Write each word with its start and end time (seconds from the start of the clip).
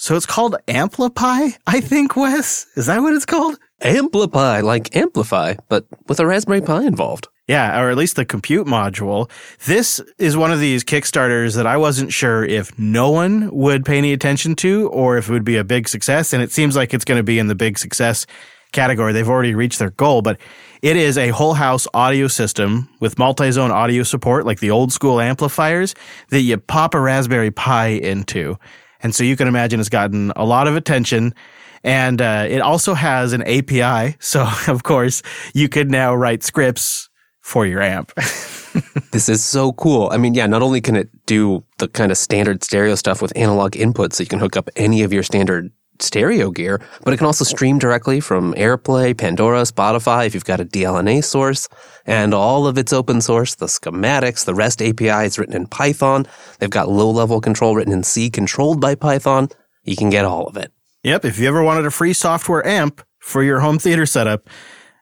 So 0.00 0.16
it's 0.16 0.24
called 0.24 0.56
AmpliPi, 0.66 1.58
I 1.66 1.80
think, 1.82 2.16
Wes. 2.16 2.66
Is 2.74 2.86
that 2.86 3.00
what 3.00 3.12
it's 3.12 3.26
called? 3.26 3.58
AmpliPi, 3.82 4.62
like 4.62 4.96
amplify, 4.96 5.56
but 5.68 5.84
with 6.08 6.18
a 6.18 6.26
Raspberry 6.26 6.62
Pi 6.62 6.86
involved. 6.86 7.28
Yeah, 7.46 7.78
or 7.78 7.90
at 7.90 7.98
least 7.98 8.16
the 8.16 8.24
compute 8.24 8.66
module. 8.66 9.30
This 9.66 10.00
is 10.16 10.38
one 10.38 10.52
of 10.52 10.58
these 10.58 10.84
Kickstarters 10.84 11.54
that 11.56 11.66
I 11.66 11.76
wasn't 11.76 12.14
sure 12.14 12.42
if 12.42 12.78
no 12.78 13.10
one 13.10 13.50
would 13.54 13.84
pay 13.84 13.98
any 13.98 14.14
attention 14.14 14.56
to 14.56 14.88
or 14.88 15.18
if 15.18 15.28
it 15.28 15.32
would 15.34 15.44
be 15.44 15.58
a 15.58 15.64
big 15.64 15.86
success. 15.86 16.32
And 16.32 16.42
it 16.42 16.50
seems 16.50 16.76
like 16.76 16.94
it's 16.94 17.04
going 17.04 17.18
to 17.18 17.22
be 17.22 17.38
in 17.38 17.48
the 17.48 17.54
big 17.54 17.78
success 17.78 18.24
category. 18.72 19.12
They've 19.12 19.28
already 19.28 19.54
reached 19.54 19.80
their 19.80 19.90
goal, 19.90 20.22
but 20.22 20.40
it 20.80 20.96
is 20.96 21.18
a 21.18 21.28
whole 21.28 21.52
house 21.52 21.86
audio 21.92 22.26
system 22.26 22.88
with 23.00 23.18
multi 23.18 23.50
zone 23.50 23.70
audio 23.70 24.02
support, 24.04 24.46
like 24.46 24.60
the 24.60 24.70
old 24.70 24.94
school 24.94 25.20
amplifiers 25.20 25.94
that 26.30 26.40
you 26.40 26.56
pop 26.56 26.94
a 26.94 27.00
Raspberry 27.00 27.50
Pi 27.50 27.88
into. 27.88 28.56
And 29.02 29.14
so 29.14 29.24
you 29.24 29.36
can 29.36 29.48
imagine 29.48 29.80
it's 29.80 29.88
gotten 29.88 30.32
a 30.36 30.44
lot 30.44 30.66
of 30.66 30.76
attention. 30.76 31.34
And 31.82 32.20
uh, 32.20 32.46
it 32.48 32.60
also 32.60 32.94
has 32.94 33.32
an 33.32 33.42
API. 33.42 34.16
So, 34.20 34.48
of 34.68 34.82
course, 34.82 35.22
you 35.54 35.68
could 35.68 35.90
now 35.90 36.14
write 36.14 36.42
scripts 36.42 37.08
for 37.40 37.66
your 37.66 37.80
amp. 37.80 38.12
this 39.12 39.28
is 39.28 39.42
so 39.42 39.72
cool. 39.72 40.08
I 40.12 40.18
mean, 40.18 40.34
yeah, 40.34 40.46
not 40.46 40.62
only 40.62 40.80
can 40.80 40.94
it 40.94 41.08
do 41.26 41.64
the 41.78 41.88
kind 41.88 42.12
of 42.12 42.18
standard 42.18 42.62
stereo 42.62 42.94
stuff 42.94 43.22
with 43.22 43.32
analog 43.36 43.72
inputs, 43.72 44.14
so 44.14 44.22
you 44.22 44.28
can 44.28 44.38
hook 44.38 44.56
up 44.56 44.68
any 44.76 45.02
of 45.02 45.12
your 45.12 45.22
standard 45.22 45.72
stereo 46.02 46.50
gear, 46.50 46.80
but 47.04 47.14
it 47.14 47.16
can 47.16 47.26
also 47.26 47.44
stream 47.44 47.78
directly 47.78 48.20
from 48.20 48.54
AirPlay, 48.54 49.16
Pandora, 49.16 49.62
Spotify 49.62 50.26
if 50.26 50.34
you've 50.34 50.44
got 50.44 50.60
a 50.60 50.64
DLNA 50.64 51.24
source, 51.24 51.68
and 52.06 52.34
all 52.34 52.66
of 52.66 52.78
it's 52.78 52.92
open 52.92 53.20
source. 53.20 53.54
The 53.54 53.66
schematics, 53.66 54.44
the 54.44 54.54
REST 54.54 54.82
API 54.82 55.26
is 55.26 55.38
written 55.38 55.56
in 55.56 55.66
Python. 55.66 56.26
They've 56.58 56.70
got 56.70 56.88
low 56.88 57.10
level 57.10 57.40
control 57.40 57.74
written 57.74 57.92
in 57.92 58.02
C 58.02 58.30
controlled 58.30 58.80
by 58.80 58.94
Python. 58.94 59.48
You 59.84 59.96
can 59.96 60.10
get 60.10 60.24
all 60.24 60.46
of 60.46 60.56
it. 60.56 60.72
Yep. 61.02 61.24
If 61.24 61.38
you 61.38 61.48
ever 61.48 61.62
wanted 61.62 61.86
a 61.86 61.90
free 61.90 62.12
software 62.12 62.66
amp 62.66 63.02
for 63.18 63.42
your 63.42 63.60
home 63.60 63.78
theater 63.78 64.06
setup, 64.06 64.48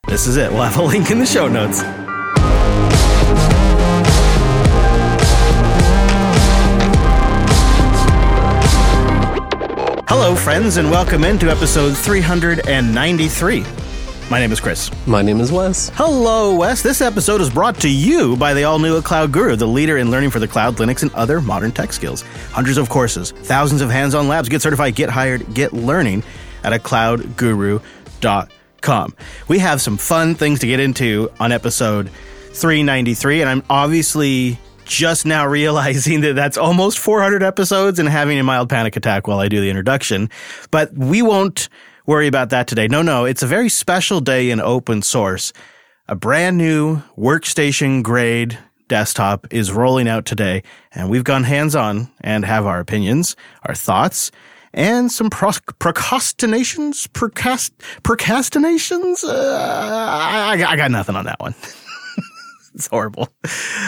this 0.06 0.26
is 0.26 0.36
it. 0.36 0.52
We'll 0.52 0.62
have 0.62 0.78
a 0.78 0.82
link 0.82 1.10
in 1.10 1.19
the 1.19 1.26
show 1.26 1.48
notes. 1.48 1.82
Hello, 10.08 10.34
friends, 10.34 10.78
and 10.78 10.90
welcome 10.90 11.22
into 11.22 11.50
episode 11.50 11.94
393. 11.94 13.62
My 14.30 14.40
name 14.40 14.50
is 14.52 14.58
Chris. 14.58 14.90
My 15.06 15.20
name 15.20 15.38
is 15.38 15.52
Wes. 15.52 15.90
Hello, 15.96 16.54
Wes. 16.56 16.80
This 16.80 17.02
episode 17.02 17.42
is 17.42 17.50
brought 17.50 17.78
to 17.80 17.90
you 17.90 18.34
by 18.38 18.54
the 18.54 18.64
all 18.64 18.78
new 18.78 18.96
A 18.96 19.02
Cloud 19.02 19.32
Guru, 19.32 19.54
the 19.54 19.66
leader 19.66 19.98
in 19.98 20.10
learning 20.10 20.30
for 20.30 20.38
the 20.38 20.48
cloud, 20.48 20.76
Linux, 20.76 21.02
and 21.02 21.12
other 21.12 21.42
modern 21.42 21.72
tech 21.72 21.92
skills. 21.92 22.22
Hundreds 22.52 22.78
of 22.78 22.88
courses, 22.88 23.32
thousands 23.32 23.82
of 23.82 23.90
hands 23.90 24.14
on 24.14 24.28
labs. 24.28 24.48
Get 24.48 24.62
certified, 24.62 24.94
get 24.94 25.10
hired, 25.10 25.52
get 25.52 25.74
learning 25.74 26.24
at 26.64 26.72
a 26.72 26.78
cloudguru.com. 26.78 27.82
We 29.46 29.58
have 29.58 29.82
some 29.82 29.98
fun 29.98 30.34
things 30.36 30.60
to 30.60 30.66
get 30.66 30.80
into 30.80 31.30
on 31.38 31.52
episode 31.52 32.08
393, 32.54 33.42
and 33.42 33.50
I'm 33.50 33.62
obviously 33.68 34.58
just 34.89 35.25
now 35.27 35.47
realizing 35.47 36.22
that 36.22 36.34
that's 36.34 36.56
almost 36.56 36.98
400 36.98 37.42
episodes 37.42 37.98
and 37.98 38.08
having 38.08 38.39
a 38.39 38.42
mild 38.42 38.69
panic 38.69 38.97
attack 38.97 39.28
while 39.28 39.39
I 39.39 39.48
do 39.48 39.61
the 39.61 39.70
introduction. 39.70 40.31
But 40.70 40.92
we 40.94 41.22
won't 41.22 41.69
worry 42.06 42.27
about 42.27 42.50
that 42.50 42.67
today. 42.67 42.89
No, 42.89 43.03
no, 43.03 43.25
it's 43.25 43.42
a 43.42 43.47
very 43.47 43.69
special 43.69 44.20
day 44.20 44.50
in 44.50 44.61
open 44.61 45.03
source. 45.03 45.53
A 46.09 46.16
brand 46.16 46.56
new 46.56 47.03
workstation 47.16 48.03
grade 48.03 48.59
desktop 48.89 49.47
is 49.53 49.70
rolling 49.70 50.09
out 50.09 50.25
today, 50.25 50.62
and 50.92 51.11
we've 51.11 51.25
gone 51.25 51.44
hands 51.44 51.77
on 51.77 52.11
and 52.22 52.44
have 52.47 52.64
our 52.64 52.81
opinions, 52.81 53.36
our 53.66 53.75
thoughts, 53.75 54.31
and 54.72 55.12
some 55.12 55.28
pro- 55.28 55.50
procrastinations, 55.78 57.06
procrast- 57.09 57.72
procrastinations. 58.03 59.22
Uh, 59.22 59.59
I, 59.61 60.64
I 60.66 60.77
got 60.77 60.91
nothing 60.91 61.14
on 61.14 61.27
that 61.27 61.39
one. 61.41 61.55
it's 62.74 62.86
horrible. 62.86 63.28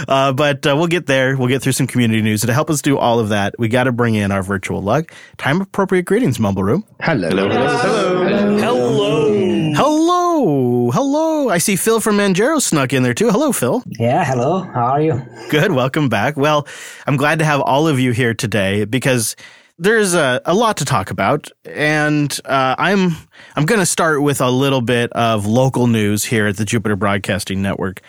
Uh, 0.08 0.32
but 0.32 0.66
uh, 0.66 0.74
we'll 0.76 0.86
get 0.86 1.06
there. 1.06 1.36
We'll 1.36 1.48
get 1.48 1.62
through 1.62 1.72
some 1.72 1.86
community 1.86 2.22
news. 2.22 2.42
And 2.42 2.48
to 2.48 2.54
help 2.54 2.70
us 2.70 2.82
do 2.82 2.98
all 2.98 3.18
of 3.18 3.30
that, 3.30 3.54
we 3.58 3.68
got 3.68 3.84
to 3.84 3.92
bring 3.92 4.14
in 4.14 4.32
our 4.32 4.42
virtual 4.42 4.82
lug. 4.82 5.10
Time 5.38 5.60
appropriate 5.60 6.04
greetings, 6.04 6.38
Mumble 6.38 6.64
Room. 6.64 6.84
Hello. 7.00 7.28
Hello. 7.28 7.48
Hello. 7.48 8.58
Hello. 8.58 9.72
Hello. 9.74 10.90
Hello. 10.90 11.48
I 11.48 11.58
see 11.58 11.76
Phil 11.76 12.00
from 12.00 12.16
Manjaro 12.16 12.60
snuck 12.60 12.92
in 12.92 13.02
there 13.02 13.14
too. 13.14 13.30
Hello, 13.30 13.52
Phil. 13.52 13.82
Yeah. 13.86 14.24
Hello. 14.24 14.60
How 14.60 14.86
are 14.86 15.02
you? 15.02 15.22
Good. 15.50 15.72
Welcome 15.72 16.08
back. 16.08 16.36
Well, 16.36 16.66
I'm 17.06 17.16
glad 17.16 17.38
to 17.40 17.44
have 17.44 17.60
all 17.60 17.88
of 17.88 18.00
you 18.00 18.12
here 18.12 18.34
today 18.34 18.84
because 18.84 19.36
there's 19.78 20.14
a, 20.14 20.42
a 20.44 20.52
lot 20.52 20.76
to 20.76 20.84
talk 20.84 21.10
about, 21.10 21.50
and 21.64 22.38
uh, 22.44 22.74
I'm 22.78 23.16
I'm 23.56 23.64
going 23.64 23.80
to 23.80 23.86
start 23.86 24.22
with 24.22 24.40
a 24.42 24.50
little 24.50 24.82
bit 24.82 25.10
of 25.12 25.46
local 25.46 25.86
news 25.86 26.24
here 26.24 26.46
at 26.46 26.58
the 26.58 26.66
Jupiter 26.66 26.96
Broadcasting 26.96 27.62
Network. 27.62 28.02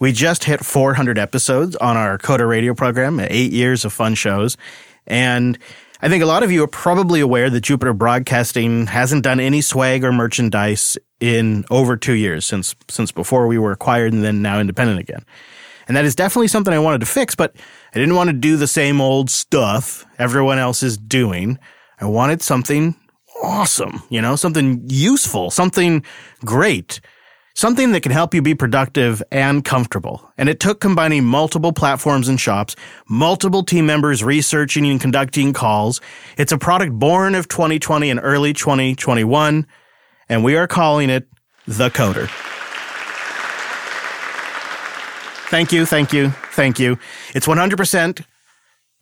We 0.00 0.12
just 0.12 0.44
hit 0.44 0.64
400 0.64 1.18
episodes 1.18 1.76
on 1.76 1.96
our 1.96 2.18
Coder 2.18 2.48
radio 2.48 2.74
program, 2.74 3.20
eight 3.20 3.52
years 3.52 3.84
of 3.84 3.92
fun 3.92 4.14
shows. 4.14 4.56
And 5.06 5.58
I 6.00 6.08
think 6.08 6.22
a 6.22 6.26
lot 6.26 6.42
of 6.42 6.50
you 6.50 6.62
are 6.64 6.68
probably 6.68 7.20
aware 7.20 7.48
that 7.48 7.60
Jupiter 7.60 7.94
Broadcasting 7.94 8.86
hasn't 8.88 9.22
done 9.22 9.40
any 9.40 9.60
swag 9.60 10.04
or 10.04 10.12
merchandise 10.12 10.98
in 11.20 11.64
over 11.70 11.96
two 11.96 12.14
years 12.14 12.44
since, 12.44 12.74
since 12.88 13.12
before 13.12 13.46
we 13.46 13.58
were 13.58 13.72
acquired 13.72 14.12
and 14.12 14.24
then 14.24 14.42
now 14.42 14.60
independent 14.60 14.98
again. 15.00 15.24
And 15.86 15.96
that 15.96 16.04
is 16.04 16.14
definitely 16.14 16.48
something 16.48 16.74
I 16.74 16.78
wanted 16.78 17.00
to 17.00 17.06
fix, 17.06 17.34
but 17.34 17.54
I 17.94 17.98
didn't 17.98 18.16
want 18.16 18.28
to 18.28 18.34
do 18.34 18.56
the 18.56 18.66
same 18.66 19.00
old 19.00 19.30
stuff 19.30 20.04
everyone 20.18 20.58
else 20.58 20.82
is 20.82 20.98
doing. 20.98 21.58
I 22.00 22.06
wanted 22.06 22.42
something 22.42 22.96
awesome, 23.42 24.02
you 24.08 24.20
know, 24.20 24.36
something 24.36 24.84
useful, 24.88 25.50
something 25.50 26.04
great 26.44 27.00
something 27.54 27.92
that 27.92 28.02
can 28.02 28.12
help 28.12 28.34
you 28.34 28.42
be 28.42 28.54
productive 28.54 29.22
and 29.30 29.64
comfortable. 29.64 30.30
And 30.36 30.48
it 30.48 30.60
took 30.60 30.80
combining 30.80 31.24
multiple 31.24 31.72
platforms 31.72 32.28
and 32.28 32.38
shops, 32.38 32.76
multiple 33.08 33.62
team 33.62 33.86
members 33.86 34.22
researching 34.22 34.86
and 34.86 35.00
conducting 35.00 35.52
calls. 35.52 36.00
It's 36.36 36.52
a 36.52 36.58
product 36.58 36.92
born 36.92 37.34
of 37.34 37.48
2020 37.48 38.10
and 38.10 38.20
early 38.22 38.52
2021, 38.52 39.66
and 40.28 40.44
we 40.44 40.56
are 40.56 40.66
calling 40.66 41.10
it 41.10 41.28
the 41.66 41.90
Coder. 41.90 42.28
Thank 45.48 45.72
you, 45.72 45.86
thank 45.86 46.12
you, 46.12 46.30
thank 46.30 46.80
you. 46.80 46.98
It's 47.34 47.46
100% 47.46 48.24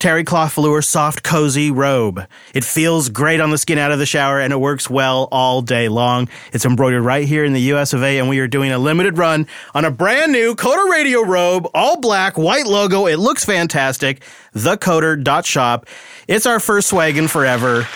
terry 0.02 0.24
cloth 0.24 0.54
velour 0.54 0.82
soft 0.82 1.22
cozy 1.22 1.70
robe. 1.70 2.26
It 2.54 2.64
feels 2.64 3.08
great 3.08 3.40
on 3.40 3.52
the 3.52 3.56
skin 3.56 3.78
out 3.78 3.92
of 3.92 4.00
the 4.00 4.04
shower 4.04 4.40
and 4.40 4.52
it 4.52 4.56
works 4.56 4.90
well 4.90 5.28
all 5.30 5.62
day 5.62 5.88
long. 5.88 6.28
It's 6.52 6.64
embroidered 6.64 7.04
right 7.04 7.24
here 7.24 7.44
in 7.44 7.52
the 7.52 7.60
US 7.72 7.92
of 7.92 8.02
A 8.02 8.18
and 8.18 8.28
we 8.28 8.40
are 8.40 8.48
doing 8.48 8.72
a 8.72 8.80
limited 8.80 9.16
run 9.16 9.46
on 9.76 9.84
a 9.84 9.92
brand 9.92 10.32
new 10.32 10.56
Coder 10.56 10.90
Radio 10.90 11.22
robe, 11.22 11.68
all 11.72 12.00
black, 12.00 12.36
white 12.36 12.66
logo. 12.66 13.06
It 13.06 13.20
looks 13.20 13.44
fantastic. 13.44 14.24
Thecoder.shop. 14.56 15.86
It's 16.26 16.46
our 16.46 16.58
first 16.58 16.90
swaggin' 16.90 17.30
forever. 17.30 17.86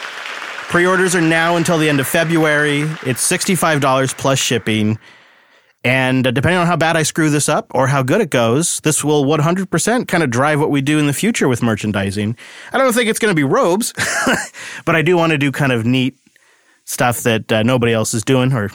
Pre-orders 0.69 1.17
are 1.17 1.21
now 1.21 1.57
until 1.57 1.77
the 1.77 1.89
end 1.89 1.99
of 1.99 2.07
February. 2.07 2.83
It's 3.05 3.29
$65 3.29 4.17
plus 4.17 4.39
shipping. 4.39 4.97
And 5.87 6.27
uh, 6.27 6.33
depending 6.33 6.59
on 6.59 6.67
how 6.67 6.75
bad 6.75 6.97
I 6.97 7.05
screw 7.05 7.31
this 7.31 7.49
up 7.49 7.71
or 7.73 7.87
how 7.87 8.03
good 8.03 8.21
it 8.21 8.31
goes, 8.31 8.81
this 8.81 9.05
will 9.05 9.25
100% 9.25 10.09
kind 10.09 10.25
of 10.25 10.31
drive 10.31 10.59
what 10.59 10.73
we 10.73 10.81
do 10.81 10.99
in 10.99 11.07
the 11.07 11.13
future 11.13 11.47
with 11.47 11.63
merchandising. 11.63 12.37
I 12.73 12.79
don't 12.79 12.93
think 12.93 13.09
it's 13.09 13.21
going 13.21 13.31
to 13.31 13.37
be 13.37 13.45
robes, 13.45 13.93
but 14.85 14.97
I 14.97 15.03
do 15.03 15.17
want 15.17 15.31
to 15.31 15.39
do 15.39 15.53
kind 15.53 15.71
of 15.71 15.87
neat 15.87 16.19
stuff 16.87 17.21
that 17.23 17.53
uh, 17.53 17.63
nobody 17.63 17.93
else 17.93 18.15
is 18.15 18.25
doing, 18.25 18.53
or 18.53 18.73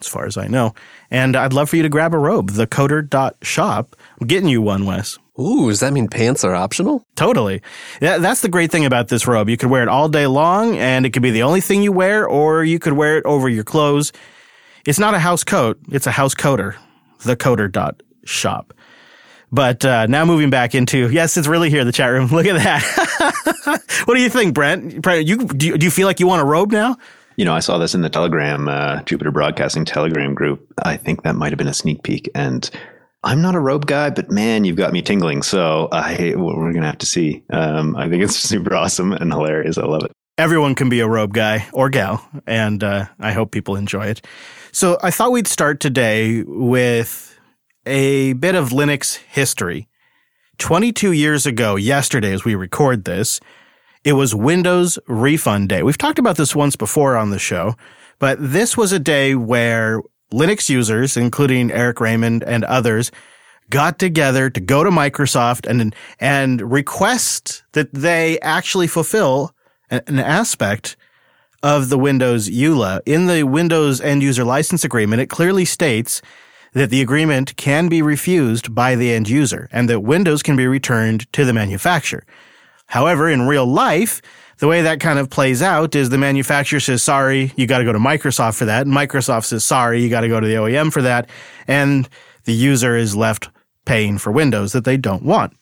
as 0.00 0.08
far 0.08 0.24
as 0.24 0.38
I 0.38 0.46
know. 0.46 0.72
And 1.10 1.36
I'd 1.36 1.52
love 1.52 1.68
for 1.68 1.76
you 1.76 1.82
to 1.82 1.90
grab 1.90 2.14
a 2.14 2.18
robe, 2.18 2.52
thecoder.shop. 2.52 3.94
I'm 4.18 4.26
getting 4.26 4.48
you 4.48 4.62
one, 4.62 4.86
Wes. 4.86 5.18
Ooh, 5.38 5.68
does 5.68 5.80
that 5.80 5.92
mean 5.92 6.08
pants 6.08 6.42
are 6.42 6.54
optional? 6.54 7.04
Totally. 7.16 7.60
Yeah, 8.00 8.16
that's 8.16 8.40
the 8.40 8.48
great 8.48 8.70
thing 8.70 8.86
about 8.86 9.08
this 9.08 9.26
robe. 9.26 9.50
You 9.50 9.58
could 9.58 9.68
wear 9.68 9.82
it 9.82 9.88
all 9.88 10.08
day 10.08 10.26
long, 10.26 10.74
and 10.78 11.04
it 11.04 11.10
could 11.10 11.22
be 11.22 11.32
the 11.32 11.42
only 11.42 11.60
thing 11.60 11.82
you 11.82 11.92
wear, 11.92 12.26
or 12.26 12.64
you 12.64 12.78
could 12.78 12.94
wear 12.94 13.18
it 13.18 13.26
over 13.26 13.46
your 13.46 13.62
clothes 13.62 14.10
it's 14.86 14.98
not 14.98 15.14
a 15.14 15.18
house 15.18 15.44
coat, 15.44 15.78
it's 15.90 16.06
a 16.06 16.10
house 16.10 16.34
coder, 16.34 16.76
thecoder.shop. 17.20 18.74
But 19.50 19.84
uh, 19.84 20.06
now 20.06 20.24
moving 20.24 20.50
back 20.50 20.74
into 20.74 21.10
yes, 21.10 21.36
it's 21.36 21.48
really 21.48 21.70
here 21.70 21.84
the 21.84 21.92
chat 21.92 22.10
room. 22.10 22.26
Look 22.30 22.46
at 22.46 22.62
that. 22.62 23.80
what 24.04 24.14
do 24.14 24.20
you 24.20 24.28
think, 24.28 24.54
Brent? 24.54 25.00
Brent, 25.00 25.26
you 25.26 25.46
do, 25.46 25.66
you 25.66 25.78
do 25.78 25.86
you 25.86 25.90
feel 25.90 26.06
like 26.06 26.20
you 26.20 26.26
want 26.26 26.42
a 26.42 26.44
robe 26.44 26.70
now? 26.70 26.96
You 27.36 27.44
know, 27.44 27.54
I 27.54 27.60
saw 27.60 27.78
this 27.78 27.94
in 27.94 28.02
the 28.02 28.10
Telegram, 28.10 28.68
uh, 28.68 29.02
Jupiter 29.02 29.30
Broadcasting 29.30 29.84
Telegram 29.84 30.34
group. 30.34 30.66
I 30.82 30.96
think 30.96 31.22
that 31.22 31.36
might 31.36 31.52
have 31.52 31.58
been 31.58 31.68
a 31.68 31.74
sneak 31.74 32.02
peek, 32.02 32.28
and 32.34 32.68
I'm 33.22 33.40
not 33.40 33.54
a 33.54 33.60
robe 33.60 33.86
guy, 33.86 34.10
but 34.10 34.30
man, 34.30 34.64
you've 34.64 34.76
got 34.76 34.92
me 34.92 35.02
tingling. 35.02 35.42
So 35.42 35.88
I 35.92 36.34
we're 36.36 36.72
gonna 36.72 36.86
have 36.86 36.98
to 36.98 37.06
see. 37.06 37.44
Um, 37.50 37.96
I 37.96 38.08
think 38.08 38.22
it's 38.22 38.36
super 38.38 38.74
awesome 38.74 39.12
and 39.12 39.32
hilarious. 39.32 39.78
I 39.78 39.84
love 39.84 40.04
it. 40.04 40.12
Everyone 40.36 40.74
can 40.74 40.88
be 40.88 41.00
a 41.00 41.08
robe 41.08 41.32
guy 41.32 41.66
or 41.72 41.88
gal, 41.88 42.28
and 42.46 42.82
uh, 42.84 43.06
I 43.18 43.32
hope 43.32 43.50
people 43.50 43.76
enjoy 43.76 44.06
it. 44.06 44.24
So 44.72 44.98
I 45.02 45.10
thought 45.10 45.32
we'd 45.32 45.48
start 45.48 45.80
today 45.80 46.42
with 46.46 47.38
a 47.86 48.34
bit 48.34 48.54
of 48.54 48.70
Linux 48.70 49.16
history. 49.16 49.88
22 50.58 51.12
years 51.12 51.46
ago, 51.46 51.76
yesterday, 51.76 52.32
as 52.32 52.44
we 52.44 52.54
record 52.54 53.04
this, 53.04 53.40
it 54.04 54.12
was 54.12 54.34
Windows 54.34 54.98
Refund 55.06 55.68
Day. 55.68 55.82
We've 55.82 55.98
talked 55.98 56.18
about 56.18 56.36
this 56.36 56.54
once 56.54 56.76
before 56.76 57.16
on 57.16 57.30
the 57.30 57.38
show, 57.38 57.76
but 58.18 58.38
this 58.40 58.76
was 58.76 58.92
a 58.92 58.98
day 58.98 59.34
where 59.34 60.02
Linux 60.32 60.68
users, 60.68 61.16
including 61.16 61.70
Eric 61.70 62.00
Raymond 62.00 62.42
and 62.44 62.64
others, 62.64 63.10
got 63.70 63.98
together 63.98 64.50
to 64.50 64.60
go 64.60 64.84
to 64.84 64.90
Microsoft 64.90 65.66
and 65.68 65.94
and 66.20 66.72
request 66.72 67.62
that 67.72 67.92
they 67.92 68.38
actually 68.40 68.86
fulfill 68.86 69.54
an 69.90 70.18
aspect 70.18 70.96
of 71.62 71.88
the 71.88 71.98
Windows 71.98 72.48
EULA. 72.48 73.00
In 73.06 73.26
the 73.26 73.42
Windows 73.44 74.00
end 74.00 74.22
user 74.22 74.44
license 74.44 74.84
agreement, 74.84 75.20
it 75.20 75.26
clearly 75.26 75.64
states 75.64 76.22
that 76.72 76.90
the 76.90 77.00
agreement 77.00 77.56
can 77.56 77.88
be 77.88 78.02
refused 78.02 78.74
by 78.74 78.94
the 78.94 79.12
end 79.12 79.28
user 79.28 79.68
and 79.72 79.88
that 79.88 80.00
Windows 80.00 80.42
can 80.42 80.56
be 80.56 80.66
returned 80.66 81.30
to 81.32 81.44
the 81.44 81.52
manufacturer. 81.52 82.24
However, 82.86 83.28
in 83.28 83.46
real 83.46 83.66
life, 83.66 84.22
the 84.58 84.66
way 84.66 84.82
that 84.82 85.00
kind 85.00 85.18
of 85.18 85.30
plays 85.30 85.62
out 85.62 85.94
is 85.94 86.10
the 86.10 86.18
manufacturer 86.18 86.80
says, 86.80 87.02
sorry, 87.02 87.52
you 87.56 87.66
got 87.66 87.78
to 87.78 87.84
go 87.84 87.92
to 87.92 87.98
Microsoft 87.98 88.56
for 88.56 88.64
that. 88.64 88.86
And 88.86 88.94
Microsoft 88.94 89.44
says, 89.44 89.64
sorry, 89.64 90.02
you 90.02 90.10
got 90.10 90.22
to 90.22 90.28
go 90.28 90.40
to 90.40 90.46
the 90.46 90.54
OEM 90.54 90.92
for 90.92 91.02
that. 91.02 91.28
And 91.66 92.08
the 92.44 92.54
user 92.54 92.96
is 92.96 93.14
left 93.14 93.50
paying 93.84 94.18
for 94.18 94.32
Windows 94.32 94.72
that 94.72 94.84
they 94.84 94.96
don't 94.96 95.22
want. 95.22 95.54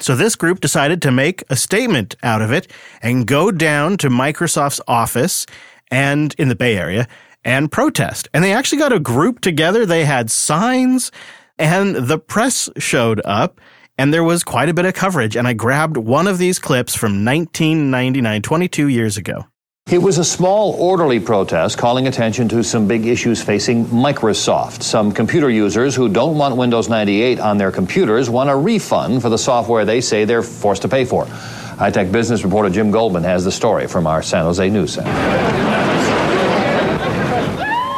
So 0.00 0.16
this 0.16 0.34
group 0.36 0.60
decided 0.60 1.00
to 1.02 1.10
make 1.10 1.44
a 1.48 1.56
statement 1.56 2.16
out 2.22 2.42
of 2.42 2.52
it 2.52 2.70
and 3.02 3.26
go 3.26 3.50
down 3.50 3.96
to 3.98 4.08
Microsoft's 4.08 4.80
office 4.88 5.46
and 5.90 6.34
in 6.38 6.48
the 6.48 6.56
Bay 6.56 6.76
Area 6.76 7.06
and 7.44 7.70
protest. 7.70 8.28
And 8.34 8.42
they 8.42 8.52
actually 8.52 8.78
got 8.78 8.92
a 8.92 8.98
group 8.98 9.40
together. 9.40 9.86
They 9.86 10.04
had 10.04 10.30
signs 10.30 11.12
and 11.58 11.94
the 11.94 12.18
press 12.18 12.68
showed 12.78 13.20
up 13.24 13.60
and 13.96 14.12
there 14.12 14.24
was 14.24 14.42
quite 14.42 14.68
a 14.68 14.74
bit 14.74 14.86
of 14.86 14.94
coverage. 14.94 15.36
And 15.36 15.46
I 15.46 15.52
grabbed 15.52 15.96
one 15.96 16.26
of 16.26 16.38
these 16.38 16.58
clips 16.58 16.96
from 16.96 17.24
1999, 17.24 18.42
22 18.42 18.88
years 18.88 19.16
ago. 19.16 19.46
It 19.90 20.02
was 20.02 20.16
a 20.16 20.24
small, 20.24 20.72
orderly 20.72 21.20
protest 21.20 21.76
calling 21.76 22.06
attention 22.06 22.48
to 22.48 22.64
some 22.64 22.88
big 22.88 23.04
issues 23.04 23.42
facing 23.42 23.84
Microsoft. 23.84 24.82
Some 24.82 25.12
computer 25.12 25.50
users 25.50 25.94
who 25.94 26.08
don't 26.08 26.38
want 26.38 26.56
Windows 26.56 26.88
98 26.88 27.38
on 27.38 27.58
their 27.58 27.70
computers 27.70 28.30
want 28.30 28.48
a 28.48 28.56
refund 28.56 29.20
for 29.20 29.28
the 29.28 29.36
software 29.36 29.84
they 29.84 30.00
say 30.00 30.24
they're 30.24 30.42
forced 30.42 30.80
to 30.82 30.88
pay 30.88 31.04
for. 31.04 31.26
High 31.26 31.90
Tech 31.90 32.10
Business 32.10 32.44
reporter 32.44 32.70
Jim 32.70 32.90
Goldman 32.90 33.24
has 33.24 33.44
the 33.44 33.52
story 33.52 33.86
from 33.86 34.06
our 34.06 34.22
San 34.22 34.46
Jose 34.46 34.70
News 34.70 34.94
Center. 34.94 35.12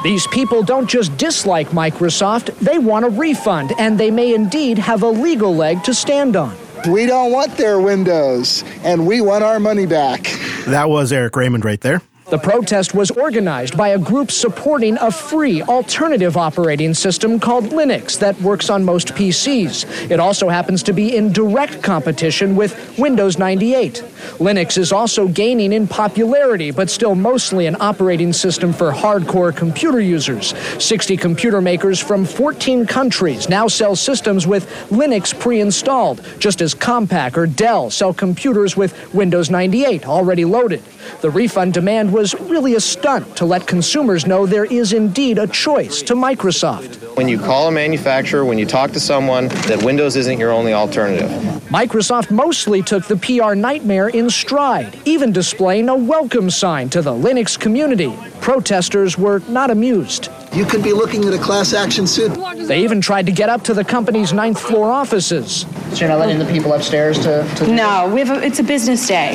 These 0.03 0.27
people 0.27 0.65
don't 0.65 0.91
just 0.91 1.17
dislike 1.17 1.69
Microsoft, 1.69 2.53
they 2.59 2.79
want 2.79 3.05
a 3.05 3.11
refund, 3.11 3.73
and 3.79 3.97
they 3.97 4.11
may 4.11 4.35
indeed 4.35 4.77
have 4.79 5.05
a 5.05 5.09
legal 5.09 5.55
leg 5.55 5.85
to 5.85 5.95
stand 5.95 6.35
on. 6.35 6.57
We 6.89 7.07
don't 7.07 7.33
want 7.33 7.57
their 7.57 7.81
windows, 7.81 8.63
and 8.85 9.07
we 9.07 9.21
want 9.21 9.43
our 9.43 9.59
money 9.59 9.87
back. 9.87 10.25
That 10.67 10.89
was 10.89 11.13
Eric 11.13 11.35
Raymond 11.35 11.65
right 11.65 11.81
there. 11.81 12.03
The 12.29 12.39
protest 12.39 12.93
was 12.93 13.13
organized 13.13 13.77
by 13.77 13.91
a 13.91 13.99
group 13.99 14.33
supporting 14.33 14.99
a 14.99 15.13
free 15.13 15.63
alternative 15.63 16.37
operating 16.37 16.93
system 16.93 17.39
called 17.39 17.67
Linux 17.67 18.19
that 18.19 18.41
works 18.41 18.69
on 18.69 18.85
most 18.85 19.15
PCs. 19.15 20.11
It 20.11 20.19
also 20.19 20.49
happens 20.49 20.83
to 20.85 20.93
be 20.93 21.17
in 21.17 21.31
direct 21.31 21.85
competition 21.85 22.57
with 22.57 22.99
Windows 22.99 23.39
98. 23.39 24.03
Linux 24.39 24.77
is 24.77 24.91
also 24.91 25.29
gaining 25.29 25.73
in 25.73 25.87
popularity, 25.87 26.73
but 26.73 26.91
still 26.91 27.15
mostly 27.15 27.67
an 27.67 27.77
operating 27.79 28.33
system 28.33 28.73
for 28.73 28.91
hardcore 28.91 29.55
computer 29.55 30.01
users. 30.01 30.53
60 30.83 31.17
computer 31.17 31.61
makers 31.61 32.01
from 32.01 32.25
14 32.25 32.87
countries 32.87 33.49
now 33.49 33.69
sell 33.69 33.95
systems 33.95 34.49
with 34.49 34.69
Linux 34.91 35.39
pre 35.39 35.61
installed, 35.61 36.27
just 36.41 36.61
as 36.61 36.75
Compaq 36.75 37.37
or 37.37 37.47
Dell 37.47 37.89
sell 37.89 38.13
computers 38.13 38.77
with 38.77 39.15
Windows 39.15 39.49
98 39.49 40.09
already 40.09 40.45
loaded. 40.45 40.83
The 41.21 41.31
refund 41.31 41.73
demand 41.73 42.13
was 42.17 42.35
really 42.41 42.77
a 42.77 42.81
stunt 42.81 43.37
to 43.37 43.45
let 43.45 43.67
consumers 43.67 44.27
know 44.27 44.47
there 44.47 44.65
is 44.65 44.95
indeed 44.95 45.37
a 45.37 45.47
choice 45.47 46.01
to 46.01 46.15
Microsoft. 46.15 47.15
When 47.15 47.29
you 47.29 47.39
call 47.39 47.69
a 47.69 47.71
manufacturer, 47.71 48.43
when 48.43 48.57
you 48.57 48.65
talk 48.65 48.91
to 48.93 49.01
someone, 49.01 49.49
that 49.69 49.83
Windows 49.83 50.17
isn't 50.17 50.39
your 50.39 50.51
only 50.51 50.73
alternative. 50.73 51.29
Microsoft 51.69 52.31
mostly 52.31 52.81
took 52.81 53.05
the 53.05 53.17
PR 53.19 53.55
nightmare 53.55 54.09
in 54.09 54.31
stride, 54.31 54.99
even 55.05 55.31
displaying 55.31 55.91
a 55.91 55.95
welcome 55.95 56.49
sign 56.49 56.89
to 56.89 57.03
the 57.03 57.11
Linux 57.11 57.61
community. 57.61 58.17
Protesters 58.41 59.19
were 59.19 59.41
not 59.41 59.71
amused. 59.71 60.31
You 60.55 60.65
could 60.65 60.83
be 60.83 60.95
looking 60.95 61.23
at 61.27 61.35
a 61.35 61.39
class 61.39 61.75
action 61.75 62.07
suit. 62.07 62.33
They 62.67 62.83
even 62.83 63.03
tried 63.03 63.27
to 63.27 63.33
get 63.33 63.51
up 63.51 63.63
to 63.65 63.75
the 63.75 63.85
company's 63.85 64.33
ninth 64.33 64.59
floor 64.59 64.91
offices. 64.91 65.67
So 65.91 65.97
you're 65.97 66.09
not 66.09 66.21
letting 66.21 66.39
the 66.39 66.47
people 66.47 66.73
upstairs 66.73 67.19
to. 67.25 67.47
to 67.57 67.67
no, 67.67 68.11
we 68.11 68.21
have 68.21 68.31
a, 68.31 68.43
it's 68.43 68.59
a 68.59 68.65
business 68.65 69.07
day. 69.07 69.35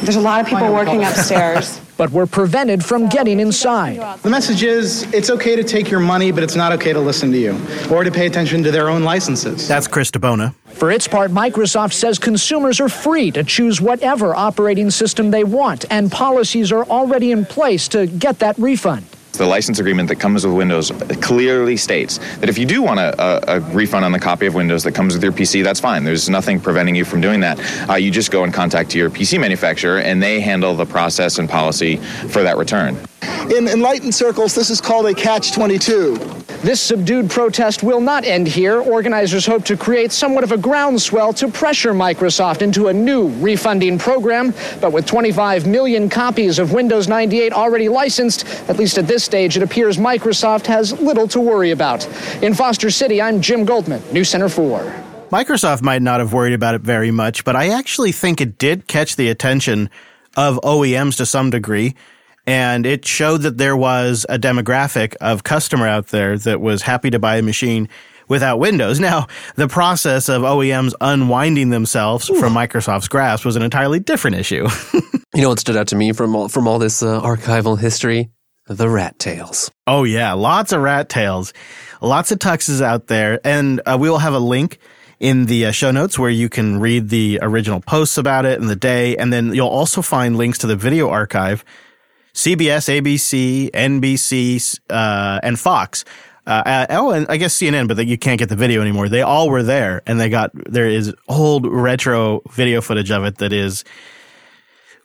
There's 0.00 0.16
a 0.16 0.22
lot 0.22 0.40
of 0.40 0.46
people 0.46 0.72
working 0.72 1.04
upstairs. 1.04 1.82
but 1.96 2.10
were 2.10 2.26
prevented 2.26 2.84
from 2.84 3.08
getting 3.08 3.40
inside. 3.40 4.20
The 4.22 4.30
message 4.30 4.62
is 4.62 5.02
it's 5.12 5.30
okay 5.30 5.56
to 5.56 5.64
take 5.64 5.90
your 5.90 6.00
money, 6.00 6.32
but 6.32 6.42
it's 6.42 6.56
not 6.56 6.72
okay 6.72 6.92
to 6.92 7.00
listen 7.00 7.30
to 7.32 7.38
you 7.38 7.58
or 7.90 8.04
to 8.04 8.10
pay 8.10 8.26
attention 8.26 8.62
to 8.62 8.70
their 8.70 8.88
own 8.88 9.04
licenses. 9.04 9.68
That's 9.68 9.86
Chris 9.88 10.10
DiBona. 10.10 10.54
For 10.66 10.90
its 10.90 11.06
part, 11.06 11.30
Microsoft 11.30 11.92
says 11.92 12.18
consumers 12.18 12.80
are 12.80 12.88
free 12.88 13.30
to 13.30 13.44
choose 13.44 13.80
whatever 13.80 14.34
operating 14.34 14.90
system 14.90 15.30
they 15.30 15.44
want, 15.44 15.84
and 15.88 16.10
policies 16.10 16.72
are 16.72 16.84
already 16.84 17.30
in 17.30 17.46
place 17.46 17.86
to 17.88 18.06
get 18.06 18.40
that 18.40 18.58
refund. 18.58 19.06
The 19.36 19.46
license 19.46 19.78
agreement 19.80 20.08
that 20.10 20.16
comes 20.16 20.46
with 20.46 20.54
Windows 20.54 20.92
clearly 21.20 21.76
states 21.76 22.18
that 22.38 22.48
if 22.48 22.56
you 22.56 22.66
do 22.66 22.82
want 22.82 23.00
a, 23.00 23.14
a, 23.20 23.56
a, 23.56 23.60
refund 23.60 24.04
on 24.04 24.12
the 24.12 24.20
copy 24.20 24.46
of 24.46 24.54
Windows 24.54 24.84
that 24.84 24.92
comes 24.92 25.14
with 25.14 25.22
your 25.22 25.32
PC, 25.32 25.64
that's 25.64 25.80
fine. 25.80 26.04
There's 26.04 26.28
nothing 26.28 26.60
preventing 26.60 26.94
you 26.94 27.04
from 27.04 27.20
doing 27.20 27.40
that. 27.40 27.58
Uh, 27.90 27.94
you 27.94 28.10
just 28.10 28.30
go 28.30 28.44
and 28.44 28.54
contact 28.54 28.94
your 28.94 29.10
PC 29.10 29.40
manufacturer, 29.40 29.98
and 29.98 30.22
they 30.22 30.40
handle 30.40 30.74
the 30.74 30.86
process 30.86 31.38
and 31.38 31.48
policy 31.48 31.96
for 31.96 32.42
that 32.42 32.56
return. 32.56 32.96
In 33.54 33.68
enlightened 33.68 34.14
circles, 34.14 34.54
this 34.54 34.70
is 34.70 34.80
called 34.80 35.06
a 35.06 35.14
catch 35.14 35.52
22. 35.52 36.16
This 36.64 36.80
subdued 36.80 37.28
protest 37.28 37.82
will 37.82 38.00
not 38.00 38.24
end 38.24 38.48
here. 38.48 38.80
Organizers 38.80 39.44
hope 39.44 39.66
to 39.66 39.76
create 39.76 40.12
somewhat 40.12 40.44
of 40.44 40.50
a 40.50 40.56
groundswell 40.56 41.34
to 41.34 41.48
pressure 41.48 41.92
Microsoft 41.92 42.62
into 42.62 42.88
a 42.88 42.92
new 42.92 43.28
refunding 43.40 43.98
program. 43.98 44.54
But 44.80 44.92
with 44.92 45.04
25 45.04 45.66
million 45.66 46.08
copies 46.08 46.58
of 46.58 46.72
Windows 46.72 47.06
98 47.06 47.52
already 47.52 47.90
licensed, 47.90 48.46
at 48.70 48.78
least 48.78 48.96
at 48.96 49.06
this 49.06 49.22
stage, 49.22 49.58
it 49.58 49.62
appears 49.62 49.98
Microsoft 49.98 50.64
has 50.64 50.98
little 51.00 51.28
to 51.28 51.40
worry 51.40 51.70
about. 51.70 52.06
In 52.42 52.54
Foster 52.54 52.90
City, 52.90 53.20
I'm 53.20 53.42
Jim 53.42 53.66
Goldman, 53.66 54.02
News 54.10 54.30
Center 54.30 54.48
4. 54.48 54.80
Microsoft 55.30 55.82
might 55.82 56.00
not 56.00 56.18
have 56.20 56.32
worried 56.32 56.54
about 56.54 56.74
it 56.74 56.80
very 56.80 57.10
much, 57.10 57.44
but 57.44 57.56
I 57.56 57.68
actually 57.68 58.12
think 58.12 58.40
it 58.40 58.56
did 58.56 58.86
catch 58.86 59.16
the 59.16 59.28
attention 59.28 59.90
of 60.34 60.58
OEMs 60.62 61.18
to 61.18 61.26
some 61.26 61.50
degree 61.50 61.94
and 62.46 62.86
it 62.86 63.04
showed 63.04 63.42
that 63.42 63.58
there 63.58 63.76
was 63.76 64.26
a 64.28 64.38
demographic 64.38 65.14
of 65.20 65.44
customer 65.44 65.86
out 65.86 66.08
there 66.08 66.36
that 66.38 66.60
was 66.60 66.82
happy 66.82 67.10
to 67.10 67.18
buy 67.18 67.36
a 67.36 67.42
machine 67.42 67.88
without 68.28 68.58
Windows. 68.58 69.00
Now, 69.04 69.26
the 69.56 69.68
process 69.68 70.28
of 70.28 70.42
OEMs 70.42 70.94
unwinding 71.00 71.70
themselves 71.70 72.30
Ooh. 72.30 72.40
from 72.40 72.54
Microsoft's 72.54 73.08
grasp 73.08 73.44
was 73.44 73.56
an 73.56 73.62
entirely 73.62 74.00
different 74.00 74.36
issue. 74.36 74.66
you 75.34 75.42
know 75.42 75.50
what 75.50 75.58
stood 75.58 75.76
out 75.76 75.88
to 75.88 75.96
me 75.96 76.12
from 76.12 76.34
all, 76.34 76.48
from 76.48 76.66
all 76.66 76.78
this 76.78 77.02
uh, 77.02 77.20
archival 77.20 77.78
history? 77.78 78.30
The 78.66 78.88
rat 78.88 79.18
tails. 79.18 79.70
Oh 79.86 80.04
yeah, 80.04 80.32
lots 80.32 80.72
of 80.72 80.80
rat 80.80 81.10
tails, 81.10 81.52
lots 82.00 82.32
of 82.32 82.38
tuxes 82.38 82.80
out 82.80 83.08
there, 83.08 83.38
and 83.44 83.82
uh, 83.84 83.98
we 84.00 84.08
will 84.08 84.18
have 84.18 84.32
a 84.32 84.38
link 84.38 84.78
in 85.20 85.44
the 85.46 85.66
uh, 85.66 85.70
show 85.70 85.90
notes 85.90 86.18
where 86.18 86.30
you 86.30 86.48
can 86.48 86.80
read 86.80 87.10
the 87.10 87.40
original 87.42 87.82
posts 87.82 88.16
about 88.16 88.46
it 88.46 88.58
and 88.58 88.70
the 88.70 88.76
day, 88.76 89.18
and 89.18 89.30
then 89.30 89.54
you'll 89.54 89.68
also 89.68 90.00
find 90.00 90.38
links 90.38 90.58
to 90.58 90.66
the 90.66 90.76
video 90.76 91.10
archive 91.10 91.62
CBS, 92.34 93.00
ABC, 93.00 93.70
NBC, 93.70 94.80
uh, 94.90 95.40
and 95.42 95.58
Fox. 95.58 96.04
Uh, 96.46 96.86
oh, 96.90 97.10
and 97.10 97.26
I 97.30 97.38
guess 97.38 97.56
CNN, 97.56 97.88
but 97.88 98.06
you 98.06 98.18
can't 98.18 98.38
get 98.38 98.50
the 98.50 98.56
video 98.56 98.82
anymore. 98.82 99.08
They 99.08 99.22
all 99.22 99.48
were 99.48 99.62
there, 99.62 100.02
and 100.06 100.20
they 100.20 100.28
got 100.28 100.50
there 100.54 100.88
is 100.88 101.14
old 101.26 101.66
retro 101.66 102.42
video 102.50 102.82
footage 102.82 103.10
of 103.10 103.24
it 103.24 103.38
that 103.38 103.52
is, 103.52 103.82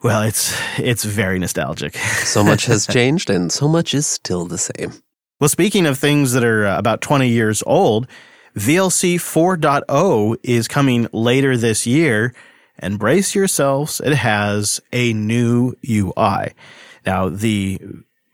well, 0.04 0.24
it's 0.24 0.54
it's 0.78 1.06
very 1.06 1.40
nostalgic. 1.40 1.96
so 2.26 2.44
much 2.44 2.66
has 2.66 2.86
changed, 2.86 3.30
and 3.30 3.52
so 3.52 3.70
much 3.70 3.94
is 3.94 4.06
still 4.06 4.46
the 4.46 4.58
same. 4.58 4.94
Well, 5.40 5.48
speaking 5.48 5.86
of 5.86 5.98
things 5.98 6.34
that 6.34 6.44
are 6.44 6.66
uh, 6.66 6.78
about 6.78 7.00
20 7.00 7.30
years 7.30 7.64
old, 7.66 8.08
VLC 8.58 9.16
4.0 9.16 10.36
is 10.44 10.68
coming 10.68 11.08
later 11.14 11.56
this 11.56 11.88
year, 11.88 12.34
and 12.78 13.00
brace 13.00 13.34
yourselves, 13.34 14.02
it 14.04 14.16
has 14.16 14.82
a 14.92 15.14
new 15.14 15.76
UI. 15.90 16.54
Now, 17.06 17.30
the 17.30 17.80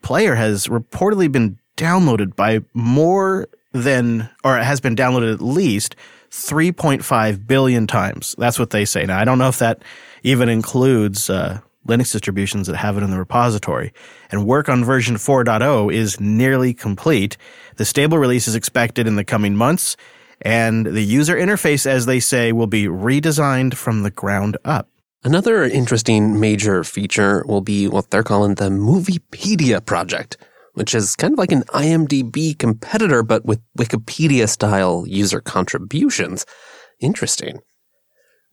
player 0.01 0.35
has 0.35 0.67
reportedly 0.67 1.31
been 1.31 1.57
downloaded 1.77 2.35
by 2.35 2.61
more 2.73 3.47
than, 3.73 4.29
or 4.43 4.57
has 4.57 4.79
been 4.79 4.95
downloaded 4.95 5.33
at 5.33 5.41
least 5.41 5.95
3.5 6.31 7.47
billion 7.47 7.87
times. 7.87 8.35
That's 8.37 8.59
what 8.59 8.69
they 8.69 8.85
say. 8.85 9.05
Now, 9.05 9.19
I 9.19 9.25
don't 9.25 9.37
know 9.37 9.47
if 9.47 9.59
that 9.59 9.81
even 10.23 10.49
includes 10.49 11.29
uh, 11.29 11.59
Linux 11.87 12.11
distributions 12.11 12.67
that 12.67 12.75
have 12.77 12.97
it 12.97 13.03
in 13.03 13.11
the 13.11 13.19
repository. 13.19 13.93
And 14.31 14.45
work 14.45 14.69
on 14.69 14.83
version 14.83 15.15
4.0 15.15 15.93
is 15.93 16.19
nearly 16.19 16.73
complete. 16.73 17.37
The 17.77 17.85
stable 17.85 18.17
release 18.17 18.47
is 18.47 18.55
expected 18.55 19.07
in 19.07 19.15
the 19.15 19.23
coming 19.23 19.55
months, 19.55 19.95
and 20.41 20.85
the 20.85 21.03
user 21.03 21.35
interface, 21.35 21.85
as 21.85 22.05
they 22.05 22.19
say, 22.19 22.51
will 22.51 22.67
be 22.67 22.85
redesigned 22.85 23.75
from 23.75 24.03
the 24.03 24.11
ground 24.11 24.57
up. 24.65 24.89
Another 25.25 25.63
interesting 25.63 26.39
major 26.39 26.83
feature 26.83 27.43
will 27.47 27.61
be 27.61 27.87
what 27.87 28.11
they're 28.11 28.21
calling 28.21 28.53
the 28.53 28.69
Moviepedia 28.69 29.83
project, 29.83 30.37
which 30.75 30.93
is 30.93 31.15
kind 31.15 31.33
of 31.33 31.39
like 31.39 31.51
an 31.51 31.63
IMDb 31.69 32.55
competitor, 32.55 33.23
but 33.23 33.43
with 33.43 33.59
Wikipedia 33.75 34.47
style 34.47 35.03
user 35.07 35.41
contributions. 35.41 36.45
Interesting. 36.99 37.61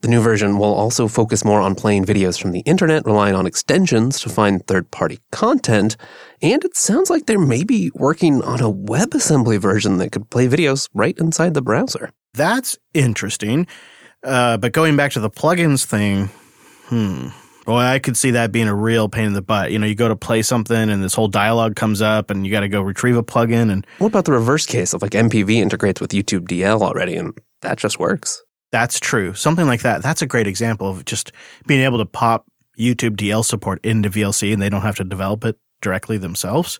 The 0.01 0.07
new 0.07 0.19
version 0.19 0.57
will 0.57 0.73
also 0.73 1.07
focus 1.07 1.45
more 1.45 1.61
on 1.61 1.75
playing 1.75 2.05
videos 2.05 2.41
from 2.41 2.53
the 2.53 2.61
internet, 2.61 3.05
relying 3.05 3.35
on 3.35 3.45
extensions 3.45 4.19
to 4.21 4.29
find 4.29 4.65
third 4.65 4.89
party 4.89 5.19
content. 5.31 5.95
And 6.41 6.65
it 6.65 6.75
sounds 6.75 7.11
like 7.11 7.27
they're 7.27 7.37
maybe 7.37 7.91
working 7.93 8.41
on 8.41 8.61
a 8.61 8.73
WebAssembly 8.73 9.59
version 9.59 9.99
that 9.99 10.11
could 10.11 10.31
play 10.31 10.47
videos 10.47 10.89
right 10.95 11.15
inside 11.19 11.53
the 11.53 11.61
browser. 11.61 12.09
That's 12.33 12.79
interesting. 12.95 13.67
Uh, 14.23 14.57
but 14.57 14.71
going 14.71 14.97
back 14.97 15.11
to 15.11 15.19
the 15.19 15.29
plugins 15.29 15.85
thing, 15.85 16.29
hmm. 16.87 17.29
Boy, 17.65 17.79
I 17.79 17.99
could 17.99 18.17
see 18.17 18.31
that 18.31 18.51
being 18.51 18.67
a 18.67 18.75
real 18.75 19.07
pain 19.07 19.25
in 19.25 19.33
the 19.33 19.41
butt. 19.41 19.71
You 19.71 19.79
know, 19.79 19.87
you 19.87 19.95
go 19.95 20.09
to 20.09 20.17
play 20.17 20.41
something 20.41 20.89
and 20.89 21.01
this 21.01 21.13
whole 21.13 21.29
dialogue 21.29 21.77
comes 21.77 22.01
up 22.01 22.29
and 22.29 22.45
you 22.45 22.51
got 22.51 22.59
to 22.59 22.67
go 22.67 22.81
retrieve 22.81 23.15
a 23.15 23.23
plugin. 23.23 23.71
And 23.71 23.87
what 23.99 24.07
about 24.07 24.25
the 24.25 24.33
reverse 24.33 24.65
case 24.65 24.93
of 24.93 25.01
like 25.01 25.11
MPV 25.11 25.55
integrates 25.55 26.01
with 26.01 26.11
YouTube 26.11 26.47
DL 26.47 26.81
already 26.81 27.15
and 27.15 27.37
that 27.61 27.77
just 27.77 27.99
works? 27.99 28.43
That's 28.73 28.99
true. 28.99 29.33
Something 29.33 29.65
like 29.65 29.81
that. 29.83 30.03
That's 30.03 30.21
a 30.21 30.25
great 30.25 30.47
example 30.47 30.89
of 30.89 31.05
just 31.05 31.31
being 31.65 31.81
able 31.81 31.99
to 31.99 32.05
pop 32.05 32.45
YouTube 32.77 33.15
DL 33.15 33.45
support 33.45 33.79
into 33.85 34.09
VLC 34.09 34.51
and 34.51 34.61
they 34.61 34.69
don't 34.69 34.81
have 34.81 34.97
to 34.97 35.05
develop 35.05 35.45
it 35.45 35.57
directly 35.81 36.17
themselves. 36.17 36.79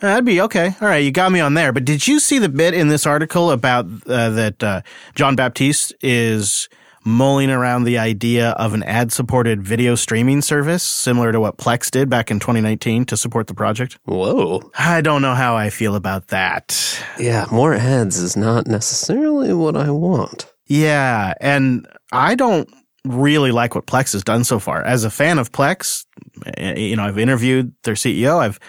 That'd 0.00 0.24
be 0.24 0.40
okay. 0.40 0.74
All 0.80 0.88
right, 0.88 1.04
you 1.04 1.12
got 1.12 1.30
me 1.30 1.40
on 1.40 1.54
there. 1.54 1.72
But 1.72 1.84
did 1.84 2.08
you 2.08 2.20
see 2.20 2.38
the 2.38 2.48
bit 2.48 2.72
in 2.72 2.88
this 2.88 3.06
article 3.06 3.50
about 3.50 3.84
uh, 4.06 4.30
that 4.30 4.62
uh, 4.62 4.80
Jean-Baptiste 5.14 5.92
is 6.00 6.70
mulling 7.04 7.50
around 7.50 7.84
the 7.84 7.98
idea 7.98 8.50
of 8.50 8.74
an 8.74 8.82
ad 8.82 9.12
supported 9.12 9.62
video 9.62 9.94
streaming 9.94 10.42
service 10.42 10.82
similar 10.82 11.32
to 11.32 11.40
what 11.40 11.56
Plex 11.56 11.90
did 11.90 12.10
back 12.10 12.30
in 12.30 12.40
2019 12.40 13.06
to 13.06 13.16
support 13.16 13.46
the 13.46 13.54
project? 13.54 13.98
Whoa. 14.04 14.70
I 14.78 15.00
don't 15.00 15.22
know 15.22 15.34
how 15.34 15.56
I 15.56 15.70
feel 15.70 15.94
about 15.94 16.28
that. 16.28 17.02
Yeah, 17.18 17.46
more 17.50 17.74
ads 17.74 18.18
is 18.18 18.36
not 18.36 18.66
necessarily 18.66 19.52
what 19.52 19.76
I 19.76 19.90
want. 19.90 20.52
Yeah, 20.66 21.34
and 21.40 21.88
I 22.12 22.34
don't 22.34 22.68
really 23.04 23.50
like 23.50 23.74
what 23.74 23.86
Plex 23.86 24.12
has 24.12 24.22
done 24.22 24.44
so 24.44 24.58
far. 24.58 24.82
As 24.82 25.04
a 25.04 25.10
fan 25.10 25.38
of 25.38 25.52
Plex, 25.52 26.04
eh, 26.56 26.74
you 26.74 26.96
know, 26.96 27.04
I've 27.04 27.18
interviewed 27.18 27.74
their 27.84 27.94
CEO. 27.94 28.38
I've 28.38 28.60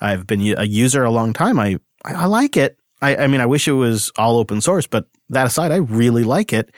I've 0.00 0.26
been 0.26 0.40
a 0.58 0.64
user 0.64 1.04
a 1.04 1.10
long 1.10 1.32
time. 1.32 1.58
I 1.58 1.78
I 2.04 2.26
like 2.26 2.56
it. 2.56 2.78
I, 3.02 3.16
I 3.16 3.26
mean, 3.26 3.40
I 3.40 3.46
wish 3.46 3.68
it 3.68 3.72
was 3.72 4.10
all 4.16 4.38
open 4.38 4.60
source, 4.60 4.86
but 4.86 5.06
that 5.30 5.46
aside, 5.46 5.72
I 5.72 5.76
really 5.76 6.24
like 6.24 6.52
it. 6.52 6.74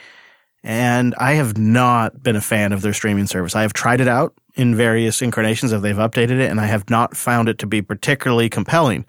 And 0.63 1.15
I 1.17 1.33
have 1.33 1.57
not 1.57 2.21
been 2.21 2.35
a 2.35 2.41
fan 2.41 2.73
of 2.73 2.81
their 2.81 2.93
streaming 2.93 3.27
service. 3.27 3.55
I 3.55 3.61
have 3.61 3.73
tried 3.73 4.01
it 4.01 4.07
out 4.07 4.33
in 4.55 4.75
various 4.75 5.21
incarnations 5.21 5.71
as 5.71 5.81
they've 5.81 5.95
updated 5.95 6.41
it, 6.41 6.51
and 6.51 6.59
I 6.59 6.65
have 6.65 6.89
not 6.89 7.15
found 7.15 7.47
it 7.47 7.59
to 7.59 7.67
be 7.67 7.81
particularly 7.81 8.49
compelling. 8.49 9.05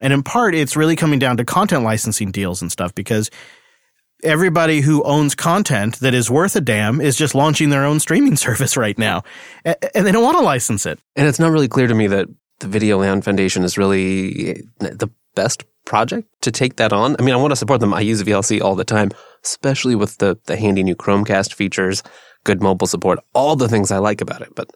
And 0.00 0.12
in 0.12 0.22
part, 0.22 0.54
it's 0.54 0.76
really 0.76 0.96
coming 0.96 1.18
down 1.18 1.36
to 1.38 1.44
content 1.44 1.82
licensing 1.82 2.30
deals 2.30 2.62
and 2.62 2.70
stuff 2.70 2.94
because 2.94 3.30
everybody 4.22 4.80
who 4.80 5.02
owns 5.02 5.34
content 5.34 5.98
that 6.00 6.14
is 6.14 6.30
worth 6.30 6.56
a 6.56 6.60
damn 6.60 7.00
is 7.00 7.16
just 7.16 7.34
launching 7.34 7.70
their 7.70 7.84
own 7.84 8.00
streaming 8.00 8.36
service 8.46 8.76
right 8.76 8.98
now. 8.98 9.22
And 9.64 10.06
they 10.06 10.12
don't 10.12 10.24
want 10.24 10.38
to 10.38 10.44
license 10.44 10.86
it. 10.86 11.00
And 11.16 11.26
it's 11.26 11.38
not 11.38 11.50
really 11.50 11.68
clear 11.68 11.86
to 11.86 11.94
me 11.94 12.06
that 12.06 12.28
the 12.60 12.66
VideoLAN 12.66 13.24
Foundation 13.24 13.64
is 13.64 13.76
really 13.76 14.62
the 14.78 15.10
best 15.34 15.64
project 15.84 16.28
to 16.42 16.50
take 16.50 16.76
that 16.76 16.92
on. 16.92 17.16
I 17.18 17.22
mean, 17.22 17.34
I 17.34 17.38
want 17.38 17.52
to 17.52 17.56
support 17.56 17.80
them. 17.80 17.94
I 17.94 18.00
use 18.00 18.22
VLC 18.22 18.60
all 18.60 18.74
the 18.74 18.84
time, 18.84 19.10
especially 19.44 19.94
with 19.94 20.18
the, 20.18 20.38
the 20.46 20.56
handy 20.56 20.82
new 20.82 20.96
Chromecast 20.96 21.54
features, 21.54 22.02
good 22.44 22.62
mobile 22.62 22.86
support, 22.86 23.18
all 23.34 23.56
the 23.56 23.68
things 23.68 23.90
I 23.90 23.98
like 23.98 24.20
about 24.20 24.42
it. 24.42 24.54
But 24.54 24.70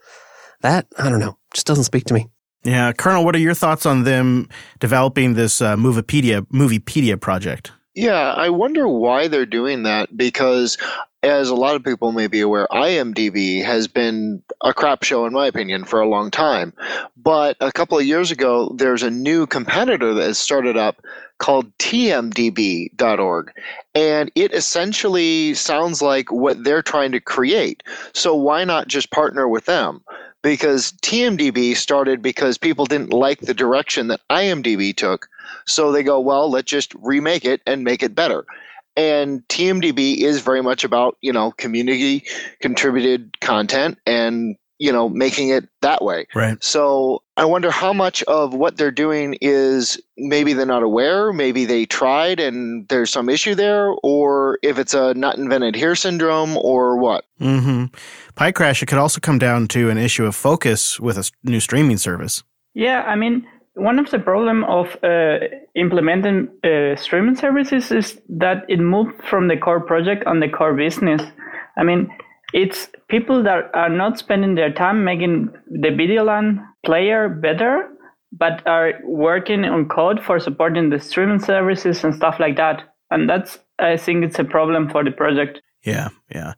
that, 0.60 0.86
I 0.98 1.08
don't 1.08 1.20
know, 1.20 1.36
just 1.54 1.66
doesn't 1.66 1.84
speak 1.84 2.04
to 2.06 2.14
me. 2.14 2.28
Yeah. 2.64 2.92
Colonel, 2.92 3.24
what 3.24 3.34
are 3.36 3.40
your 3.40 3.54
thoughts 3.54 3.86
on 3.86 4.04
them 4.04 4.48
developing 4.80 5.34
this 5.34 5.62
uh, 5.62 5.76
Moviepedia, 5.76 6.46
Moviepedia 6.48 7.20
project? 7.20 7.72
Yeah, 7.94 8.32
I 8.32 8.50
wonder 8.50 8.86
why 8.86 9.26
they're 9.28 9.46
doing 9.46 9.82
that 9.82 10.16
because, 10.16 10.78
as 11.22 11.48
a 11.48 11.54
lot 11.54 11.74
of 11.74 11.84
people 11.84 12.12
may 12.12 12.26
be 12.26 12.40
aware, 12.40 12.68
IMDb 12.70 13.64
has 13.64 13.88
been 13.88 14.42
a 14.62 14.72
crap 14.72 15.02
show, 15.02 15.26
in 15.26 15.32
my 15.32 15.46
opinion, 15.46 15.84
for 15.84 16.00
a 16.00 16.08
long 16.08 16.30
time. 16.30 16.72
But 17.16 17.56
a 17.60 17.72
couple 17.72 17.98
of 17.98 18.04
years 18.04 18.30
ago, 18.30 18.72
there's 18.76 19.02
a 19.02 19.10
new 19.10 19.46
competitor 19.46 20.14
that 20.14 20.22
has 20.22 20.38
started 20.38 20.76
up 20.76 21.02
called 21.38 21.76
tmdb.org. 21.78 23.52
And 23.94 24.30
it 24.34 24.52
essentially 24.54 25.54
sounds 25.54 26.02
like 26.02 26.30
what 26.30 26.62
they're 26.62 26.82
trying 26.82 27.12
to 27.12 27.20
create. 27.20 27.82
So 28.12 28.34
why 28.34 28.64
not 28.64 28.88
just 28.88 29.10
partner 29.10 29.48
with 29.48 29.66
them? 29.66 30.02
Because 30.42 30.92
TMDB 31.02 31.76
started 31.76 32.22
because 32.22 32.58
people 32.58 32.86
didn't 32.86 33.12
like 33.12 33.40
the 33.40 33.54
direction 33.54 34.06
that 34.08 34.20
IMDb 34.30 34.96
took 34.96 35.28
so 35.66 35.92
they 35.92 36.02
go, 36.02 36.20
well, 36.20 36.50
let's 36.50 36.70
just 36.70 36.94
remake 36.94 37.44
it 37.44 37.60
and 37.66 37.84
make 37.84 38.02
it 38.02 38.14
better. 38.14 38.44
And 38.98 39.46
TMDB 39.46 40.18
is 40.18 40.40
very 40.40 40.60
much 40.60 40.82
about, 40.82 41.16
you 41.20 41.32
know, 41.32 41.52
community 41.52 42.24
contributed 42.60 43.40
content 43.40 43.96
and, 44.06 44.56
you 44.80 44.90
know, 44.90 45.08
making 45.08 45.50
it 45.50 45.68
that 45.82 46.02
way. 46.02 46.26
Right. 46.34 46.62
So 46.62 47.22
I 47.36 47.44
wonder 47.44 47.70
how 47.70 47.92
much 47.92 48.24
of 48.24 48.54
what 48.54 48.76
they're 48.76 48.90
doing 48.90 49.38
is 49.40 50.00
maybe 50.16 50.52
they're 50.52 50.66
not 50.66 50.82
aware, 50.82 51.32
maybe 51.32 51.64
they 51.64 51.86
tried 51.86 52.40
and 52.40 52.88
there's 52.88 53.10
some 53.10 53.28
issue 53.28 53.54
there, 53.54 53.94
or 54.02 54.58
if 54.64 54.78
it's 54.80 54.94
a 54.94 55.14
not 55.14 55.38
invented 55.38 55.76
here 55.76 55.94
syndrome 55.94 56.56
or 56.56 56.96
what. 56.96 57.24
Mm-hmm. 57.40 57.94
Pie 58.34 58.52
Crash, 58.52 58.82
it 58.82 58.86
could 58.86 58.98
also 58.98 59.20
come 59.20 59.38
down 59.38 59.68
to 59.68 59.90
an 59.90 59.98
issue 59.98 60.26
of 60.26 60.34
focus 60.34 60.98
with 60.98 61.16
a 61.16 61.30
new 61.44 61.60
streaming 61.60 61.98
service. 61.98 62.42
Yeah, 62.74 63.02
I 63.02 63.14
mean, 63.14 63.46
one 63.78 63.98
of 63.98 64.10
the 64.10 64.18
problem 64.18 64.64
of 64.64 64.96
uh, 65.02 65.38
implementing 65.74 66.48
uh, 66.64 66.96
streaming 66.96 67.36
services 67.36 67.90
is 67.90 68.20
that 68.28 68.64
it 68.68 68.78
moved 68.78 69.22
from 69.24 69.48
the 69.48 69.56
core 69.56 69.80
project 69.80 70.26
on 70.26 70.40
the 70.40 70.48
core 70.48 70.74
business. 70.74 71.22
I 71.76 71.84
mean, 71.84 72.10
it's 72.52 72.88
people 73.08 73.42
that 73.44 73.70
are 73.74 73.88
not 73.88 74.18
spending 74.18 74.54
their 74.54 74.72
time 74.72 75.04
making 75.04 75.50
the 75.70 75.88
VideoLAN 75.88 76.64
player 76.84 77.28
better, 77.28 77.88
but 78.32 78.66
are 78.66 78.94
working 79.04 79.64
on 79.64 79.88
code 79.88 80.22
for 80.22 80.38
supporting 80.38 80.90
the 80.90 80.98
streaming 80.98 81.40
services 81.40 82.04
and 82.04 82.14
stuff 82.14 82.38
like 82.38 82.56
that. 82.56 82.82
And 83.10 83.28
that's, 83.28 83.58
I 83.78 83.96
think, 83.96 84.24
it's 84.24 84.38
a 84.38 84.44
problem 84.44 84.90
for 84.90 85.04
the 85.04 85.10
project. 85.10 85.60
Yeah, 85.84 86.08
yeah. 86.30 86.54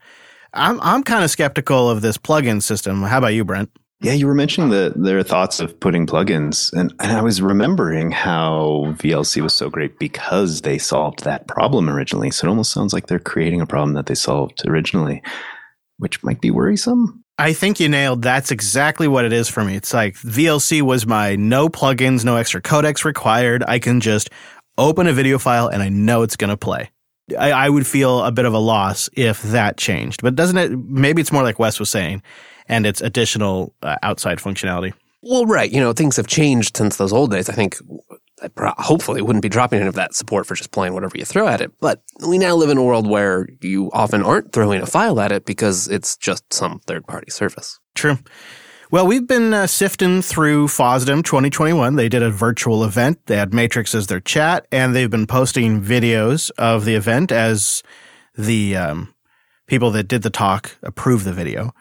I'm 0.52 0.80
I'm 0.80 1.04
kind 1.04 1.22
of 1.22 1.30
skeptical 1.30 1.88
of 1.88 2.00
this 2.00 2.18
plugin 2.18 2.60
system. 2.62 3.02
How 3.02 3.18
about 3.18 3.34
you, 3.34 3.44
Brent? 3.44 3.70
Yeah, 4.02 4.12
you 4.14 4.26
were 4.26 4.34
mentioning 4.34 4.70
the 4.70 4.94
their 4.96 5.22
thoughts 5.22 5.60
of 5.60 5.78
putting 5.78 6.06
plugins, 6.06 6.72
and, 6.72 6.94
and 7.00 7.12
I 7.12 7.20
was 7.20 7.42
remembering 7.42 8.10
how 8.10 8.94
VLC 8.98 9.42
was 9.42 9.52
so 9.52 9.68
great 9.68 9.98
because 9.98 10.62
they 10.62 10.78
solved 10.78 11.24
that 11.24 11.46
problem 11.46 11.90
originally. 11.90 12.30
So 12.30 12.46
it 12.46 12.50
almost 12.50 12.72
sounds 12.72 12.94
like 12.94 13.08
they're 13.08 13.18
creating 13.18 13.60
a 13.60 13.66
problem 13.66 13.92
that 13.94 14.06
they 14.06 14.14
solved 14.14 14.66
originally, 14.66 15.22
which 15.98 16.22
might 16.22 16.40
be 16.40 16.50
worrisome. 16.50 17.22
I 17.36 17.52
think 17.52 17.78
you 17.78 17.90
nailed. 17.90 18.22
That's 18.22 18.50
exactly 18.50 19.06
what 19.06 19.26
it 19.26 19.34
is 19.34 19.48
for 19.48 19.64
me. 19.64 19.76
It's 19.76 19.92
like 19.92 20.14
VLC 20.14 20.80
was 20.80 21.06
my 21.06 21.36
no 21.36 21.68
plugins, 21.68 22.24
no 22.24 22.36
extra 22.36 22.62
codecs 22.62 23.04
required. 23.04 23.64
I 23.66 23.78
can 23.78 24.00
just 24.00 24.30
open 24.78 25.08
a 25.08 25.12
video 25.12 25.38
file 25.38 25.68
and 25.68 25.82
I 25.82 25.90
know 25.90 26.22
it's 26.22 26.36
going 26.36 26.50
to 26.50 26.56
play. 26.56 26.90
I, 27.38 27.52
I 27.52 27.68
would 27.68 27.86
feel 27.86 28.22
a 28.24 28.32
bit 28.32 28.44
of 28.44 28.54
a 28.54 28.58
loss 28.58 29.08
if 29.14 29.42
that 29.42 29.76
changed, 29.76 30.22
but 30.22 30.34
doesn't 30.34 30.56
it? 30.56 30.70
Maybe 30.70 31.22
it's 31.22 31.32
more 31.32 31.42
like 31.42 31.58
Wes 31.58 31.78
was 31.78 31.88
saying 31.88 32.22
and 32.70 32.86
its 32.86 33.02
additional 33.02 33.74
uh, 33.82 33.96
outside 34.02 34.38
functionality. 34.38 34.94
Well, 35.22 35.44
right. 35.44 35.70
You 35.70 35.80
know, 35.80 35.92
things 35.92 36.16
have 36.16 36.28
changed 36.28 36.76
since 36.76 36.96
those 36.96 37.12
old 37.12 37.32
days. 37.32 37.50
I 37.50 37.52
think 37.52 37.76
hopefully 38.78 39.20
wouldn't 39.20 39.42
be 39.42 39.50
dropping 39.50 39.80
any 39.80 39.88
of 39.88 39.94
that 39.96 40.14
support 40.14 40.46
for 40.46 40.54
just 40.54 40.70
playing 40.70 40.94
whatever 40.94 41.18
you 41.18 41.26
throw 41.26 41.46
at 41.46 41.60
it. 41.60 41.72
But 41.80 42.02
we 42.26 42.38
now 42.38 42.54
live 42.54 42.70
in 42.70 42.78
a 42.78 42.82
world 42.82 43.06
where 43.06 43.48
you 43.60 43.90
often 43.92 44.22
aren't 44.22 44.52
throwing 44.52 44.80
a 44.80 44.86
file 44.86 45.20
at 45.20 45.32
it 45.32 45.44
because 45.44 45.88
it's 45.88 46.16
just 46.16 46.50
some 46.54 46.78
third 46.86 47.06
party 47.06 47.30
service. 47.30 47.78
True. 47.94 48.18
Well, 48.90 49.06
we've 49.06 49.26
been 49.26 49.52
uh, 49.52 49.66
sifting 49.66 50.22
through 50.22 50.68
FOSDEM 50.68 51.22
2021. 51.22 51.96
They 51.96 52.08
did 52.08 52.22
a 52.22 52.30
virtual 52.30 52.82
event. 52.82 53.18
They 53.26 53.36
had 53.36 53.52
Matrix 53.52 53.94
as 53.94 54.06
their 54.06 54.20
chat, 54.20 54.66
and 54.72 54.96
they've 54.96 55.10
been 55.10 55.26
posting 55.26 55.82
videos 55.82 56.50
of 56.56 56.84
the 56.84 56.94
event 56.94 57.30
as 57.30 57.82
the 58.36 58.76
um, 58.76 59.14
people 59.66 59.90
that 59.92 60.08
did 60.08 60.22
the 60.22 60.30
talk 60.30 60.76
approve 60.82 61.24
the 61.24 61.32
video. 61.32 61.72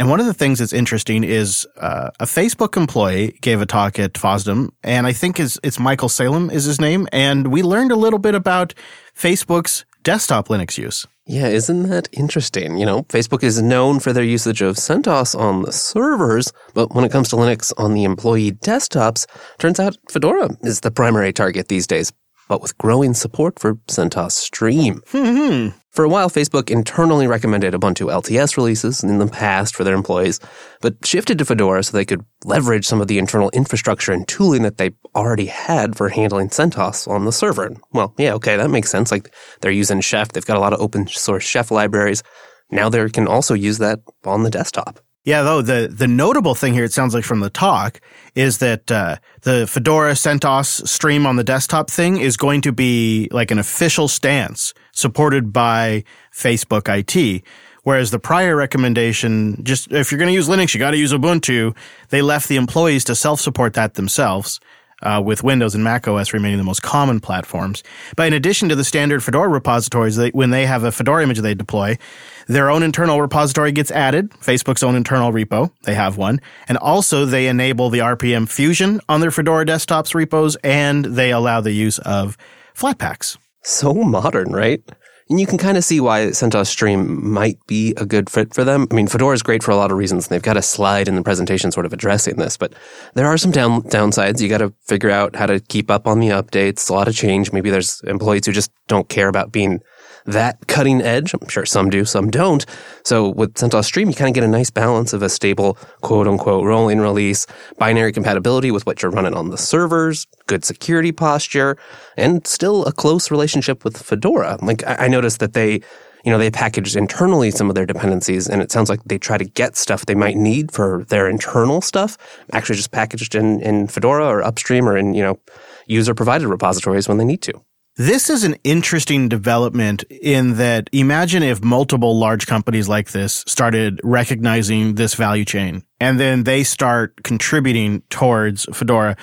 And 0.00 0.08
one 0.08 0.18
of 0.18 0.24
the 0.24 0.32
things 0.32 0.60
that's 0.60 0.72
interesting 0.72 1.24
is 1.24 1.68
uh, 1.76 2.08
a 2.18 2.24
Facebook 2.24 2.78
employee 2.78 3.36
gave 3.42 3.60
a 3.60 3.66
talk 3.66 3.98
at 3.98 4.14
FOSDEM, 4.14 4.70
and 4.82 5.06
I 5.06 5.12
think 5.12 5.38
is 5.38 5.60
it's 5.62 5.78
Michel 5.78 6.08
Salim 6.08 6.48
is 6.48 6.64
his 6.64 6.80
name, 6.80 7.06
and 7.12 7.48
we 7.48 7.62
learned 7.62 7.92
a 7.92 7.96
little 7.96 8.18
bit 8.18 8.34
about 8.34 8.72
Facebook's 9.14 9.84
desktop 10.02 10.48
Linux 10.48 10.78
use. 10.78 11.06
Yeah, 11.26 11.48
isn't 11.48 11.90
that 11.90 12.08
interesting? 12.12 12.78
You 12.78 12.86
know, 12.86 13.02
Facebook 13.10 13.42
is 13.42 13.60
known 13.60 14.00
for 14.00 14.14
their 14.14 14.24
usage 14.24 14.62
of 14.62 14.76
CentOS 14.76 15.38
on 15.38 15.64
the 15.64 15.72
servers, 15.72 16.50
but 16.72 16.94
when 16.94 17.04
it 17.04 17.12
comes 17.12 17.28
to 17.28 17.36
Linux 17.36 17.70
on 17.76 17.92
the 17.92 18.04
employee 18.04 18.52
desktops, 18.52 19.26
turns 19.58 19.78
out 19.78 19.98
Fedora 20.08 20.48
is 20.62 20.80
the 20.80 20.90
primary 20.90 21.34
target 21.34 21.68
these 21.68 21.86
days. 21.86 22.10
but 22.48 22.62
with 22.62 22.78
growing 22.78 23.12
support 23.12 23.58
for 23.58 23.74
CentOS 23.86 24.32
Stream. 24.32 25.02
Hmm. 25.08 25.68
For 25.90 26.04
a 26.04 26.08
while, 26.08 26.30
Facebook 26.30 26.70
internally 26.70 27.26
recommended 27.26 27.74
Ubuntu 27.74 28.12
LTS 28.12 28.56
releases 28.56 29.02
in 29.02 29.18
the 29.18 29.26
past 29.26 29.74
for 29.74 29.82
their 29.82 29.96
employees, 29.96 30.38
but 30.80 31.04
shifted 31.04 31.38
to 31.38 31.44
Fedora 31.44 31.82
so 31.82 31.96
they 31.96 32.04
could 32.04 32.24
leverage 32.44 32.86
some 32.86 33.00
of 33.00 33.08
the 33.08 33.18
internal 33.18 33.50
infrastructure 33.50 34.12
and 34.12 34.26
tooling 34.28 34.62
that 34.62 34.76
they 34.76 34.92
already 35.16 35.46
had 35.46 35.96
for 35.96 36.08
handling 36.08 36.48
CentOS 36.48 37.08
on 37.08 37.24
the 37.24 37.32
server. 37.32 37.74
Well, 37.92 38.14
yeah, 38.18 38.34
okay, 38.34 38.56
that 38.56 38.70
makes 38.70 38.88
sense. 38.88 39.10
Like 39.10 39.34
they're 39.60 39.72
using 39.72 40.00
Chef, 40.00 40.28
they've 40.28 40.46
got 40.46 40.56
a 40.56 40.60
lot 40.60 40.72
of 40.72 40.80
open 40.80 41.08
source 41.08 41.42
Chef 41.42 41.72
libraries. 41.72 42.22
Now 42.70 42.88
they 42.88 43.08
can 43.08 43.26
also 43.26 43.54
use 43.54 43.78
that 43.78 43.98
on 44.24 44.44
the 44.44 44.50
desktop. 44.50 45.00
Yeah, 45.24 45.42
though 45.42 45.60
the 45.60 45.92
the 45.92 46.08
notable 46.08 46.54
thing 46.54 46.72
here, 46.72 46.84
it 46.84 46.94
sounds 46.94 47.14
like 47.14 47.24
from 47.24 47.40
the 47.40 47.50
talk, 47.50 48.00
is 48.34 48.58
that 48.58 48.90
uh, 48.90 49.16
the 49.42 49.66
Fedora 49.66 50.12
CentOS 50.12 50.88
stream 50.88 51.26
on 51.26 51.36
the 51.36 51.44
desktop 51.44 51.90
thing 51.90 52.16
is 52.16 52.38
going 52.38 52.62
to 52.62 52.72
be 52.72 53.28
like 53.30 53.50
an 53.50 53.58
official 53.58 54.08
stance 54.08 54.72
supported 54.92 55.52
by 55.52 56.04
Facebook 56.32 56.88
IT. 56.88 57.44
Whereas 57.82 58.10
the 58.10 58.18
prior 58.18 58.56
recommendation, 58.56 59.62
just 59.64 59.90
if 59.90 60.12
you're 60.12 60.18
going 60.18 60.28
to 60.28 60.34
use 60.34 60.48
Linux, 60.48 60.74
you 60.74 60.80
got 60.80 60.90
to 60.90 60.98
use 60.98 61.12
Ubuntu. 61.12 61.74
They 62.10 62.22
left 62.22 62.48
the 62.48 62.56
employees 62.56 63.04
to 63.04 63.14
self 63.14 63.40
support 63.40 63.74
that 63.74 63.94
themselves 63.94 64.60
uh, 65.02 65.22
with 65.24 65.42
Windows 65.42 65.74
and 65.74 65.84
Mac 65.84 66.06
OS 66.06 66.32
remaining 66.32 66.58
the 66.58 66.64
most 66.64 66.82
common 66.82 67.20
platforms. 67.20 67.82
But 68.16 68.26
in 68.26 68.32
addition 68.32 68.68
to 68.68 68.74
the 68.74 68.84
standard 68.84 69.22
Fedora 69.22 69.48
repositories, 69.48 70.16
they, 70.16 70.30
when 70.30 70.50
they 70.50 70.66
have 70.66 70.84
a 70.84 70.92
Fedora 70.92 71.22
image 71.22 71.38
they 71.38 71.54
deploy, 71.54 71.98
their 72.46 72.70
own 72.70 72.82
internal 72.82 73.20
repository 73.20 73.72
gets 73.72 73.90
added, 73.90 74.30
Facebook's 74.30 74.82
own 74.82 74.96
internal 74.96 75.32
repo, 75.32 75.70
they 75.82 75.94
have 75.94 76.16
one, 76.16 76.40
and 76.68 76.76
also 76.78 77.24
they 77.24 77.46
enable 77.46 77.90
the 77.90 78.00
RPM 78.00 78.48
Fusion 78.48 79.00
on 79.08 79.20
their 79.20 79.30
Fedora 79.30 79.64
desktops 79.64 80.14
repos, 80.14 80.56
and 80.56 81.04
they 81.04 81.30
allow 81.30 81.60
the 81.60 81.72
use 81.72 81.98
of 82.00 82.36
Flatpaks. 82.74 83.36
So 83.62 83.94
modern, 83.94 84.52
right? 84.52 84.82
And 85.28 85.38
you 85.38 85.46
can 85.46 85.58
kind 85.58 85.78
of 85.78 85.84
see 85.84 86.00
why 86.00 86.26
CentOS 86.26 86.66
Stream 86.66 87.32
might 87.32 87.56
be 87.68 87.94
a 87.96 88.04
good 88.04 88.28
fit 88.28 88.52
for 88.52 88.64
them. 88.64 88.88
I 88.90 88.94
mean, 88.94 89.06
Fedora 89.06 89.32
is 89.32 89.44
great 89.44 89.62
for 89.62 89.70
a 89.70 89.76
lot 89.76 89.92
of 89.92 89.96
reasons. 89.96 90.26
They've 90.26 90.42
got 90.42 90.56
a 90.56 90.62
slide 90.62 91.06
in 91.06 91.14
the 91.14 91.22
presentation 91.22 91.70
sort 91.70 91.86
of 91.86 91.92
addressing 91.92 92.34
this, 92.34 92.56
but 92.56 92.72
there 93.14 93.28
are 93.28 93.38
some 93.38 93.52
down, 93.52 93.82
downsides. 93.82 94.40
You 94.40 94.48
got 94.48 94.58
to 94.58 94.74
figure 94.82 95.10
out 95.10 95.36
how 95.36 95.46
to 95.46 95.60
keep 95.60 95.88
up 95.88 96.08
on 96.08 96.18
the 96.18 96.30
updates. 96.30 96.90
A 96.90 96.92
lot 96.92 97.06
of 97.06 97.14
change. 97.14 97.52
Maybe 97.52 97.70
there's 97.70 98.00
employees 98.08 98.46
who 98.46 98.50
just 98.50 98.72
don't 98.88 99.08
care 99.08 99.28
about 99.28 99.52
being 99.52 99.80
that 100.26 100.66
cutting 100.66 101.00
edge. 101.02 101.34
I'm 101.34 101.48
sure 101.48 101.66
some 101.66 101.90
do, 101.90 102.04
some 102.04 102.30
don't. 102.30 102.64
So 103.04 103.28
with 103.28 103.54
CentOS 103.54 103.84
Stream, 103.84 104.08
you 104.08 104.14
kind 104.14 104.28
of 104.28 104.34
get 104.34 104.44
a 104.44 104.48
nice 104.48 104.70
balance 104.70 105.12
of 105.12 105.22
a 105.22 105.28
stable, 105.28 105.78
quote 106.02 106.26
unquote, 106.26 106.64
rolling 106.64 107.00
release, 107.00 107.46
binary 107.78 108.12
compatibility 108.12 108.70
with 108.70 108.86
what 108.86 109.02
you're 109.02 109.10
running 109.10 109.34
on 109.34 109.50
the 109.50 109.58
servers, 109.58 110.26
good 110.46 110.64
security 110.64 111.12
posture, 111.12 111.76
and 112.16 112.46
still 112.46 112.84
a 112.86 112.92
close 112.92 113.30
relationship 113.30 113.84
with 113.84 113.96
Fedora. 113.96 114.58
Like 114.62 114.82
I, 114.86 115.08
noticed 115.08 115.40
that 115.40 115.54
they 115.54 115.80
you 116.24 116.30
know, 116.30 116.38
they 116.38 116.50
packaged 116.50 116.96
internally 116.96 117.50
some 117.50 117.68
of 117.70 117.74
their 117.74 117.86
dependencies, 117.86 118.48
and 118.48 118.60
it 118.60 118.70
sounds 118.70 118.90
like 118.90 119.02
they 119.04 119.18
try 119.18 119.38
to 119.38 119.44
get 119.44 119.76
stuff 119.76 120.06
they 120.06 120.14
might 120.14 120.36
need 120.36 120.70
for 120.70 121.04
their 121.08 121.28
internal 121.28 121.80
stuff, 121.80 122.18
actually 122.52 122.76
just 122.76 122.90
packaged 122.90 123.34
in, 123.34 123.60
in 123.62 123.86
Fedora 123.86 124.26
or 124.26 124.42
upstream 124.42 124.88
or 124.88 124.96
in, 124.96 125.14
you 125.14 125.22
know, 125.22 125.40
user 125.86 126.14
provided 126.14 126.46
repositories 126.48 127.08
when 127.08 127.16
they 127.16 127.24
need 127.24 127.42
to. 127.42 127.52
This 127.96 128.30
is 128.30 128.44
an 128.44 128.56
interesting 128.62 129.28
development 129.28 130.04
in 130.04 130.54
that 130.54 130.88
imagine 130.92 131.42
if 131.42 131.62
multiple 131.62 132.18
large 132.18 132.46
companies 132.46 132.88
like 132.88 133.10
this 133.10 133.44
started 133.46 134.00
recognizing 134.04 134.94
this 134.94 135.14
value 135.14 135.44
chain 135.44 135.82
and 136.00 136.18
then 136.18 136.44
they 136.44 136.62
start 136.62 137.22
contributing 137.24 138.02
towards 138.08 138.64
Fedora. 138.72 139.16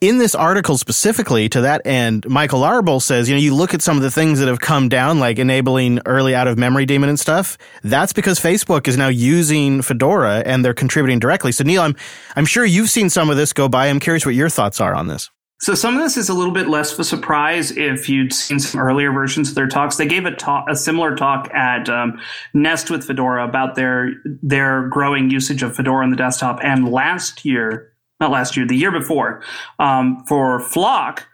In 0.00 0.18
this 0.18 0.34
article 0.34 0.76
specifically 0.76 1.48
to 1.48 1.62
that 1.62 1.86
end, 1.86 2.28
Michael 2.28 2.60
Arbel 2.60 3.00
says, 3.00 3.28
you 3.28 3.34
know, 3.34 3.40
you 3.40 3.54
look 3.54 3.72
at 3.72 3.82
some 3.82 3.96
of 3.96 4.02
the 4.02 4.10
things 4.10 4.40
that 4.40 4.48
have 4.48 4.60
come 4.60 4.88
down, 4.88 5.20
like 5.20 5.38
enabling 5.38 6.00
early 6.04 6.34
out 6.34 6.48
of 6.48 6.58
memory 6.58 6.86
daemon 6.86 7.08
and 7.08 7.18
stuff. 7.18 7.56
That's 7.82 8.12
because 8.12 8.38
Facebook 8.38 8.88
is 8.88 8.96
now 8.96 9.08
using 9.08 9.80
Fedora 9.80 10.42
and 10.44 10.64
they're 10.64 10.74
contributing 10.74 11.18
directly. 11.18 11.52
So 11.52 11.64
Neil, 11.64 11.82
I'm, 11.82 11.96
I'm 12.36 12.46
sure 12.46 12.64
you've 12.64 12.90
seen 12.90 13.10
some 13.10 13.30
of 13.30 13.36
this 13.36 13.52
go 13.52 13.68
by. 13.68 13.86
I'm 13.86 14.00
curious 14.00 14.26
what 14.26 14.34
your 14.34 14.50
thoughts 14.50 14.80
are 14.80 14.94
on 14.94 15.06
this. 15.06 15.30
So 15.60 15.74
some 15.74 15.96
of 15.96 16.02
this 16.02 16.16
is 16.16 16.28
a 16.28 16.34
little 16.34 16.52
bit 16.52 16.68
less 16.68 16.92
of 16.92 17.00
a 17.00 17.04
surprise 17.04 17.76
if 17.76 18.08
you'd 18.08 18.32
seen 18.32 18.60
some 18.60 18.80
earlier 18.80 19.10
versions 19.10 19.48
of 19.48 19.54
their 19.56 19.66
talks. 19.66 19.96
They 19.96 20.06
gave 20.06 20.24
a 20.24 20.30
talk, 20.30 20.66
a 20.68 20.76
similar 20.76 21.16
talk 21.16 21.52
at 21.52 21.88
um, 21.88 22.20
Nest 22.54 22.90
with 22.90 23.04
Fedora 23.04 23.46
about 23.46 23.74
their 23.74 24.12
their 24.24 24.86
growing 24.88 25.30
usage 25.30 25.64
of 25.64 25.74
Fedora 25.74 26.04
on 26.04 26.10
the 26.10 26.16
desktop. 26.16 26.60
And 26.62 26.88
last 26.88 27.44
year, 27.44 27.92
not 28.20 28.30
last 28.30 28.56
year, 28.56 28.66
the 28.66 28.76
year 28.76 28.92
before, 28.92 29.42
um, 29.80 30.24
for 30.26 30.60
Flock, 30.60 31.26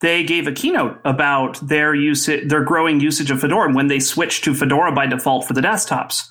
they 0.00 0.24
gave 0.24 0.48
a 0.48 0.52
keynote 0.52 1.00
about 1.04 1.66
their 1.66 1.94
use, 1.94 2.26
their 2.26 2.62
growing 2.62 3.00
usage 3.00 3.30
of 3.30 3.40
Fedora 3.40 3.72
when 3.72 3.86
they 3.86 4.00
switched 4.00 4.44
to 4.44 4.54
Fedora 4.54 4.92
by 4.92 5.06
default 5.06 5.46
for 5.46 5.54
the 5.54 5.60
desktops. 5.60 6.26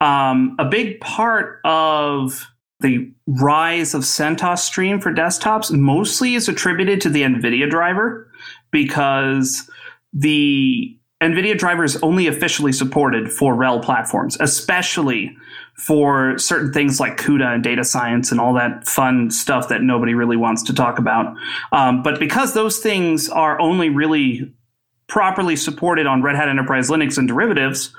Um, 0.00 0.54
a 0.58 0.64
big 0.64 1.00
part 1.00 1.60
of 1.64 2.46
the 2.82 3.10
rise 3.26 3.94
of 3.94 4.02
CentOS 4.02 4.58
Stream 4.58 5.00
for 5.00 5.12
desktops 5.12 5.70
mostly 5.70 6.34
is 6.34 6.48
attributed 6.48 7.00
to 7.00 7.08
the 7.08 7.22
NVIDIA 7.22 7.70
driver 7.70 8.30
because 8.70 9.70
the 10.12 10.96
NVIDIA 11.22 11.56
driver 11.56 11.84
is 11.84 11.96
only 12.02 12.26
officially 12.26 12.72
supported 12.72 13.30
for 13.32 13.54
RHEL 13.54 13.82
platforms, 13.82 14.36
especially 14.40 15.36
for 15.76 16.36
certain 16.36 16.72
things 16.72 16.98
like 16.98 17.16
CUDA 17.16 17.54
and 17.54 17.62
data 17.62 17.84
science 17.84 18.32
and 18.32 18.40
all 18.40 18.54
that 18.54 18.86
fun 18.86 19.30
stuff 19.30 19.68
that 19.68 19.82
nobody 19.82 20.14
really 20.14 20.36
wants 20.36 20.64
to 20.64 20.74
talk 20.74 20.98
about. 20.98 21.34
Um, 21.70 22.02
but 22.02 22.18
because 22.18 22.54
those 22.54 22.78
things 22.78 23.28
are 23.28 23.58
only 23.60 23.88
really 23.88 24.52
properly 25.06 25.54
supported 25.54 26.06
on 26.06 26.22
Red 26.22 26.36
Hat 26.36 26.48
Enterprise 26.48 26.90
Linux 26.90 27.18
and 27.18 27.28
derivatives, 27.28 27.94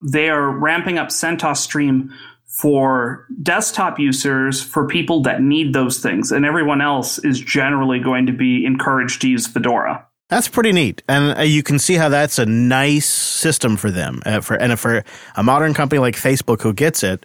they 0.00 0.30
are 0.30 0.50
ramping 0.50 0.96
up 0.96 1.08
CentOS 1.08 1.58
Stream 1.58 2.12
for 2.60 3.26
desktop 3.42 3.98
users 3.98 4.62
for 4.62 4.86
people 4.86 5.22
that 5.22 5.40
need 5.40 5.72
those 5.72 5.98
things 5.98 6.30
and 6.32 6.44
everyone 6.44 6.80
else 6.80 7.18
is 7.18 7.40
generally 7.40 7.98
going 7.98 8.26
to 8.26 8.32
be 8.32 8.64
encouraged 8.66 9.20
to 9.20 9.28
use 9.28 9.46
fedora 9.46 10.06
that's 10.28 10.48
pretty 10.48 10.72
neat 10.72 11.02
and 11.08 11.38
uh, 11.38 11.42
you 11.42 11.62
can 11.62 11.78
see 11.78 11.94
how 11.94 12.08
that's 12.08 12.38
a 12.38 12.46
nice 12.46 13.08
system 13.08 13.76
for 13.76 13.90
them 13.90 14.20
uh, 14.26 14.40
for 14.40 14.54
and 14.56 14.78
for 14.78 15.04
a 15.36 15.42
modern 15.42 15.74
company 15.74 15.98
like 15.98 16.16
facebook 16.16 16.62
who 16.62 16.72
gets 16.72 17.02
it 17.02 17.24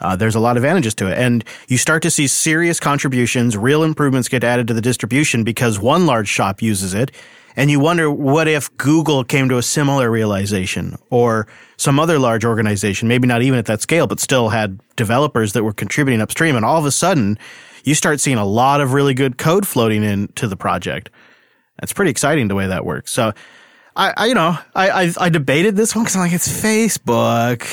uh, 0.00 0.16
there's 0.16 0.34
a 0.34 0.40
lot 0.40 0.56
of 0.56 0.62
advantages 0.62 0.94
to 0.94 1.10
it. 1.10 1.18
And 1.18 1.44
you 1.66 1.76
start 1.76 2.02
to 2.02 2.10
see 2.10 2.26
serious 2.26 2.78
contributions, 2.78 3.56
real 3.56 3.82
improvements 3.82 4.28
get 4.28 4.44
added 4.44 4.68
to 4.68 4.74
the 4.74 4.80
distribution 4.80 5.44
because 5.44 5.78
one 5.78 6.06
large 6.06 6.28
shop 6.28 6.62
uses 6.62 6.94
it. 6.94 7.10
And 7.58 7.72
you 7.72 7.80
wonder 7.80 8.08
what 8.08 8.46
if 8.46 8.74
Google 8.76 9.24
came 9.24 9.48
to 9.48 9.58
a 9.58 9.64
similar 9.64 10.08
realization 10.08 10.96
or 11.10 11.48
some 11.76 11.98
other 11.98 12.16
large 12.20 12.44
organization, 12.44 13.08
maybe 13.08 13.26
not 13.26 13.42
even 13.42 13.58
at 13.58 13.66
that 13.66 13.82
scale, 13.82 14.06
but 14.06 14.20
still 14.20 14.48
had 14.48 14.80
developers 14.94 15.54
that 15.54 15.64
were 15.64 15.72
contributing 15.72 16.20
upstream. 16.20 16.54
And 16.54 16.64
all 16.64 16.78
of 16.78 16.84
a 16.84 16.92
sudden, 16.92 17.36
you 17.82 17.96
start 17.96 18.20
seeing 18.20 18.36
a 18.36 18.44
lot 18.44 18.80
of 18.80 18.92
really 18.92 19.12
good 19.12 19.38
code 19.38 19.66
floating 19.66 20.04
into 20.04 20.46
the 20.46 20.56
project. 20.56 21.10
That's 21.80 21.92
pretty 21.92 22.12
exciting 22.12 22.46
the 22.46 22.54
way 22.54 22.68
that 22.68 22.84
works. 22.84 23.10
So, 23.10 23.32
I, 23.96 24.14
I 24.16 24.26
you 24.26 24.34
know, 24.34 24.56
I, 24.76 24.90
I, 24.90 25.12
I 25.18 25.28
debated 25.28 25.74
this 25.74 25.96
one 25.96 26.04
because 26.04 26.14
I'm 26.14 26.22
like, 26.22 26.32
it's 26.32 26.46
Facebook, 26.46 27.66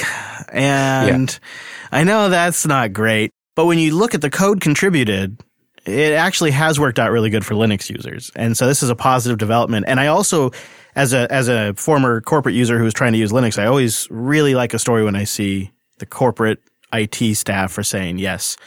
and 0.52 1.30
yeah. 1.30 2.00
I 2.00 2.04
know 2.06 2.30
that's 2.30 2.66
not 2.66 2.92
great. 2.92 3.30
But 3.56 3.68
when 3.68 3.78
you 3.78 3.96
look 3.96 4.16
at 4.16 4.22
the 4.22 4.32
code 4.32 4.62
contributed, 4.62 5.44
it 5.86 6.14
actually 6.14 6.52
has 6.52 6.80
worked 6.80 7.00
out 7.00 7.12
really 7.12 7.30
good 7.30 7.46
for 7.46 7.54
Linux 7.54 7.90
users. 7.90 8.32
And 8.36 8.58
so 8.58 8.68
this 8.68 8.82
is 8.82 8.90
a 8.90 8.96
positive 8.96 9.38
development. 9.38 9.86
And 9.88 10.00
I 10.00 10.08
also, 10.08 10.52
as 10.96 11.14
a, 11.14 11.32
as 11.32 11.48
a 11.48 11.74
former 11.76 12.22
corporate 12.22 12.56
user 12.56 12.78
who 12.78 12.84
was 12.84 12.94
trying 12.94 13.14
to 13.14 13.20
use 13.20 13.32
Linux, 13.32 13.60
I 13.60 13.68
always 13.68 14.08
really 14.10 14.56
like 14.56 14.74
a 14.74 14.80
story 14.80 15.04
when 15.04 15.16
I 15.16 15.26
see 15.26 15.72
the 16.00 16.06
corporate 16.06 16.60
IT 16.92 17.36
staff 17.36 17.78
are 17.78 17.84
saying, 17.84 18.18
yes, 18.18 18.58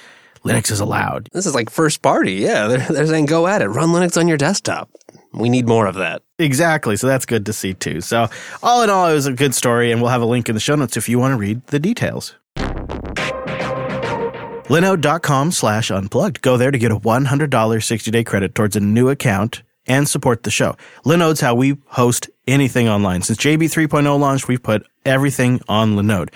Linux 0.45 0.71
is 0.71 0.81
allowed. 0.81 1.29
This 1.33 1.47
is 1.47 1.55
like 1.55 1.71
first 1.71 2.03
party. 2.03 2.35
Yeah. 2.35 2.69
They're, 2.69 2.79
they're 2.79 3.07
saying, 3.07 3.27
go 3.27 3.47
at 3.47 3.63
it. 3.63 3.69
Run 3.69 3.89
Linux 3.89 4.17
on 4.17 4.29
your 4.29 4.39
desktop. 4.39 4.91
We 5.33 5.49
need 5.49 5.67
more 5.67 5.87
of 5.87 5.97
that. 5.97 6.23
Exactly. 6.39 6.97
So 6.97 7.07
that's 7.07 7.27
good 7.27 7.47
to 7.47 7.53
see 7.53 7.75
too. 7.75 8.01
So 8.01 8.29
all 8.63 8.83
in 8.83 8.91
all, 8.91 9.09
it 9.09 9.15
was 9.15 9.27
a 9.27 9.33
good 9.33 9.55
story 9.55 9.91
and 9.91 10.01
we'll 10.01 10.11
have 10.11 10.23
a 10.23 10.27
link 10.27 10.49
in 10.49 10.55
the 10.55 10.61
show 10.61 10.77
notes 10.77 10.97
if 10.97 11.09
you 11.09 11.19
want 11.19 11.33
to 11.33 11.37
read 11.37 11.67
the 11.67 11.81
details 11.81 12.35
linode.com 14.69 15.53
slash 15.53 15.91
unplugged. 15.91 16.43
Go 16.43 16.57
there 16.57 16.71
to 16.71 16.79
get 16.79 16.93
a 16.93 16.97
$100 16.97 17.49
60-day 17.49 18.25
credit 18.25 18.55
towards 18.55 18.77
a 18.77 18.81
new 18.81 19.09
account 19.09 19.63
and 19.87 20.09
support 20.09 20.43
the 20.43 20.51
show. 20.51 20.77
Linode's 21.05 21.41
how 21.41 21.55
we 21.55 21.79
host 21.87 22.29
anything 22.47 22.89
online. 22.89 23.23
Since 23.23 23.39
JB 23.39 23.65
3.0 23.65 24.19
launched, 24.21 24.49
we've 24.49 24.63
put 24.63 24.87
everything 25.05 25.61
on 25.69 25.97
Linode 25.97 26.29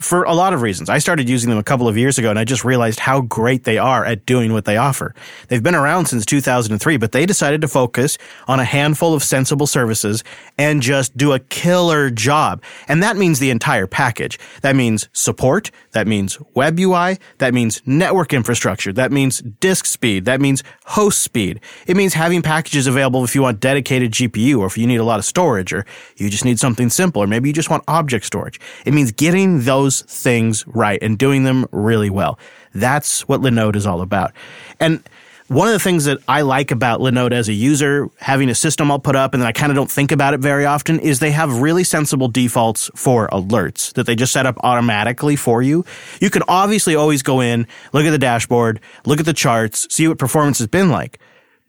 for 0.00 0.22
a 0.22 0.32
lot 0.32 0.54
of 0.54 0.62
reasons. 0.62 0.88
I 0.88 0.98
started 0.98 1.28
using 1.28 1.50
them 1.50 1.58
a 1.58 1.62
couple 1.62 1.86
of 1.86 1.96
years 1.98 2.16
ago 2.16 2.30
and 2.30 2.38
I 2.38 2.44
just 2.44 2.64
realized 2.64 3.00
how 3.00 3.20
great 3.20 3.64
they 3.64 3.76
are 3.76 4.04
at 4.04 4.24
doing 4.24 4.52
what 4.52 4.64
they 4.64 4.78
offer. 4.78 5.14
They've 5.48 5.62
been 5.62 5.74
around 5.74 6.06
since 6.06 6.24
2003, 6.24 6.96
but 6.96 7.12
they 7.12 7.26
decided 7.26 7.60
to 7.60 7.68
focus 7.68 8.16
on 8.48 8.60
a 8.60 8.64
handful 8.64 9.12
of 9.12 9.22
sensible 9.22 9.66
services 9.66 10.24
and 10.56 10.80
just 10.80 11.16
do 11.16 11.32
a 11.32 11.38
killer 11.38 12.08
job. 12.08 12.62
And 12.88 13.02
that 13.02 13.16
means 13.16 13.40
the 13.40 13.50
entire 13.50 13.86
package. 13.86 14.38
That 14.62 14.74
means 14.74 15.08
support, 15.12 15.70
That 15.92 16.06
means 16.06 16.38
web 16.54 16.78
UI. 16.78 17.18
That 17.38 17.52
means 17.54 17.82
network 17.84 18.32
infrastructure. 18.32 18.92
That 18.92 19.10
means 19.10 19.40
disk 19.40 19.86
speed. 19.86 20.24
That 20.24 20.40
means 20.40 20.62
host 20.86 21.22
speed. 21.22 21.60
It 21.86 21.96
means 21.96 22.14
having 22.14 22.42
packages 22.42 22.86
available 22.86 23.24
if 23.24 23.34
you 23.34 23.42
want 23.42 23.60
dedicated 23.60 24.12
GPU 24.12 24.58
or 24.58 24.66
if 24.66 24.78
you 24.78 24.86
need 24.86 24.96
a 24.96 25.04
lot 25.04 25.18
of 25.18 25.24
storage 25.24 25.72
or 25.72 25.84
you 26.16 26.30
just 26.30 26.44
need 26.44 26.58
something 26.60 26.90
simple 26.90 27.22
or 27.22 27.26
maybe 27.26 27.48
you 27.48 27.52
just 27.52 27.70
want 27.70 27.84
object 27.88 28.24
storage. 28.24 28.60
It 28.84 28.94
means 28.94 29.12
getting 29.12 29.62
those 29.62 30.02
things 30.02 30.66
right 30.66 31.02
and 31.02 31.18
doing 31.18 31.44
them 31.44 31.66
really 31.72 32.10
well. 32.10 32.38
That's 32.74 33.26
what 33.26 33.40
Linode 33.40 33.76
is 33.76 33.86
all 33.86 34.00
about. 34.00 34.32
And 34.78 35.02
one 35.50 35.66
of 35.66 35.72
the 35.72 35.80
things 35.80 36.04
that 36.04 36.18
I 36.28 36.42
like 36.42 36.70
about 36.70 37.00
Linode 37.00 37.32
as 37.32 37.48
a 37.48 37.52
user, 37.52 38.08
having 38.18 38.48
a 38.48 38.54
system 38.54 38.88
I'll 38.88 39.00
put 39.00 39.16
up 39.16 39.34
and 39.34 39.42
then 39.42 39.48
I 39.48 39.52
kind 39.52 39.72
of 39.72 39.74
don't 39.76 39.90
think 39.90 40.12
about 40.12 40.32
it 40.32 40.38
very 40.38 40.64
often, 40.64 41.00
is 41.00 41.18
they 41.18 41.32
have 41.32 41.60
really 41.60 41.82
sensible 41.82 42.28
defaults 42.28 42.88
for 42.94 43.26
alerts 43.30 43.92
that 43.94 44.06
they 44.06 44.14
just 44.14 44.32
set 44.32 44.46
up 44.46 44.58
automatically 44.62 45.34
for 45.34 45.60
you. 45.60 45.84
You 46.20 46.30
can 46.30 46.44
obviously 46.46 46.94
always 46.94 47.24
go 47.24 47.40
in, 47.40 47.66
look 47.92 48.04
at 48.04 48.10
the 48.10 48.18
dashboard, 48.18 48.78
look 49.04 49.18
at 49.18 49.26
the 49.26 49.32
charts, 49.32 49.92
see 49.92 50.06
what 50.06 50.18
performance 50.18 50.58
has 50.58 50.68
been 50.68 50.88
like. 50.88 51.18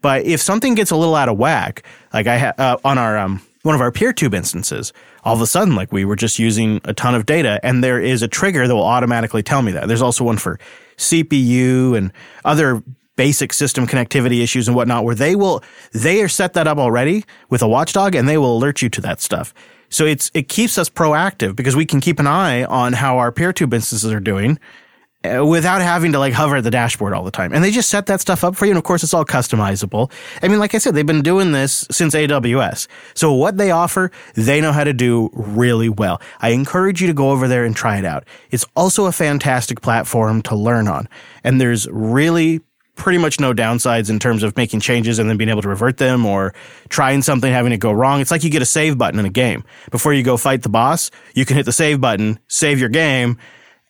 But 0.00 0.26
if 0.26 0.40
something 0.40 0.76
gets 0.76 0.92
a 0.92 0.96
little 0.96 1.16
out 1.16 1.28
of 1.28 1.36
whack, 1.36 1.82
like 2.14 2.28
I 2.28 2.38
ha- 2.38 2.54
uh, 2.56 2.76
on 2.84 2.98
our 2.98 3.18
um, 3.18 3.42
one 3.62 3.74
of 3.74 3.80
our 3.80 3.90
PeerTube 3.90 4.32
instances, 4.32 4.92
all 5.24 5.34
of 5.34 5.40
a 5.40 5.46
sudden, 5.46 5.74
like 5.74 5.90
we 5.90 6.04
were 6.04 6.16
just 6.16 6.38
using 6.38 6.80
a 6.84 6.94
ton 6.94 7.16
of 7.16 7.26
data, 7.26 7.58
and 7.64 7.82
there 7.82 8.00
is 8.00 8.22
a 8.22 8.28
trigger 8.28 8.68
that 8.68 8.74
will 8.76 8.84
automatically 8.84 9.42
tell 9.42 9.60
me 9.60 9.72
that. 9.72 9.88
There's 9.88 10.02
also 10.02 10.22
one 10.22 10.38
for 10.38 10.60
CPU 10.98 11.96
and 11.98 12.12
other 12.44 12.80
basic 13.16 13.52
system 13.52 13.86
connectivity 13.86 14.42
issues 14.42 14.68
and 14.68 14.76
whatnot 14.76 15.04
where 15.04 15.14
they 15.14 15.36
will 15.36 15.62
they 15.92 16.22
are 16.22 16.28
set 16.28 16.54
that 16.54 16.66
up 16.66 16.78
already 16.78 17.24
with 17.50 17.62
a 17.62 17.68
watchdog 17.68 18.14
and 18.14 18.28
they 18.28 18.38
will 18.38 18.56
alert 18.56 18.82
you 18.82 18.88
to 18.88 19.00
that 19.00 19.20
stuff. 19.20 19.52
So 19.88 20.06
it's 20.06 20.30
it 20.34 20.48
keeps 20.48 20.78
us 20.78 20.88
proactive 20.88 21.54
because 21.54 21.76
we 21.76 21.84
can 21.84 22.00
keep 22.00 22.18
an 22.18 22.26
eye 22.26 22.64
on 22.64 22.94
how 22.94 23.18
our 23.18 23.30
PeerTube 23.30 23.74
instances 23.74 24.10
are 24.10 24.20
doing 24.20 24.58
uh, 25.24 25.44
without 25.44 25.82
having 25.82 26.12
to 26.12 26.18
like 26.18 26.32
hover 26.32 26.56
at 26.56 26.64
the 26.64 26.70
dashboard 26.70 27.12
all 27.12 27.22
the 27.22 27.30
time. 27.30 27.52
And 27.52 27.62
they 27.62 27.70
just 27.70 27.88
set 27.88 28.06
that 28.06 28.20
stuff 28.20 28.42
up 28.42 28.56
for 28.56 28.64
you. 28.64 28.72
And 28.72 28.78
of 28.78 28.84
course, 28.84 29.04
it's 29.04 29.14
all 29.14 29.24
customizable. 29.24 30.10
I 30.42 30.48
mean, 30.48 30.58
like 30.58 30.74
I 30.74 30.78
said, 30.78 30.94
they've 30.94 31.06
been 31.06 31.22
doing 31.22 31.52
this 31.52 31.86
since 31.90 32.14
AWS. 32.14 32.88
So 33.14 33.32
what 33.32 33.56
they 33.56 33.70
offer, 33.70 34.10
they 34.34 34.60
know 34.60 34.72
how 34.72 34.82
to 34.82 34.92
do 34.92 35.30
really 35.32 35.88
well. 35.88 36.20
I 36.40 36.50
encourage 36.50 37.00
you 37.00 37.06
to 37.06 37.14
go 37.14 37.30
over 37.30 37.46
there 37.46 37.64
and 37.64 37.76
try 37.76 37.98
it 37.98 38.04
out. 38.04 38.24
It's 38.50 38.64
also 38.74 39.06
a 39.06 39.12
fantastic 39.12 39.80
platform 39.80 40.42
to 40.42 40.56
learn 40.56 40.88
on. 40.88 41.08
And 41.44 41.60
there's 41.60 41.86
really 41.88 42.60
pretty 42.96 43.18
much 43.18 43.40
no 43.40 43.52
downsides 43.54 44.10
in 44.10 44.18
terms 44.18 44.42
of 44.42 44.56
making 44.56 44.80
changes 44.80 45.18
and 45.18 45.28
then 45.28 45.36
being 45.36 45.48
able 45.48 45.62
to 45.62 45.68
revert 45.68 45.96
them 45.96 46.26
or 46.26 46.54
trying 46.88 47.22
something 47.22 47.52
having 47.52 47.72
it 47.72 47.78
go 47.78 47.92
wrong. 47.92 48.20
It's 48.20 48.30
like 48.30 48.44
you 48.44 48.50
get 48.50 48.62
a 48.62 48.66
save 48.66 48.98
button 48.98 49.18
in 49.18 49.26
a 49.26 49.30
game. 49.30 49.64
Before 49.90 50.12
you 50.12 50.22
go 50.22 50.36
fight 50.36 50.62
the 50.62 50.68
boss, 50.68 51.10
you 51.34 51.44
can 51.44 51.56
hit 51.56 51.66
the 51.66 51.72
save 51.72 52.00
button, 52.00 52.38
save 52.48 52.78
your 52.78 52.90
game, 52.90 53.38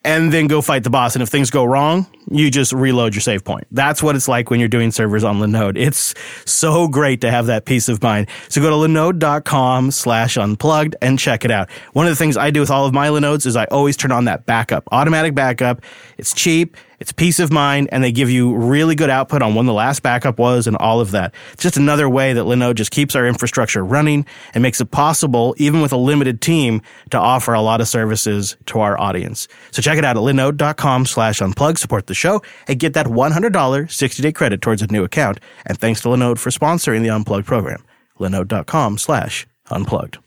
and 0.05 0.33
then 0.33 0.47
go 0.47 0.61
fight 0.61 0.85
the 0.85 0.91
boss. 0.91 1.15
And 1.15 1.23
if 1.23 1.29
things 1.29 1.51
go 1.51 1.65
wrong, 1.65 2.07
you 2.31 2.51
just 2.51 2.73
reload 2.73 3.15
your 3.15 3.21
save 3.21 3.45
point. 3.45 3.67
That's 3.71 4.03
what 4.03 4.17
it's 4.17 4.29
like 4.29 4.51
when 4.51 4.59
you're 4.59 4.69
doing 4.69 4.91
servers 4.91 5.25
on 5.25 5.39
Linode. 5.39 5.79
It's 5.79 6.15
so 6.45 6.89
great 6.89 7.21
to 7.21 7.31
have 7.31 7.47
that 7.47 7.65
peace 7.65 7.89
of 7.89 8.03
mind. 8.03 8.29
So 8.49 8.61
go 8.61 8.71
to 8.71 8.77
linode.com 8.77 9.91
slash 9.91 10.37
unplugged 10.37 10.97
and 11.01 11.19
check 11.19 11.45
it 11.45 11.51
out. 11.51 11.71
One 11.93 12.07
of 12.07 12.11
the 12.11 12.17
things 12.17 12.37
I 12.37 12.51
do 12.51 12.61
with 12.61 12.71
all 12.71 12.87
of 12.87 12.93
my 12.93 13.09
Linodes 13.09 13.47
is 13.47 13.57
I 13.57 13.65
always 13.67 13.97
turn 13.97 14.13
on 14.13 14.25
that 14.25 14.47
backup, 14.47 14.85
automatic 14.91 15.35
backup. 15.35 15.83
It's 16.19 16.35
cheap. 16.35 16.77
It's 17.03 17.11
peace 17.11 17.41
of 17.41 17.51
mind, 17.51 17.89
and 17.91 18.05
they 18.05 18.13
give 18.13 18.31
you 18.31 18.55
really 18.55 18.95
good 18.95 19.11
output 19.11 19.43
on 19.43 19.57
when 19.57 19.67
the 19.67 19.73
last 19.73 20.05
backup 20.05 20.39
was 20.39 20.69
and 20.69 20.77
all 20.77 21.01
of 21.01 21.11
that. 21.11 21.35
It's 21.53 21.65
just 21.65 21.77
another 21.77 22.09
way 22.09 22.33
that 22.33 22.45
Linode 22.45 22.77
just 22.77 22.93
keeps 22.93 23.17
our 23.17 23.27
infrastructure 23.27 23.85
running 23.85 24.25
and 24.55 24.63
makes 24.63 24.81
it 24.81 24.93
possible, 24.93 25.53
even 25.59 25.81
with 25.81 25.91
a 25.91 25.97
limited 25.97 26.41
team, 26.41 26.81
to 27.11 27.19
offer 27.19 27.55
a 27.55 27.61
lot 27.61 27.81
of 27.81 27.89
services 27.89 28.57
to 28.67 28.79
our 28.79 28.97
audience. 29.01 29.49
So 29.73 29.83
check 29.83 29.99
it 29.99 30.05
out 30.05 30.17
at 30.17 30.23
linode.com 30.23 31.07
slash 31.07 31.41
unplug, 31.41 31.77
support 31.77 32.07
the 32.07 32.15
show, 32.15 32.41
and 32.69 32.79
get 32.79 32.95
that 32.95 33.07
$100 33.07 33.91
60 33.91 34.23
day 34.23 34.31
credit 34.31 34.63
towards 34.63 34.81
a 34.81 34.87
new 34.87 35.03
account. 35.03 35.41
And 35.67 35.77
thanks 35.77 36.03
to 36.03 36.09
Linode 36.09 36.39
for 36.39 36.51
sponsoring 36.51 37.03
the 37.03 37.11
Unplugged 37.11 37.47
program. 37.47 37.83
Linode.com 38.21 38.99
slash 38.99 39.45
unplugged. 39.73 40.19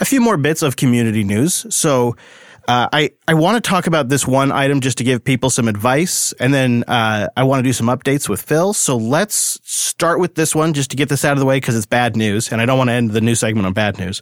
A 0.00 0.04
few 0.06 0.22
more 0.22 0.38
bits 0.38 0.62
of 0.62 0.76
community 0.76 1.24
news. 1.24 1.66
So, 1.68 2.16
uh, 2.68 2.88
I, 2.92 3.10
I 3.28 3.34
want 3.34 3.62
to 3.62 3.68
talk 3.68 3.86
about 3.86 4.08
this 4.08 4.26
one 4.26 4.50
item 4.50 4.80
just 4.80 4.98
to 4.98 5.04
give 5.04 5.22
people 5.22 5.50
some 5.50 5.68
advice, 5.68 6.32
and 6.34 6.52
then 6.52 6.84
uh, 6.88 7.28
I 7.36 7.44
want 7.44 7.60
to 7.60 7.68
do 7.68 7.72
some 7.72 7.86
updates 7.86 8.28
with 8.28 8.42
Phil. 8.42 8.72
So 8.72 8.96
let's 8.96 9.60
start 9.62 10.18
with 10.18 10.34
this 10.34 10.54
one 10.54 10.72
just 10.72 10.90
to 10.90 10.96
get 10.96 11.08
this 11.08 11.24
out 11.24 11.32
of 11.32 11.38
the 11.38 11.46
way 11.46 11.58
because 11.58 11.76
it's 11.76 11.86
bad 11.86 12.16
news, 12.16 12.50
and 12.50 12.60
I 12.60 12.66
don't 12.66 12.78
want 12.78 12.88
to 12.88 12.94
end 12.94 13.12
the 13.12 13.20
news 13.20 13.40
segment 13.40 13.66
on 13.66 13.72
bad 13.72 13.98
news. 13.98 14.20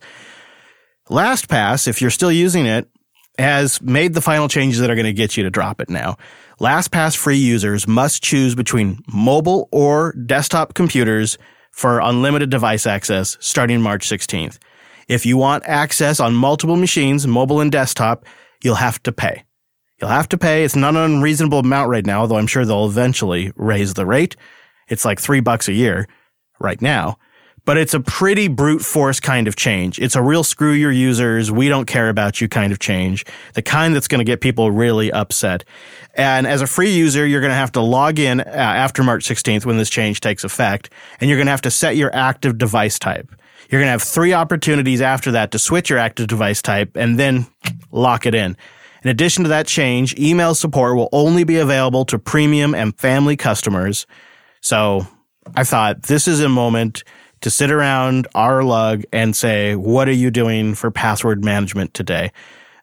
LastPass, 1.08 1.88
if 1.88 2.00
you're 2.00 2.10
still 2.10 2.32
using 2.32 2.66
it, 2.66 2.88
has 3.38 3.80
made 3.82 4.14
the 4.14 4.20
final 4.20 4.48
changes 4.48 4.80
that 4.80 4.90
are 4.90 4.94
going 4.94 5.06
to 5.06 5.12
get 5.12 5.36
you 5.36 5.42
to 5.42 5.50
drop 5.50 5.80
it 5.80 5.90
now. 5.90 6.16
LastPass 6.60 7.16
free 7.16 7.36
users 7.36 7.88
must 7.88 8.22
choose 8.22 8.54
between 8.54 8.98
mobile 9.12 9.68
or 9.72 10.12
desktop 10.12 10.74
computers 10.74 11.36
for 11.70 11.98
unlimited 11.98 12.50
device 12.50 12.86
access 12.86 13.36
starting 13.40 13.80
March 13.80 14.08
16th. 14.08 14.58
If 15.08 15.26
you 15.26 15.36
want 15.36 15.64
access 15.66 16.20
on 16.20 16.34
multiple 16.34 16.76
machines, 16.76 17.26
mobile 17.26 17.60
and 17.60 17.70
desktop, 17.70 18.24
you'll 18.62 18.76
have 18.76 19.02
to 19.04 19.12
pay. 19.12 19.44
You'll 20.00 20.10
have 20.10 20.28
to 20.30 20.38
pay. 20.38 20.64
It's 20.64 20.76
not 20.76 20.96
an 20.96 21.02
unreasonable 21.02 21.60
amount 21.60 21.88
right 21.88 22.04
now, 22.04 22.20
although 22.20 22.36
I'm 22.36 22.46
sure 22.46 22.64
they'll 22.64 22.86
eventually 22.86 23.52
raise 23.56 23.94
the 23.94 24.06
rate. 24.06 24.36
It's 24.88 25.04
like 25.04 25.20
three 25.20 25.40
bucks 25.40 25.68
a 25.68 25.72
year 25.72 26.08
right 26.60 26.80
now, 26.82 27.16
but 27.64 27.78
it's 27.78 27.94
a 27.94 28.00
pretty 28.00 28.48
brute 28.48 28.82
force 28.82 29.20
kind 29.20 29.48
of 29.48 29.56
change. 29.56 29.98
It's 29.98 30.16
a 30.16 30.22
real 30.22 30.44
screw 30.44 30.72
your 30.72 30.92
users. 30.92 31.50
We 31.50 31.68
don't 31.68 31.86
care 31.86 32.08
about 32.08 32.40
you 32.40 32.48
kind 32.48 32.72
of 32.72 32.78
change. 32.78 33.24
The 33.54 33.62
kind 33.62 33.94
that's 33.94 34.08
going 34.08 34.18
to 34.18 34.24
get 34.24 34.40
people 34.40 34.70
really 34.70 35.10
upset. 35.12 35.64
And 36.14 36.46
as 36.46 36.60
a 36.60 36.66
free 36.66 36.92
user, 36.92 37.26
you're 37.26 37.40
going 37.40 37.52
to 37.52 37.56
have 37.56 37.72
to 37.72 37.80
log 37.80 38.18
in 38.18 38.40
uh, 38.40 38.44
after 38.46 39.02
March 39.02 39.24
16th 39.24 39.64
when 39.64 39.78
this 39.78 39.90
change 39.90 40.20
takes 40.20 40.44
effect, 40.44 40.90
and 41.20 41.30
you're 41.30 41.38
going 41.38 41.46
to 41.46 41.52
have 41.52 41.62
to 41.62 41.70
set 41.70 41.96
your 41.96 42.14
active 42.14 42.58
device 42.58 42.98
type. 42.98 43.34
You're 43.74 43.80
going 43.80 43.88
to 43.88 43.90
have 43.90 44.02
three 44.02 44.32
opportunities 44.32 45.00
after 45.00 45.32
that 45.32 45.50
to 45.50 45.58
switch 45.58 45.90
your 45.90 45.98
active 45.98 46.28
device 46.28 46.62
type 46.62 46.96
and 46.96 47.18
then 47.18 47.48
lock 47.90 48.24
it 48.24 48.32
in. 48.32 48.56
In 49.02 49.10
addition 49.10 49.42
to 49.42 49.48
that 49.48 49.66
change, 49.66 50.16
email 50.16 50.54
support 50.54 50.94
will 50.94 51.08
only 51.10 51.42
be 51.42 51.56
available 51.56 52.04
to 52.04 52.16
premium 52.20 52.72
and 52.72 52.96
family 52.96 53.34
customers. 53.36 54.06
So 54.60 55.08
I 55.56 55.64
thought 55.64 56.04
this 56.04 56.28
is 56.28 56.38
a 56.38 56.48
moment 56.48 57.02
to 57.40 57.50
sit 57.50 57.72
around 57.72 58.28
our 58.36 58.62
lug 58.62 59.02
and 59.12 59.34
say, 59.34 59.74
what 59.74 60.08
are 60.08 60.12
you 60.12 60.30
doing 60.30 60.76
for 60.76 60.92
password 60.92 61.44
management 61.44 61.94
today? 61.94 62.30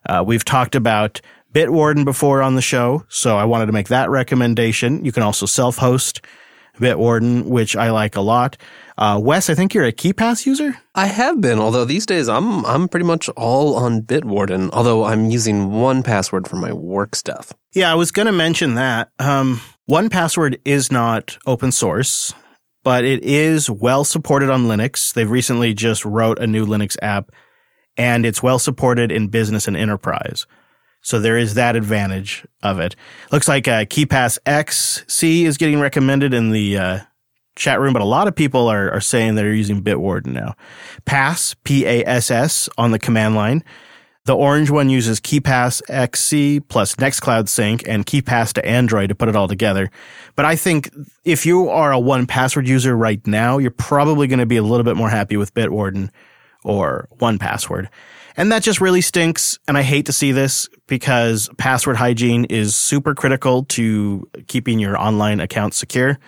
Uh, 0.06 0.22
we've 0.26 0.44
talked 0.44 0.74
about 0.74 1.22
Bitwarden 1.54 2.04
before 2.04 2.42
on 2.42 2.54
the 2.54 2.60
show, 2.60 3.06
so 3.08 3.38
I 3.38 3.46
wanted 3.46 3.64
to 3.64 3.72
make 3.72 3.88
that 3.88 4.10
recommendation. 4.10 5.06
You 5.06 5.12
can 5.12 5.22
also 5.22 5.46
self-host 5.46 6.20
Bitwarden, 6.76 7.46
which 7.46 7.76
I 7.76 7.92
like 7.92 8.14
a 8.14 8.20
lot. 8.20 8.58
Uh, 8.98 9.18
Wes, 9.22 9.48
I 9.48 9.54
think 9.54 9.74
you're 9.74 9.84
a 9.84 9.92
KeePass 9.92 10.46
user. 10.46 10.76
I 10.94 11.06
have 11.06 11.40
been, 11.40 11.58
although 11.58 11.84
these 11.84 12.06
days 12.06 12.28
I'm 12.28 12.64
I'm 12.66 12.88
pretty 12.88 13.06
much 13.06 13.28
all 13.30 13.76
on 13.76 14.02
Bitwarden. 14.02 14.70
Although 14.72 15.04
I'm 15.04 15.30
using 15.30 15.70
1Password 15.70 16.46
for 16.46 16.56
my 16.56 16.72
work 16.72 17.16
stuff. 17.16 17.52
Yeah, 17.72 17.90
I 17.90 17.94
was 17.94 18.10
going 18.10 18.26
to 18.26 18.32
mention 18.32 18.74
that. 18.74 19.10
Um, 19.18 19.60
1Password 19.90 20.60
is 20.64 20.92
not 20.92 21.38
open 21.46 21.72
source, 21.72 22.34
but 22.84 23.04
it 23.04 23.22
is 23.24 23.70
well 23.70 24.04
supported 24.04 24.50
on 24.50 24.64
Linux. 24.64 25.14
They've 25.14 25.30
recently 25.30 25.72
just 25.74 26.04
wrote 26.04 26.38
a 26.38 26.46
new 26.46 26.66
Linux 26.66 26.96
app, 27.00 27.30
and 27.96 28.26
it's 28.26 28.42
well 28.42 28.58
supported 28.58 29.10
in 29.10 29.28
business 29.28 29.66
and 29.66 29.76
enterprise. 29.76 30.46
So 31.04 31.18
there 31.18 31.36
is 31.36 31.54
that 31.54 31.74
advantage 31.74 32.46
of 32.62 32.78
it. 32.78 32.94
Looks 33.32 33.48
like 33.48 33.66
uh, 33.66 33.84
KeePass 33.86 34.38
XC 34.46 35.44
is 35.44 35.56
getting 35.56 35.80
recommended 35.80 36.32
in 36.32 36.50
the 36.50 36.78
uh, 36.78 36.98
chat 37.56 37.80
room, 37.80 37.92
but 37.92 38.02
a 38.02 38.06
lot 38.06 38.28
of 38.28 38.34
people 38.34 38.68
are, 38.68 38.90
are 38.90 39.00
saying 39.00 39.34
they're 39.34 39.52
using 39.52 39.82
Bitwarden 39.82 40.28
now. 40.28 40.54
Pass, 41.04 41.54
P-A-S-S 41.64 42.68
on 42.78 42.90
the 42.90 42.98
command 42.98 43.34
line. 43.34 43.64
The 44.24 44.36
orange 44.36 44.70
one 44.70 44.88
uses 44.88 45.18
KeePass 45.18 45.82
XC 45.90 46.60
plus 46.68 46.94
Nextcloud 46.94 47.48
Sync 47.48 47.88
and 47.88 48.06
Keepass2Android 48.06 49.08
to 49.08 49.16
put 49.16 49.28
it 49.28 49.34
all 49.34 49.48
together. 49.48 49.90
But 50.36 50.44
I 50.44 50.54
think 50.54 50.90
if 51.24 51.44
you 51.44 51.68
are 51.68 51.92
a 51.92 51.96
1Password 51.96 52.68
user 52.68 52.96
right 52.96 53.24
now, 53.26 53.58
you're 53.58 53.72
probably 53.72 54.28
going 54.28 54.38
to 54.38 54.46
be 54.46 54.58
a 54.58 54.62
little 54.62 54.84
bit 54.84 54.96
more 54.96 55.10
happy 55.10 55.36
with 55.36 55.52
Bitwarden 55.54 56.10
or 56.62 57.08
1Password. 57.18 57.88
And 58.36 58.52
that 58.52 58.62
just 58.62 58.80
really 58.80 59.00
stinks. 59.00 59.58
And 59.66 59.76
I 59.76 59.82
hate 59.82 60.06
to 60.06 60.12
see 60.12 60.30
this 60.30 60.68
because 60.86 61.50
password 61.58 61.96
hygiene 61.96 62.44
is 62.44 62.76
super 62.76 63.16
critical 63.16 63.64
to 63.64 64.28
keeping 64.46 64.78
your 64.78 64.96
online 64.96 65.40
account 65.40 65.74
secure. 65.74 66.18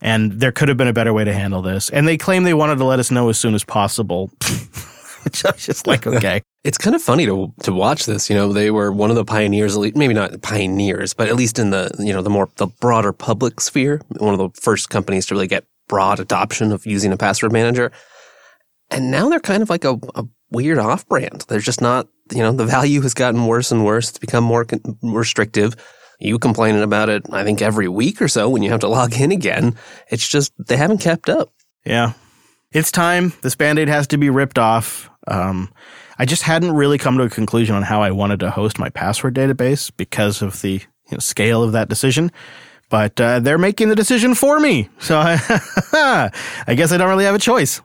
And 0.00 0.32
there 0.32 0.52
could 0.52 0.68
have 0.68 0.76
been 0.76 0.88
a 0.88 0.92
better 0.92 1.12
way 1.12 1.24
to 1.24 1.32
handle 1.32 1.62
this. 1.62 1.90
And 1.90 2.08
they 2.08 2.16
claim 2.16 2.44
they 2.44 2.54
wanted 2.54 2.76
to 2.76 2.84
let 2.84 2.98
us 2.98 3.10
know 3.10 3.28
as 3.28 3.38
soon 3.38 3.54
as 3.54 3.64
possible. 3.64 4.30
Which 5.22 5.44
I 5.44 5.50
was 5.50 5.66
just 5.66 5.86
like, 5.86 6.06
okay. 6.06 6.42
It's 6.64 6.78
kind 6.78 6.96
of 6.96 7.02
funny 7.02 7.26
to 7.26 7.52
to 7.62 7.72
watch 7.72 8.06
this. 8.06 8.28
You 8.30 8.36
know, 8.36 8.52
they 8.52 8.70
were 8.70 8.92
one 8.92 9.10
of 9.10 9.16
the 9.16 9.24
pioneers, 9.24 9.76
maybe 9.78 10.14
not 10.14 10.40
pioneers, 10.42 11.14
but 11.14 11.28
at 11.28 11.36
least 11.36 11.58
in 11.58 11.70
the 11.70 11.90
you 11.98 12.12
know 12.12 12.22
the 12.22 12.30
more 12.30 12.48
the 12.56 12.66
broader 12.66 13.12
public 13.12 13.60
sphere, 13.60 14.00
one 14.18 14.34
of 14.34 14.38
the 14.38 14.60
first 14.60 14.90
companies 14.90 15.26
to 15.26 15.34
really 15.34 15.46
get 15.46 15.64
broad 15.88 16.20
adoption 16.20 16.72
of 16.72 16.86
using 16.86 17.12
a 17.12 17.16
password 17.16 17.52
manager. 17.52 17.92
And 18.90 19.10
now 19.10 19.28
they're 19.28 19.40
kind 19.40 19.62
of 19.62 19.70
like 19.70 19.84
a, 19.84 19.98
a 20.14 20.26
weird 20.50 20.78
off 20.78 21.06
brand. 21.06 21.44
They're 21.48 21.60
just 21.60 21.80
not 21.80 22.08
you 22.32 22.42
know, 22.42 22.52
the 22.52 22.64
value 22.64 23.00
has 23.02 23.14
gotten 23.14 23.46
worse 23.46 23.72
and 23.72 23.84
worse. 23.84 24.10
It's 24.10 24.18
become 24.18 24.44
more 24.44 24.64
con- 24.64 24.98
restrictive. 25.02 25.76
You 26.20 26.38
complaining 26.38 26.82
about 26.82 27.08
it, 27.08 27.24
I 27.32 27.44
think, 27.44 27.62
every 27.62 27.88
week 27.88 28.20
or 28.20 28.28
so 28.28 28.48
when 28.48 28.62
you 28.62 28.70
have 28.70 28.80
to 28.80 28.88
log 28.98 29.18
in 29.18 29.32
again. 29.32 29.76
It's 30.08 30.26
just 30.26 30.52
they 30.58 30.76
haven't 30.76 30.98
kept 30.98 31.28
up. 31.28 31.52
Yeah. 31.84 32.12
It's 32.72 32.92
time. 32.92 33.32
This 33.42 33.56
band 33.56 33.78
aid 33.78 33.88
has 33.88 34.06
to 34.08 34.18
be 34.18 34.30
ripped 34.30 34.58
off. 34.58 35.10
Um, 35.26 35.72
I 36.18 36.24
just 36.24 36.42
hadn't 36.42 36.72
really 36.72 36.98
come 36.98 37.18
to 37.18 37.24
a 37.24 37.30
conclusion 37.30 37.74
on 37.74 37.82
how 37.82 38.02
I 38.02 38.10
wanted 38.10 38.40
to 38.40 38.50
host 38.50 38.78
my 38.78 38.90
password 38.90 39.34
database 39.34 39.90
because 39.96 40.42
of 40.42 40.60
the 40.60 40.72
you 40.72 41.12
know, 41.12 41.18
scale 41.18 41.62
of 41.62 41.72
that 41.72 41.88
decision. 41.88 42.30
But 42.90 43.20
uh, 43.20 43.40
they're 43.40 43.58
making 43.58 43.88
the 43.88 43.96
decision 43.96 44.34
for 44.34 44.60
me. 44.60 44.88
So 44.98 45.18
I, 45.18 45.40
I 46.66 46.74
guess 46.74 46.92
I 46.92 46.96
don't 46.96 47.08
really 47.08 47.24
have 47.24 47.34
a 47.34 47.38
choice. 47.38 47.80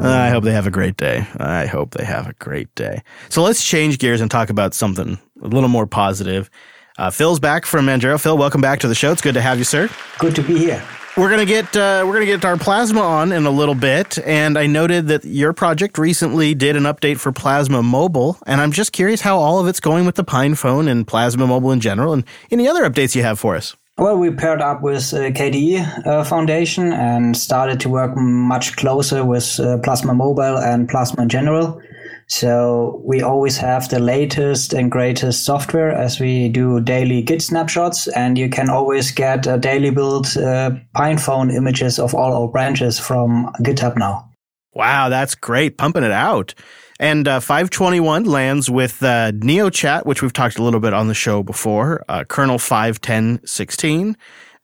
I 0.00 0.30
hope 0.30 0.44
they 0.44 0.52
have 0.52 0.66
a 0.66 0.70
great 0.70 0.96
day. 0.96 1.26
I 1.38 1.66
hope 1.66 1.90
they 1.90 2.04
have 2.04 2.28
a 2.28 2.32
great 2.34 2.72
day. 2.74 3.02
So 3.28 3.42
let's 3.42 3.64
change 3.64 3.98
gears 3.98 4.20
and 4.20 4.30
talk 4.30 4.48
about 4.48 4.74
something 4.74 5.18
a 5.42 5.48
little 5.48 5.68
more 5.68 5.86
positive. 5.86 6.50
Uh, 6.98 7.10
Phil's 7.10 7.40
back 7.40 7.66
from 7.66 7.86
Manjaro. 7.86 8.20
Phil, 8.20 8.36
welcome 8.38 8.60
back 8.60 8.80
to 8.80 8.88
the 8.88 8.94
show. 8.94 9.12
It's 9.12 9.22
good 9.22 9.34
to 9.34 9.40
have 9.40 9.58
you, 9.58 9.64
sir. 9.64 9.88
Good 10.18 10.34
to 10.36 10.42
be 10.42 10.58
here. 10.58 10.82
We're 11.16 11.30
gonna 11.30 11.44
get 11.46 11.76
uh, 11.76 12.04
we're 12.06 12.12
gonna 12.12 12.26
get 12.26 12.44
our 12.44 12.56
Plasma 12.56 13.00
on 13.00 13.32
in 13.32 13.44
a 13.44 13.50
little 13.50 13.74
bit, 13.74 14.18
and 14.24 14.56
I 14.56 14.68
noted 14.68 15.08
that 15.08 15.24
your 15.24 15.52
project 15.52 15.98
recently 15.98 16.54
did 16.54 16.76
an 16.76 16.84
update 16.84 17.18
for 17.18 17.32
Plasma 17.32 17.82
Mobile, 17.82 18.38
and 18.46 18.60
I'm 18.60 18.70
just 18.70 18.92
curious 18.92 19.20
how 19.20 19.38
all 19.38 19.58
of 19.58 19.66
it's 19.66 19.80
going 19.80 20.06
with 20.06 20.14
the 20.14 20.22
Pine 20.22 20.54
Phone 20.54 20.86
and 20.86 21.04
Plasma 21.04 21.44
Mobile 21.48 21.72
in 21.72 21.80
general, 21.80 22.12
and 22.12 22.22
any 22.52 22.68
other 22.68 22.88
updates 22.88 23.16
you 23.16 23.22
have 23.22 23.40
for 23.40 23.56
us. 23.56 23.74
Well, 23.98 24.16
we 24.16 24.30
paired 24.30 24.62
up 24.62 24.80
with 24.80 25.12
uh, 25.12 25.30
KDE 25.30 26.06
uh, 26.06 26.22
Foundation 26.22 26.92
and 26.92 27.36
started 27.36 27.80
to 27.80 27.88
work 27.88 28.16
much 28.16 28.76
closer 28.76 29.24
with 29.24 29.58
uh, 29.58 29.78
Plasma 29.78 30.14
Mobile 30.14 30.56
and 30.56 30.88
Plasma 30.88 31.24
in 31.24 31.28
general. 31.28 31.82
So 32.28 33.02
we 33.04 33.22
always 33.22 33.56
have 33.56 33.88
the 33.88 33.98
latest 33.98 34.72
and 34.72 34.88
greatest 34.88 35.44
software 35.44 35.90
as 35.90 36.20
we 36.20 36.48
do 36.48 36.80
daily 36.80 37.22
Git 37.22 37.42
snapshots, 37.42 38.06
and 38.06 38.38
you 38.38 38.48
can 38.48 38.70
always 38.70 39.10
get 39.10 39.48
a 39.48 39.58
daily 39.58 39.90
build 39.90 40.26
uh, 40.36 40.70
PinePhone 40.94 41.52
images 41.52 41.98
of 41.98 42.14
all 42.14 42.32
our 42.34 42.48
branches 42.48 43.00
from 43.00 43.50
GitHub 43.62 43.98
now. 43.98 44.30
Wow, 44.74 45.08
that's 45.08 45.34
great. 45.34 45.76
Pumping 45.76 46.04
it 46.04 46.12
out. 46.12 46.54
And 47.00 47.28
uh, 47.28 47.40
521 47.40 48.24
lands 48.24 48.68
with 48.68 49.02
uh, 49.02 49.30
NeoChat, 49.32 50.04
which 50.04 50.20
we've 50.20 50.32
talked 50.32 50.58
a 50.58 50.62
little 50.62 50.80
bit 50.80 50.92
on 50.92 51.06
the 51.06 51.14
show 51.14 51.42
before. 51.44 52.04
Uh, 52.08 52.24
kernel 52.24 52.58
5.10.16. 52.58 54.16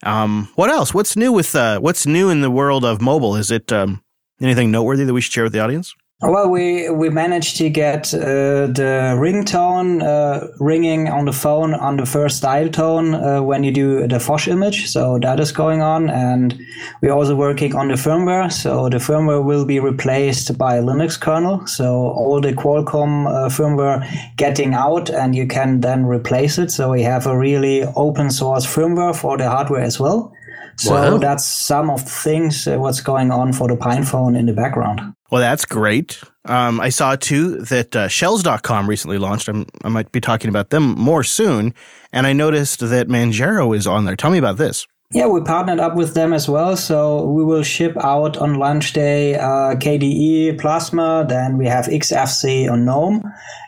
Um, 0.03 0.49
what 0.55 0.69
else? 0.69 0.93
What's 0.93 1.15
new 1.15 1.31
with 1.31 1.55
uh, 1.55 1.79
what's 1.79 2.05
new 2.05 2.29
in 2.29 2.41
the 2.41 2.51
world 2.51 2.83
of 2.83 3.01
mobile? 3.01 3.35
Is 3.35 3.51
it 3.51 3.71
um, 3.71 4.03
anything 4.41 4.69
noteworthy 4.69 5.05
that 5.05 5.13
we 5.13 5.21
should 5.21 5.31
share 5.31 5.45
with 5.45 5.53
the 5.53 5.61
audience? 5.61 5.95
Well, 6.27 6.49
we 6.49 6.89
we 6.89 7.09
managed 7.09 7.57
to 7.57 7.69
get 7.69 8.11
uh, 8.11 8.65
the 8.65 9.15
ringtone 9.15 10.01
uh, 10.01 10.47
ringing 10.59 11.07
on 11.07 11.25
the 11.25 11.31
phone 11.31 11.75
on 11.75 11.97
the 11.97 12.05
first 12.07 12.41
dial 12.41 12.69
tone 12.69 13.13
uh, 13.13 13.43
when 13.43 13.63
you 13.63 13.71
do 13.71 14.07
the 14.07 14.17
Phosh 14.17 14.47
image. 14.47 14.87
So 14.87 15.19
that 15.19 15.39
is 15.39 15.51
going 15.51 15.83
on, 15.83 16.09
and 16.09 16.59
we're 17.01 17.13
also 17.13 17.35
working 17.35 17.75
on 17.75 17.89
the 17.89 17.93
firmware. 17.93 18.51
So 18.51 18.89
the 18.89 18.97
firmware 18.97 19.43
will 19.45 19.65
be 19.65 19.79
replaced 19.79 20.57
by 20.57 20.77
a 20.77 20.81
Linux 20.81 21.19
kernel. 21.19 21.67
So 21.67 21.93
all 21.93 22.41
the 22.41 22.53
Qualcomm 22.53 23.27
uh, 23.27 23.49
firmware 23.49 24.03
getting 24.35 24.73
out, 24.73 25.11
and 25.11 25.35
you 25.35 25.45
can 25.45 25.81
then 25.81 26.05
replace 26.05 26.57
it. 26.57 26.71
So 26.71 26.89
we 26.89 27.03
have 27.03 27.27
a 27.27 27.37
really 27.37 27.83
open 27.95 28.31
source 28.31 28.65
firmware 28.65 29.15
for 29.15 29.37
the 29.37 29.47
hardware 29.47 29.83
as 29.83 29.99
well. 29.99 30.33
So 30.77 30.93
Wow. 30.93 31.17
that's 31.19 31.45
some 31.45 31.91
of 31.91 32.03
the 32.03 32.09
things 32.09 32.67
uh, 32.67 32.77
what's 32.77 33.01
going 33.01 33.31
on 33.31 33.53
for 33.53 33.67
the 33.67 33.77
PinePhone 33.77 34.35
in 34.35 34.47
the 34.47 34.53
background. 34.53 35.14
Well, 35.31 35.41
that's 35.41 35.65
great. 35.65 36.21
Um, 36.45 36.79
I 36.79 36.89
saw 36.89 37.15
too 37.15 37.57
that 37.61 37.95
uh, 37.95 38.07
Shells.com 38.07 38.87
recently 38.87 39.17
launched. 39.17 39.47
I'm, 39.47 39.65
I 39.83 39.89
might 39.89 40.11
be 40.11 40.21
talking 40.21 40.49
about 40.49 40.69
them 40.69 40.93
more 40.97 41.23
soon. 41.23 41.73
And 42.11 42.27
I 42.27 42.33
noticed 42.33 42.79
that 42.81 43.07
Manjaro 43.07 43.75
is 43.75 43.87
on 43.87 44.05
there. 44.05 44.15
Tell 44.15 44.31
me 44.31 44.37
about 44.37 44.57
this. 44.57 44.85
Yeah, 45.11 45.27
we 45.27 45.39
partnered 45.41 45.79
up 45.79 45.95
with 45.95 46.15
them 46.15 46.33
as 46.33 46.49
well. 46.49 46.75
So 46.75 47.25
we 47.25 47.43
will 47.43 47.61
ship 47.61 47.95
out 48.03 48.37
on 48.37 48.55
launch 48.55 48.91
day 48.93 49.35
uh, 49.35 49.75
KDE 49.75 50.59
Plasma, 50.59 51.23
then 51.29 51.59
we 51.59 51.67
have 51.67 51.85
XFC 51.85 52.69
on 52.69 52.85
GNOME, 52.85 53.21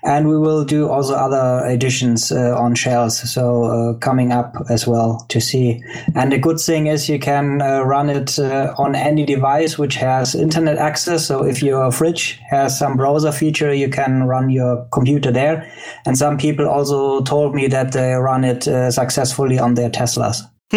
and 0.04 0.28
we 0.28 0.36
will 0.36 0.65
do 0.65 0.89
also 0.89 1.13
other 1.13 1.63
editions 1.67 2.32
uh, 2.32 2.58
on 2.58 2.73
shells. 2.73 3.19
So 3.32 3.65
uh, 3.65 3.93
coming 4.00 4.32
up 4.32 4.56
as 4.71 4.88
well 4.88 5.26
to 5.30 5.39
see. 5.39 5.84
And 6.15 6.32
the 6.32 6.39
good 6.39 6.60
thing 6.60 6.88
is 6.88 7.08
you 7.08 7.19
can 7.19 7.62
uh, 7.62 7.84
run 7.84 8.10
it 8.10 8.39
uh, 8.39 8.73
on 8.80 8.95
any 8.95 9.23
device 9.23 9.78
which 9.78 9.93
has 9.95 10.34
internet 10.34 10.80
access. 10.80 11.28
So 11.28 11.45
if 11.45 11.62
your 11.62 11.91
fridge 11.91 12.39
has 12.50 12.80
some 12.80 12.97
browser 12.97 13.32
feature, 13.32 13.71
you 13.71 13.89
can 13.89 14.23
run 14.23 14.50
your 14.50 14.88
computer 14.91 15.32
there. 15.32 15.71
And 16.04 16.17
some 16.17 16.39
people 16.39 16.67
also 16.67 17.21
told 17.21 17.54
me 17.54 17.67
that 17.67 17.91
they 17.91 18.13
run 18.15 18.43
it 18.43 18.67
uh, 18.67 18.89
successfully 18.89 19.60
on 19.60 19.76
their 19.76 19.91
Teslas. 19.91 20.41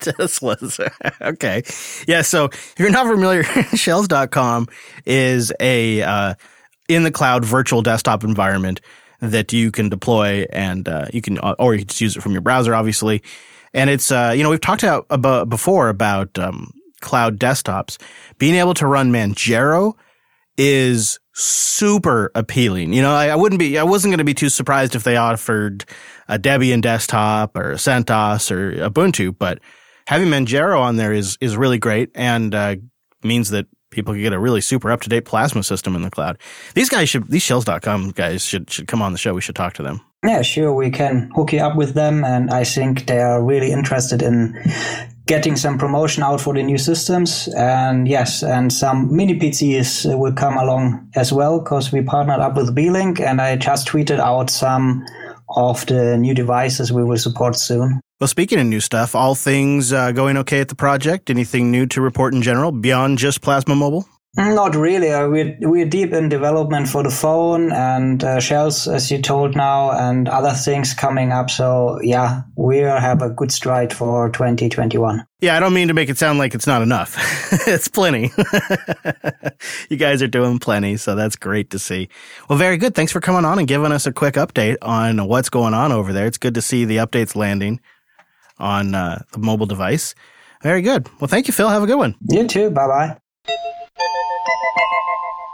Teslas. 0.00 0.80
okay. 1.22 1.62
Yeah. 2.06 2.22
So 2.22 2.46
if 2.46 2.74
you're 2.78 2.90
not 2.90 3.06
familiar, 3.06 3.42
shells.com 3.74 4.68
is 5.06 5.52
a 5.60 6.02
uh, 6.02 6.34
in 6.88 7.04
the 7.04 7.10
cloud 7.10 7.44
virtual 7.44 7.82
desktop 7.82 8.24
environment 8.24 8.80
that 9.20 9.52
you 9.52 9.70
can 9.70 9.88
deploy 9.88 10.46
and 10.52 10.88
uh, 10.88 11.06
you 11.12 11.20
can, 11.20 11.38
or 11.38 11.74
you 11.74 11.80
can 11.80 11.88
just 11.88 12.00
use 12.00 12.16
it 12.16 12.22
from 12.22 12.32
your 12.32 12.40
browser, 12.40 12.74
obviously. 12.74 13.22
And 13.72 13.88
it's, 13.88 14.10
uh, 14.10 14.32
you 14.36 14.42
know, 14.42 14.50
we've 14.50 14.60
talked 14.60 14.82
about, 14.82 15.06
about 15.10 15.48
before 15.48 15.88
about 15.88 16.38
um, 16.38 16.72
cloud 17.00 17.38
desktops. 17.38 17.98
Being 18.38 18.56
able 18.56 18.74
to 18.74 18.86
run 18.86 19.12
Manjaro 19.12 19.94
is 20.62 21.18
super 21.32 22.30
appealing. 22.34 22.92
You 22.92 23.00
know, 23.00 23.12
I, 23.12 23.28
I 23.28 23.36
wouldn't 23.36 23.58
be, 23.58 23.78
I 23.78 23.82
wasn't 23.82 24.12
going 24.12 24.18
to 24.18 24.24
be 24.24 24.34
too 24.34 24.50
surprised 24.50 24.94
if 24.94 25.04
they 25.04 25.16
offered 25.16 25.86
a 26.28 26.38
Debian 26.38 26.82
desktop 26.82 27.56
or 27.56 27.72
a 27.72 27.76
CentOS 27.76 28.50
or 28.50 28.90
Ubuntu, 28.90 29.34
but 29.38 29.58
having 30.06 30.28
Manjaro 30.28 30.78
on 30.78 30.96
there 30.96 31.14
is 31.14 31.38
is 31.40 31.56
really 31.56 31.78
great 31.78 32.10
and 32.14 32.54
uh, 32.54 32.76
means 33.22 33.48
that 33.50 33.66
people 33.90 34.12
can 34.12 34.22
get 34.22 34.34
a 34.34 34.38
really 34.38 34.60
super 34.60 34.90
up 34.90 35.00
to 35.00 35.08
date 35.08 35.24
Plasma 35.24 35.62
system 35.62 35.96
in 35.96 36.02
the 36.02 36.10
cloud. 36.10 36.38
These 36.74 36.90
guys 36.90 37.08
should, 37.08 37.28
these 37.28 37.42
shells.com 37.42 38.10
guys 38.10 38.44
should 38.44 38.70
should 38.70 38.86
come 38.86 39.00
on 39.00 39.12
the 39.12 39.18
show. 39.18 39.32
We 39.32 39.40
should 39.40 39.56
talk 39.56 39.72
to 39.74 39.82
them. 39.82 40.02
Yeah, 40.22 40.42
sure. 40.42 40.74
We 40.74 40.90
can 40.90 41.30
hook 41.34 41.54
you 41.54 41.60
up 41.60 41.76
with 41.76 41.94
them. 41.94 42.22
And 42.24 42.50
I 42.50 42.64
think 42.64 43.06
they 43.06 43.20
are 43.20 43.42
really 43.42 43.72
interested 43.72 44.20
in 44.20 44.54
getting 45.30 45.54
some 45.54 45.78
promotion 45.78 46.24
out 46.24 46.40
for 46.40 46.52
the 46.54 46.60
new 46.60 46.76
systems. 46.76 47.48
And 47.56 48.08
yes, 48.08 48.42
and 48.42 48.72
some 48.72 49.14
mini 49.14 49.38
PCs 49.38 50.18
will 50.18 50.32
come 50.32 50.56
along 50.56 51.08
as 51.14 51.32
well 51.32 51.60
because 51.60 51.92
we 51.92 52.02
partnered 52.02 52.40
up 52.40 52.56
with 52.56 52.74
Beelink 52.74 53.20
and 53.20 53.40
I 53.40 53.54
just 53.54 53.86
tweeted 53.86 54.18
out 54.18 54.50
some 54.50 55.06
of 55.54 55.86
the 55.86 56.16
new 56.16 56.34
devices 56.34 56.92
we 56.92 57.04
will 57.04 57.16
support 57.16 57.54
soon. 57.54 58.00
Well, 58.18 58.26
speaking 58.26 58.58
of 58.58 58.66
new 58.66 58.80
stuff, 58.80 59.14
all 59.14 59.36
things 59.36 59.92
uh, 59.92 60.10
going 60.10 60.36
okay 60.38 60.60
at 60.60 60.68
the 60.68 60.74
project? 60.74 61.30
Anything 61.30 61.70
new 61.70 61.86
to 61.86 62.00
report 62.00 62.34
in 62.34 62.42
general 62.42 62.72
beyond 62.72 63.18
just 63.18 63.40
Plasma 63.40 63.76
Mobile? 63.76 64.08
Not 64.36 64.76
really. 64.76 65.10
Uh, 65.10 65.28
we're, 65.28 65.56
we're 65.60 65.88
deep 65.88 66.12
in 66.12 66.28
development 66.28 66.88
for 66.88 67.02
the 67.02 67.10
phone 67.10 67.72
and 67.72 68.22
uh, 68.22 68.38
shells, 68.38 68.86
as 68.86 69.10
you 69.10 69.20
told 69.20 69.56
now, 69.56 69.90
and 69.90 70.28
other 70.28 70.52
things 70.52 70.94
coming 70.94 71.32
up. 71.32 71.50
So, 71.50 72.00
yeah, 72.00 72.42
we 72.56 72.78
have 72.78 73.22
a 73.22 73.30
good 73.30 73.50
stride 73.50 73.92
for 73.92 74.30
2021. 74.30 75.26
Yeah, 75.40 75.56
I 75.56 75.60
don't 75.60 75.74
mean 75.74 75.88
to 75.88 75.94
make 75.94 76.08
it 76.08 76.16
sound 76.16 76.38
like 76.38 76.54
it's 76.54 76.66
not 76.66 76.80
enough. 76.80 77.16
it's 77.66 77.88
plenty. 77.88 78.30
you 79.90 79.96
guys 79.96 80.22
are 80.22 80.28
doing 80.28 80.60
plenty, 80.60 80.96
so 80.96 81.16
that's 81.16 81.34
great 81.34 81.70
to 81.70 81.80
see. 81.80 82.08
Well, 82.48 82.58
very 82.58 82.76
good. 82.76 82.94
Thanks 82.94 83.10
for 83.10 83.20
coming 83.20 83.44
on 83.44 83.58
and 83.58 83.66
giving 83.66 83.90
us 83.90 84.06
a 84.06 84.12
quick 84.12 84.34
update 84.34 84.76
on 84.80 85.26
what's 85.26 85.50
going 85.50 85.74
on 85.74 85.90
over 85.90 86.12
there. 86.12 86.26
It's 86.26 86.38
good 86.38 86.54
to 86.54 86.62
see 86.62 86.84
the 86.84 86.98
updates 86.98 87.34
landing 87.34 87.80
on 88.58 88.94
uh, 88.94 89.22
the 89.32 89.38
mobile 89.38 89.66
device. 89.66 90.14
Very 90.62 90.82
good. 90.82 91.08
Well, 91.20 91.28
thank 91.28 91.48
you, 91.48 91.52
Phil. 91.52 91.68
Have 91.68 91.82
a 91.82 91.86
good 91.86 91.98
one. 91.98 92.14
You 92.28 92.46
too. 92.46 92.70
Bye 92.70 92.86
bye. 92.86 93.16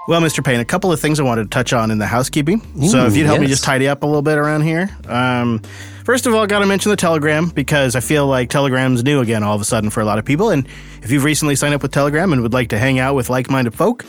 Well, 0.08 0.20
Mr. 0.20 0.44
Payne, 0.44 0.60
a 0.60 0.64
couple 0.64 0.92
of 0.92 1.00
things 1.00 1.18
I 1.18 1.24
wanted 1.24 1.44
to 1.44 1.48
touch 1.48 1.72
on 1.72 1.90
in 1.90 1.98
the 1.98 2.06
housekeeping. 2.06 2.60
so 2.88 3.06
if 3.06 3.16
you'd 3.16 3.26
help 3.26 3.40
me 3.40 3.48
just 3.48 3.64
tidy 3.64 3.88
up 3.88 4.04
a 4.04 4.06
little 4.06 4.22
bit 4.22 4.38
around 4.38 4.62
here. 4.62 4.88
Um, 5.08 5.60
first 6.04 6.26
of 6.26 6.34
all, 6.34 6.46
got 6.46 6.60
to 6.60 6.66
mention 6.66 6.90
the 6.90 6.96
Telegram 6.96 7.48
because 7.48 7.96
I 7.96 8.00
feel 8.00 8.26
like 8.28 8.48
Telegram's 8.48 9.02
new 9.02 9.20
again 9.20 9.42
all 9.42 9.56
of 9.56 9.60
a 9.60 9.64
sudden 9.64 9.90
for 9.90 10.00
a 10.00 10.04
lot 10.04 10.20
of 10.20 10.24
people. 10.24 10.50
And 10.50 10.68
if 11.02 11.10
you've 11.10 11.24
recently 11.24 11.56
signed 11.56 11.74
up 11.74 11.82
with 11.82 11.90
Telegram 11.90 12.32
and 12.32 12.42
would 12.42 12.52
like 12.52 12.68
to 12.68 12.78
hang 12.78 13.00
out 13.00 13.16
with 13.16 13.28
like-minded 13.30 13.74
folk, 13.74 14.04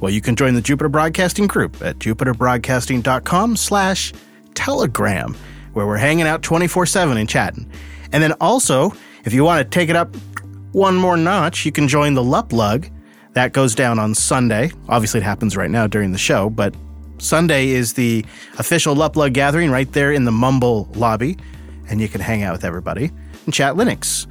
well, 0.00 0.10
you 0.10 0.22
can 0.22 0.36
join 0.36 0.54
the 0.54 0.62
Jupiter 0.62 0.88
Broadcasting 0.88 1.46
group 1.46 1.82
at 1.82 1.98
jupiterbroadcasting.com 1.98 3.56
slash 3.56 4.14
telegram, 4.54 5.36
where 5.74 5.86
we're 5.86 5.96
hanging 5.98 6.26
out 6.26 6.42
24-7 6.42 7.18
and 7.18 7.28
chatting. 7.28 7.70
And 8.12 8.22
then 8.22 8.32
also, 8.40 8.92
if 9.24 9.34
you 9.34 9.44
want 9.44 9.62
to 9.64 9.68
take 9.70 9.90
it 9.90 9.96
up 9.96 10.14
one 10.72 10.96
more 10.96 11.16
notch, 11.16 11.66
you 11.66 11.72
can 11.72 11.88
join 11.88 12.14
the 12.14 12.22
Luplug. 12.22 12.90
That 13.36 13.52
goes 13.52 13.74
down 13.74 13.98
on 13.98 14.14
Sunday. 14.14 14.72
Obviously, 14.88 15.20
it 15.20 15.22
happens 15.22 15.58
right 15.58 15.70
now 15.70 15.86
during 15.86 16.12
the 16.12 16.16
show, 16.18 16.48
but 16.48 16.74
Sunday 17.18 17.68
is 17.68 17.92
the 17.92 18.24
official 18.58 18.96
Luplug 18.96 19.34
gathering 19.34 19.70
right 19.70 19.92
there 19.92 20.10
in 20.10 20.24
the 20.24 20.32
Mumble 20.32 20.88
lobby, 20.94 21.36
and 21.90 22.00
you 22.00 22.08
can 22.08 22.22
hang 22.22 22.44
out 22.44 22.52
with 22.52 22.64
everybody 22.64 23.10
and 23.44 23.52
chat 23.52 23.74
Linux. 23.74 24.26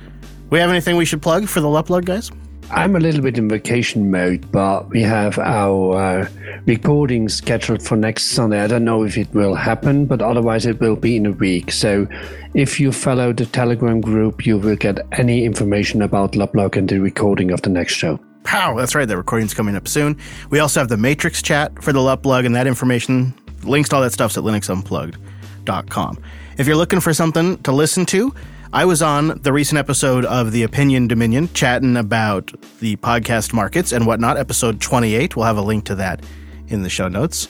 We 0.50 0.58
have 0.58 0.72
anything 0.72 0.96
we 0.96 1.06
should 1.06 1.22
plug 1.22 1.48
for 1.48 1.62
the 1.62 1.68
Luplug 1.68 2.06
guys? 2.06 2.32
I'm 2.72 2.96
a 2.96 3.00
little 3.00 3.22
bit 3.22 3.38
in 3.38 3.48
vacation 3.48 4.10
mode, 4.10 4.52
but 4.52 4.90
we 4.90 5.04
have 5.04 5.38
our 5.38 6.24
uh, 6.24 6.30
recording 6.66 7.30
scheduled 7.30 7.84
for 7.84 7.96
next 7.96 8.32
Sunday. 8.32 8.60
I 8.60 8.66
don't 8.66 8.86
know 8.86 9.04
if 9.04 9.20
it 9.20 9.32
will 9.36 9.54
happen, 9.54 10.08
but 10.08 10.24
otherwise 10.24 10.66
it 10.66 10.80
will 10.80 10.96
be 10.96 11.16
in 11.16 11.28
a 11.28 11.32
week. 11.32 11.72
So 11.72 12.08
if 12.56 12.80
you 12.80 12.92
follow 12.92 13.34
the 13.34 13.46
Telegram 13.46 14.02
group, 14.02 14.48
you 14.48 14.58
will 14.58 14.76
get 14.76 14.98
any 15.12 15.46
information 15.46 16.02
about 16.02 16.32
Loblog 16.32 16.76
and 16.76 16.90
the 16.90 17.00
recording 17.00 17.52
of 17.52 17.62
the 17.62 17.70
next 17.70 17.94
show. 17.94 18.20
Pow! 18.46 18.78
That's 18.78 18.96
right. 18.96 19.08
The 19.08 19.18
recording's 19.18 19.54
coming 19.54 19.76
up 19.76 19.88
soon. 19.88 20.18
We 20.50 20.60
also 20.60 20.80
have 20.80 20.88
the 20.88 20.98
Matrix 20.98 21.42
chat 21.42 21.84
for 21.84 21.92
the 21.92 22.00
Loblog, 22.00 22.46
and 22.46 22.56
that 22.56 22.68
information, 22.68 23.34
links 23.64 23.90
to 23.90 23.98
all 23.98 24.02
that 24.04 24.14
stuff's 24.14 24.38
at 24.38 24.44
linuxunplugged.com. 24.44 26.20
If 26.58 26.68
you're 26.68 26.76
looking 26.78 27.02
for 27.02 27.14
something 27.14 27.58
to 27.64 27.72
listen 27.72 28.06
to, 28.08 28.34
I 28.72 28.86
was 28.86 29.02
on 29.02 29.40
the 29.42 29.52
recent 29.52 29.80
episode 29.80 30.26
of 30.26 30.52
the 30.52 30.64
Opinion 30.64 31.08
Dominion 31.08 31.52
chatting 31.54 31.98
about 31.98 32.52
the 32.80 32.98
podcast 32.98 33.54
markets 33.54 33.92
and 33.92 34.06
whatnot, 34.06 34.38
episode 34.38 34.80
28. 34.80 35.36
We'll 35.36 35.46
have 35.46 35.58
a 35.58 35.62
link 35.62 35.86
to 35.86 35.96
that 35.96 36.24
in 36.68 36.84
the 36.84 36.90
show 36.90 37.08
notes. 37.08 37.48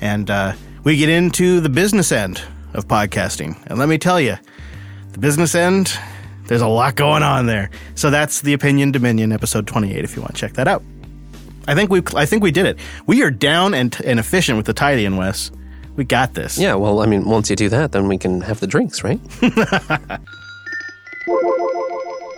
And 0.00 0.30
uh, 0.30 0.52
we 0.84 0.96
get 0.96 1.08
into 1.08 1.60
the 1.60 1.68
business 1.68 2.12
end 2.12 2.42
of 2.74 2.86
podcasting. 2.86 3.56
And 3.68 3.78
let 3.78 3.88
me 3.88 3.96
tell 3.96 4.20
you, 4.20 4.36
the 5.12 5.18
business 5.18 5.54
end, 5.54 5.96
there's 6.48 6.62
a 6.62 6.68
lot 6.68 6.94
going 6.96 7.22
on 7.22 7.46
there. 7.46 7.70
So 7.94 8.10
that's 8.10 8.40
the 8.40 8.52
Opinion 8.52 8.92
Dominion, 8.92 9.32
episode 9.32 9.66
28, 9.66 10.04
if 10.04 10.16
you 10.16 10.22
want 10.22 10.34
to 10.34 10.40
check 10.40 10.54
that 10.54 10.68
out. 10.68 10.82
I 11.68 11.74
think 11.74 11.90
we 11.90 12.00
I 12.14 12.26
think 12.26 12.42
we 12.42 12.52
did 12.52 12.66
it. 12.66 12.78
We 13.06 13.22
are 13.22 13.30
down 13.30 13.74
and, 13.74 13.96
and 14.04 14.20
efficient 14.20 14.56
with 14.56 14.66
the 14.66 14.72
Tidian, 14.72 15.16
Wes. 15.16 15.50
We 15.96 16.04
got 16.04 16.34
this. 16.34 16.58
Yeah, 16.58 16.74
well, 16.74 17.00
I 17.00 17.06
mean, 17.06 17.24
once 17.24 17.50
you 17.50 17.56
do 17.56 17.68
that, 17.70 17.92
then 17.92 18.06
we 18.06 18.18
can 18.18 18.42
have 18.42 18.60
the 18.60 18.66
drinks, 18.66 19.02
right? 19.02 19.18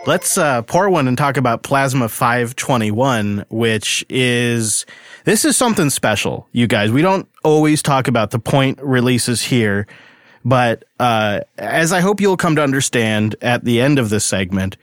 Let's 0.06 0.38
uh, 0.38 0.62
pour 0.62 0.88
one 0.88 1.06
and 1.06 1.18
talk 1.18 1.36
about 1.36 1.62
Plasma 1.62 2.08
521, 2.08 3.44
which 3.50 4.06
is 4.08 4.86
this 5.24 5.44
is 5.44 5.56
something 5.56 5.90
special, 5.90 6.48
you 6.52 6.66
guys. 6.66 6.90
We 6.90 7.02
don't 7.02 7.28
always 7.44 7.82
talk 7.82 8.08
about 8.08 8.30
the 8.30 8.38
point 8.38 8.78
releases 8.80 9.42
here, 9.42 9.86
but 10.48 10.84
uh, 10.98 11.40
as 11.58 11.92
I 11.92 12.00
hope 12.00 12.22
you'll 12.22 12.38
come 12.38 12.56
to 12.56 12.62
understand 12.62 13.36
at 13.42 13.64
the 13.64 13.82
end 13.82 13.98
of 13.98 14.08
this 14.08 14.24
segment, 14.24 14.78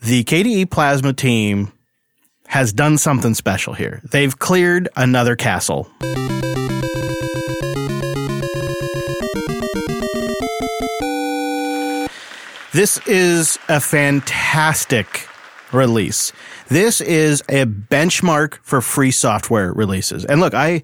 the 0.00 0.24
KDE 0.24 0.70
Plasma 0.70 1.12
team 1.12 1.72
has 2.46 2.72
done 2.72 2.96
something 2.96 3.34
special 3.34 3.74
here. 3.74 4.00
They've 4.10 4.38
cleared 4.38 4.88
another 4.96 5.36
castle. 5.36 5.90
This 12.72 12.98
is 13.06 13.58
a 13.68 13.80
fantastic 13.80 15.28
release. 15.70 16.32
This 16.68 17.02
is 17.02 17.42
a 17.50 17.66
benchmark 17.66 18.54
for 18.62 18.80
free 18.80 19.10
software 19.10 19.70
releases. 19.74 20.24
And 20.24 20.40
look, 20.40 20.54
I 20.54 20.82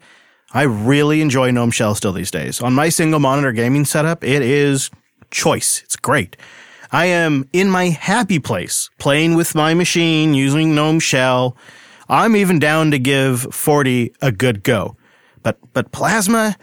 I 0.54 0.62
really 0.62 1.20
enjoy 1.20 1.50
GNOME 1.50 1.70
Shell 1.70 1.94
still 1.94 2.12
these 2.12 2.30
days. 2.30 2.60
On 2.60 2.74
my 2.74 2.90
single 2.90 3.20
monitor 3.20 3.52
gaming 3.52 3.84
setup, 3.84 4.22
it 4.22 4.42
is 4.42 4.90
choice. 5.30 5.82
It's 5.82 5.96
great. 5.96 6.36
I 6.90 7.06
am 7.06 7.48
in 7.54 7.70
my 7.70 7.86
happy 7.88 8.38
place 8.38 8.90
playing 8.98 9.34
with 9.34 9.54
my 9.54 9.72
machine 9.72 10.34
using 10.34 10.74
GNOME 10.74 11.00
Shell. 11.00 11.56
I'm 12.08 12.36
even 12.36 12.58
down 12.58 12.90
to 12.90 12.98
give 12.98 13.42
40 13.54 14.12
a 14.20 14.30
good 14.30 14.62
go. 14.62 14.96
But 15.42 15.58
but 15.72 15.90
Plasma, 15.90 16.56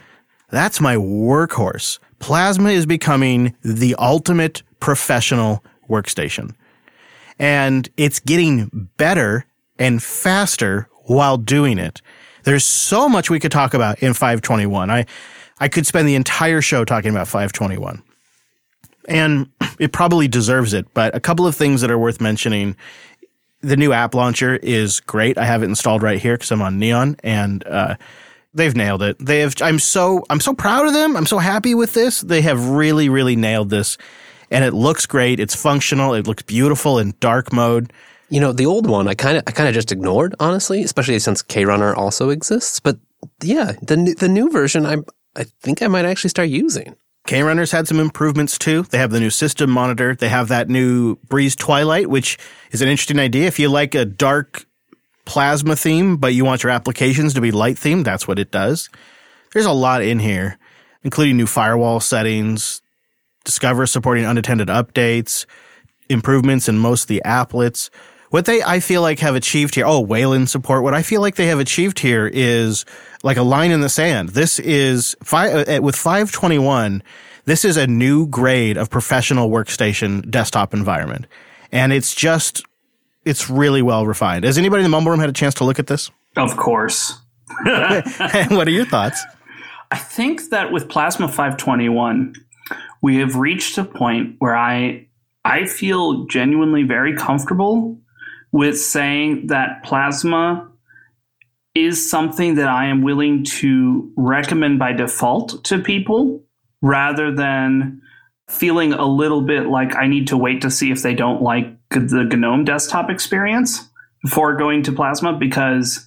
that's 0.51 0.79
my 0.79 0.95
workhorse. 0.95 1.97
Plasma 2.19 2.69
is 2.69 2.85
becoming 2.85 3.55
the 3.63 3.95
ultimate 3.95 4.61
professional 4.79 5.63
workstation. 5.89 6.53
And 7.39 7.89
it's 7.97 8.19
getting 8.19 8.89
better 8.97 9.45
and 9.79 10.03
faster 10.03 10.87
while 11.05 11.37
doing 11.37 11.79
it. 11.79 12.01
There's 12.49 12.65
so 12.65 13.07
much 13.07 13.29
we 13.29 13.39
could 13.39 13.51
talk 13.51 13.75
about 13.75 14.01
in 14.01 14.15
521. 14.15 14.89
I, 14.89 15.05
I 15.59 15.67
could 15.67 15.85
spend 15.85 16.07
the 16.07 16.15
entire 16.15 16.63
show 16.63 16.83
talking 16.83 17.11
about 17.11 17.27
521. 17.27 18.01
And 19.07 19.51
it 19.79 19.91
probably 19.91 20.27
deserves 20.27 20.73
it, 20.73 20.91
but 20.95 21.13
a 21.13 21.19
couple 21.19 21.45
of 21.45 21.55
things 21.55 21.81
that 21.81 21.91
are 21.91 21.97
worth 21.99 22.19
mentioning. 22.19 22.75
The 23.61 23.77
new 23.77 23.93
app 23.93 24.15
launcher 24.15 24.55
is 24.55 24.99
great. 24.99 25.37
I 25.37 25.45
have 25.45 25.61
it 25.61 25.67
installed 25.67 26.01
right 26.01 26.19
here 26.19 26.37
because 26.37 26.51
I'm 26.51 26.63
on 26.63 26.79
Neon 26.79 27.17
and, 27.23 27.63
uh, 27.67 27.97
they've 28.55 28.75
nailed 28.75 29.03
it. 29.03 29.17
They 29.19 29.41
have, 29.41 29.53
I'm 29.61 29.77
so, 29.77 30.25
I'm 30.31 30.39
so 30.39 30.55
proud 30.55 30.87
of 30.87 30.93
them. 30.93 31.15
I'm 31.15 31.27
so 31.27 31.37
happy 31.37 31.75
with 31.75 31.93
this. 31.93 32.21
They 32.21 32.41
have 32.41 32.69
really, 32.69 33.09
really 33.09 33.35
nailed 33.35 33.69
this 33.69 33.95
and 34.49 34.65
it 34.65 34.73
looks 34.73 35.05
great. 35.05 35.39
It's 35.39 35.55
functional. 35.55 36.15
It 36.15 36.25
looks 36.25 36.41
beautiful 36.41 36.97
in 36.97 37.13
dark 37.19 37.53
mode. 37.53 37.93
You 38.29 38.39
know, 38.39 38.51
the 38.51 38.65
old 38.65 38.87
one 38.87 39.07
I 39.07 39.15
kind 39.15 39.37
of 39.37 39.43
I 39.47 39.51
kind 39.51 39.67
of 39.67 39.73
just 39.75 39.91
ignored, 39.91 40.35
honestly, 40.39 40.83
especially 40.83 41.19
since 41.19 41.41
KRunner 41.41 41.95
also 41.95 42.29
exists. 42.29 42.79
But 42.79 42.97
yeah, 43.41 43.73
the 43.81 44.15
the 44.17 44.29
new 44.29 44.49
version 44.49 44.85
I 44.85 44.97
I 45.35 45.45
think 45.61 45.81
I 45.81 45.87
might 45.87 46.05
actually 46.05 46.29
start 46.29 46.49
using. 46.49 46.95
K 47.27 47.39
KRunner's 47.39 47.71
had 47.71 47.87
some 47.87 47.99
improvements 47.99 48.57
too. 48.57 48.83
They 48.83 48.97
have 48.97 49.11
the 49.11 49.19
new 49.19 49.29
system 49.29 49.69
monitor. 49.69 50.15
They 50.15 50.29
have 50.29 50.47
that 50.47 50.69
new 50.69 51.15
Breeze 51.27 51.55
Twilight, 51.55 52.09
which 52.09 52.37
is 52.71 52.81
an 52.81 52.87
interesting 52.87 53.19
idea. 53.19 53.47
If 53.47 53.59
you 53.59 53.69
like 53.69 53.95
a 53.95 54.05
dark 54.05 54.65
plasma 55.25 55.75
theme, 55.75 56.17
but 56.17 56.33
you 56.33 56.45
want 56.45 56.63
your 56.63 56.71
applications 56.71 57.33
to 57.33 57.41
be 57.41 57.51
light 57.51 57.75
themed, 57.75 58.03
that's 58.03 58.27
what 58.27 58.39
it 58.39 58.51
does. 58.51 58.89
There's 59.53 59.65
a 59.65 59.71
lot 59.71 60.01
in 60.01 60.19
here, 60.19 60.57
including 61.03 61.37
new 61.37 61.47
firewall 61.47 61.99
settings, 61.99 62.81
Discover 63.45 63.87
supporting 63.87 64.25
unattended 64.25 64.67
updates, 64.67 65.45
improvements 66.09 66.67
in 66.67 66.77
most 66.77 67.03
of 67.03 67.07
the 67.07 67.21
applets. 67.25 67.89
What 68.29 68.45
they, 68.45 68.61
I 68.61 68.79
feel 68.79 69.01
like, 69.01 69.19
have 69.19 69.35
achieved 69.35 69.75
here, 69.75 69.85
oh, 69.87 70.01
Wayland 70.01 70.49
support. 70.49 70.83
What 70.83 70.93
I 70.93 71.01
feel 71.01 71.21
like 71.21 71.35
they 71.35 71.47
have 71.47 71.59
achieved 71.59 71.99
here 71.99 72.29
is 72.31 72.85
like 73.23 73.37
a 73.37 73.43
line 73.43 73.71
in 73.71 73.81
the 73.81 73.89
sand. 73.89 74.29
This 74.29 74.59
is 74.59 75.15
five, 75.23 75.67
uh, 75.67 75.81
with 75.81 75.95
521. 75.95 77.01
This 77.45 77.65
is 77.65 77.75
a 77.75 77.87
new 77.87 78.27
grade 78.27 78.77
of 78.77 78.89
professional 78.89 79.49
workstation 79.49 80.29
desktop 80.29 80.73
environment. 80.73 81.25
And 81.71 81.91
it's 81.91 82.13
just, 82.13 82.63
it's 83.25 83.49
really 83.49 83.81
well 83.81 84.05
refined. 84.05 84.43
Has 84.43 84.59
anybody 84.59 84.81
in 84.81 84.83
the 84.83 84.89
mumble 84.89 85.11
room 85.11 85.19
had 85.19 85.29
a 85.29 85.33
chance 85.33 85.55
to 85.55 85.63
look 85.63 85.79
at 85.79 85.87
this? 85.87 86.11
Of 86.37 86.55
course. 86.55 87.19
what 87.63 88.67
are 88.67 88.71
your 88.71 88.85
thoughts? 88.85 89.23
I 89.91 89.97
think 89.97 90.49
that 90.49 90.71
with 90.71 90.87
Plasma 90.87 91.27
521, 91.27 92.35
we 93.01 93.17
have 93.17 93.35
reached 93.35 93.77
a 93.79 93.83
point 93.83 94.35
where 94.37 94.55
I 94.55 95.07
I 95.43 95.65
feel 95.65 96.25
genuinely 96.25 96.83
very 96.83 97.15
comfortable 97.15 97.99
with 98.51 98.79
saying 98.79 99.47
that 99.47 99.83
plasma 99.83 100.69
is 101.75 102.09
something 102.09 102.55
that 102.55 102.67
I 102.67 102.87
am 102.87 103.01
willing 103.01 103.43
to 103.45 104.11
recommend 104.15 104.79
by 104.79 104.93
default 104.93 105.63
to 105.65 105.79
people 105.79 106.43
rather 106.81 107.33
than 107.33 108.01
feeling 108.49 108.93
a 108.93 109.05
little 109.05 109.41
bit 109.41 109.67
like 109.67 109.95
I 109.95 110.07
need 110.07 110.27
to 110.27 110.37
wait 110.37 110.61
to 110.61 110.71
see 110.71 110.91
if 110.91 111.03
they 111.03 111.13
don't 111.13 111.41
like 111.41 111.67
the 111.89 112.23
GNOME 112.23 112.65
desktop 112.65 113.09
experience 113.09 113.87
before 114.23 114.55
going 114.55 114.83
to 114.83 114.91
Plasma 114.91 115.33
because 115.33 116.05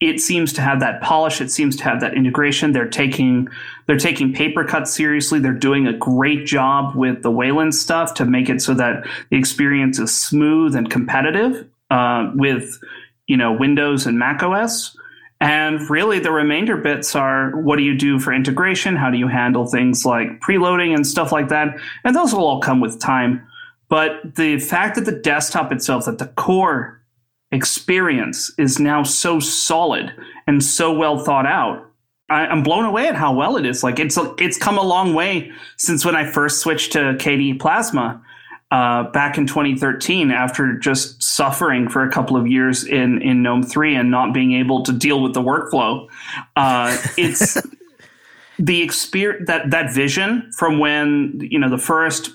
it 0.00 0.18
seems 0.18 0.52
to 0.54 0.62
have 0.62 0.80
that 0.80 1.02
polish 1.02 1.42
it 1.42 1.50
seems 1.50 1.76
to 1.76 1.84
have 1.84 2.00
that 2.00 2.14
integration. 2.14 2.72
They're 2.72 2.88
taking 2.88 3.48
they're 3.86 3.98
taking 3.98 4.32
Papercut 4.32 4.86
seriously. 4.86 5.40
They're 5.40 5.52
doing 5.52 5.86
a 5.86 5.92
great 5.92 6.46
job 6.46 6.94
with 6.94 7.22
the 7.22 7.30
wayland 7.30 7.74
stuff 7.74 8.14
to 8.14 8.24
make 8.24 8.48
it 8.48 8.62
so 8.62 8.72
that 8.74 9.06
the 9.30 9.36
experience 9.36 9.98
is 9.98 10.16
smooth 10.16 10.74
and 10.74 10.90
competitive 10.90 11.68
uh, 11.90 12.30
with 12.34 12.78
you 13.26 13.36
know 13.36 13.52
windows 13.52 14.06
and 14.06 14.18
mac 14.18 14.42
os 14.42 14.96
and 15.40 15.88
really 15.88 16.18
the 16.18 16.32
remainder 16.32 16.76
bits 16.76 17.14
are 17.14 17.56
what 17.62 17.76
do 17.76 17.82
you 17.82 17.96
do 17.96 18.18
for 18.18 18.32
integration 18.32 18.96
how 18.96 19.10
do 19.10 19.18
you 19.18 19.28
handle 19.28 19.66
things 19.66 20.04
like 20.04 20.28
preloading 20.40 20.94
and 20.94 21.06
stuff 21.06 21.32
like 21.32 21.48
that 21.48 21.76
and 22.04 22.14
those 22.14 22.34
will 22.34 22.46
all 22.46 22.60
come 22.60 22.80
with 22.80 23.00
time 23.00 23.46
but 23.88 24.36
the 24.36 24.58
fact 24.58 24.94
that 24.94 25.04
the 25.04 25.12
desktop 25.12 25.72
itself 25.72 26.04
that 26.04 26.18
the 26.18 26.26
core 26.26 27.00
experience 27.52 28.52
is 28.58 28.78
now 28.78 29.02
so 29.02 29.40
solid 29.40 30.14
and 30.46 30.62
so 30.62 30.92
well 30.92 31.18
thought 31.18 31.46
out. 31.46 31.86
I, 32.28 32.46
am 32.46 32.62
blown 32.62 32.84
away 32.84 33.08
at 33.08 33.16
how 33.16 33.34
well 33.34 33.56
it 33.56 33.66
is. 33.66 33.82
Like 33.82 33.98
it's 33.98 34.16
it's 34.38 34.56
come 34.56 34.78
a 34.78 34.82
long 34.82 35.14
way 35.14 35.50
since 35.76 36.04
when 36.04 36.14
I 36.14 36.30
first 36.30 36.60
switched 36.60 36.92
to 36.92 36.98
KDE 36.98 37.58
Plasma 37.58 38.22
uh, 38.70 39.04
back 39.10 39.36
in 39.36 39.46
2013 39.46 40.30
after 40.30 40.78
just 40.78 41.22
suffering 41.22 41.88
for 41.88 42.02
a 42.02 42.10
couple 42.10 42.36
of 42.36 42.46
years 42.46 42.84
in 42.84 43.20
in 43.20 43.42
GNOME 43.42 43.64
3 43.64 43.96
and 43.96 44.10
not 44.10 44.32
being 44.32 44.52
able 44.52 44.82
to 44.84 44.92
deal 44.92 45.22
with 45.22 45.34
the 45.34 45.42
workflow. 45.42 46.08
Uh, 46.56 46.96
it's 47.16 47.60
the 48.58 48.82
experience 48.82 49.46
that 49.48 49.70
that 49.70 49.92
vision 49.92 50.50
from 50.56 50.78
when 50.78 51.38
you 51.40 51.58
know 51.58 51.68
the 51.68 51.78
first 51.78 52.30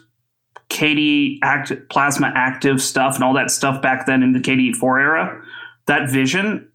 KDE 0.69 1.39
Act, 1.41 1.71
Plasma 1.89 2.31
Active 2.35 2.81
stuff 2.81 3.15
and 3.15 3.23
all 3.23 3.33
that 3.33 3.51
stuff 3.51 3.81
back 3.81 4.05
then 4.05 4.23
in 4.23 4.33
the 4.33 4.39
KDE 4.39 4.75
4 4.75 4.99
era, 4.99 5.43
that 5.85 6.09
vision, 6.09 6.69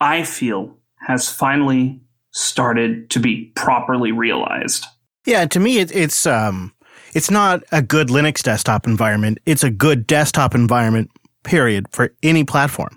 I 0.00 0.22
feel, 0.22 0.76
has 1.06 1.30
finally 1.30 2.00
started 2.30 3.10
to 3.10 3.18
be 3.18 3.52
properly 3.56 4.12
realized. 4.12 4.86
Yeah, 5.24 5.46
to 5.46 5.60
me, 5.60 5.78
it, 5.78 5.94
it's 5.94 6.26
um, 6.26 6.72
it's 7.12 7.30
not 7.30 7.62
a 7.72 7.82
good 7.82 8.08
Linux 8.08 8.42
desktop 8.42 8.86
environment. 8.86 9.38
It's 9.46 9.64
a 9.64 9.70
good 9.70 10.06
desktop 10.06 10.54
environment 10.54 11.10
period, 11.42 11.86
for 11.90 12.14
any 12.22 12.44
platform. 12.44 12.96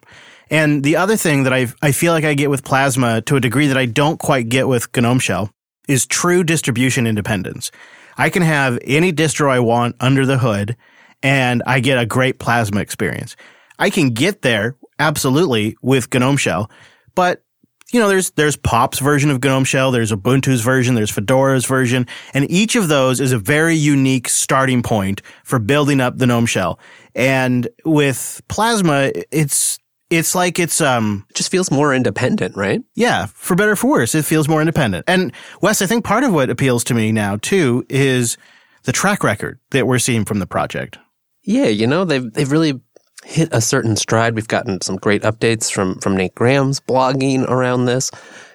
And 0.49 0.83
the 0.83 0.97
other 0.97 1.15
thing 1.15 1.43
that 1.43 1.53
I 1.53 1.67
I 1.81 1.91
feel 1.91 2.13
like 2.13 2.23
I 2.23 2.33
get 2.33 2.49
with 2.49 2.63
Plasma 2.63 3.21
to 3.23 3.35
a 3.35 3.39
degree 3.39 3.67
that 3.67 3.77
I 3.77 3.85
don't 3.85 4.19
quite 4.19 4.49
get 4.49 4.67
with 4.67 4.95
GNOME 4.95 5.19
Shell 5.19 5.49
is 5.87 6.05
true 6.05 6.43
distribution 6.43 7.07
independence. 7.07 7.71
I 8.17 8.29
can 8.29 8.43
have 8.43 8.79
any 8.83 9.11
distro 9.11 9.49
I 9.49 9.59
want 9.59 9.95
under 9.99 10.25
the 10.25 10.37
hood 10.37 10.77
and 11.21 11.63
I 11.65 11.79
get 11.79 11.97
a 11.97 12.05
great 12.05 12.39
Plasma 12.39 12.81
experience. 12.81 13.35
I 13.77 13.89
can 13.89 14.11
get 14.11 14.41
there 14.41 14.75
absolutely 14.99 15.75
with 15.81 16.13
GNOME 16.13 16.37
Shell, 16.37 16.69
but 17.15 17.43
you 17.91 17.99
know, 17.99 18.07
there's 18.07 18.31
there's 18.31 18.55
Pop's 18.55 18.99
version 18.99 19.29
of 19.29 19.43
GNOME 19.43 19.63
Shell, 19.63 19.91
there's 19.91 20.11
Ubuntu's 20.11 20.61
version, 20.61 20.95
there's 20.95 21.11
Fedora's 21.11 21.65
version, 21.65 22.07
and 22.33 22.49
each 22.49 22.75
of 22.75 22.87
those 22.87 23.19
is 23.19 23.31
a 23.31 23.37
very 23.37 23.75
unique 23.75 24.27
starting 24.27 24.81
point 24.81 25.21
for 25.43 25.59
building 25.59 26.01
up 26.01 26.17
the 26.17 26.25
GNOME 26.25 26.47
Shell. 26.47 26.79
And 27.13 27.67
with 27.85 28.41
Plasma, 28.47 29.11
it's 29.31 29.79
it's 30.09 30.35
like 30.35 30.59
it's 30.59 30.81
um 30.81 31.25
it 31.29 31.35
just 31.35 31.51
feels 31.51 31.71
more 31.71 31.93
independent, 31.93 32.55
right? 32.55 32.81
Yeah, 32.95 33.27
for 33.27 33.55
better 33.55 33.71
or 33.71 33.75
for 33.75 33.91
worse, 33.91 34.15
it 34.15 34.25
feels 34.25 34.47
more 34.47 34.61
independent. 34.61 35.05
And 35.07 35.31
Wes, 35.61 35.81
I 35.81 35.85
think 35.85 36.03
part 36.03 36.23
of 36.23 36.33
what 36.33 36.49
appeals 36.49 36.83
to 36.85 36.93
me 36.93 37.11
now 37.11 37.37
too 37.37 37.85
is 37.89 38.37
the 38.83 38.91
track 38.91 39.23
record 39.23 39.59
that 39.71 39.87
we're 39.87 39.99
seeing 39.99 40.25
from 40.25 40.39
the 40.39 40.47
project. 40.47 40.97
Yeah, 41.43 41.67
you 41.67 41.85
know, 41.85 42.05
they've 42.05 42.31
they've 42.33 42.51
really 42.51 42.81
hit 43.25 43.49
a 43.51 43.61
certain 43.61 43.95
stride. 43.95 44.35
We've 44.35 44.47
gotten 44.47 44.81
some 44.81 44.95
great 44.97 45.23
updates 45.23 45.71
from 45.71 45.99
from 45.99 46.15
Nate 46.15 46.35
Graham's 46.35 46.79
blogging 46.79 47.47
around 47.49 47.85
this. 47.85 48.11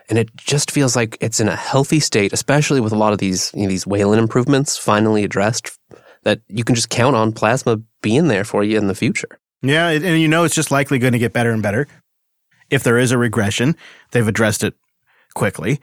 And 0.09 0.19
it 0.19 0.35
just 0.37 0.73
feels 0.73 0.97
like 0.97 1.17
it's 1.21 1.39
in 1.39 1.49
a 1.49 1.55
healthy 1.55 2.01
state, 2.01 2.33
especially 2.33 2.81
with 2.81 2.93
a 2.93 2.97
lot 2.97 3.13
of 3.13 3.19
these 3.19 3.53
you 3.55 3.63
know, 3.63 3.69
these 3.69 3.87
Wayland 3.87 4.21
improvements 4.21 4.77
finally 4.77 5.25
addressed. 5.25 5.79
That 6.25 6.41
you 6.49 6.65
can 6.65 6.75
just 6.75 6.91
count 6.91 7.17
on 7.17 7.33
Plasma 7.33 7.81
being 8.03 8.29
there 8.29 8.45
for 8.45 8.63
you 8.63 8.77
in 8.77 8.89
the 8.89 8.95
future. 8.95 9.39
Yeah, 9.63 9.89
and 9.89 10.21
you 10.21 10.29
know 10.29 10.45
it's 10.45 10.55
just 10.55 10.71
likely 10.71 10.99
going 10.99 11.13
to 11.13 11.19
get 11.19 11.33
better 11.33 11.51
and 11.51 11.63
better. 11.63 11.87
If 12.71 12.83
there 12.83 12.99
is 12.99 13.11
a 13.11 13.19
regression, 13.19 13.77
they've 14.11 14.27
addressed 14.27 14.65
it 14.65 14.75
quickly. 15.35 15.81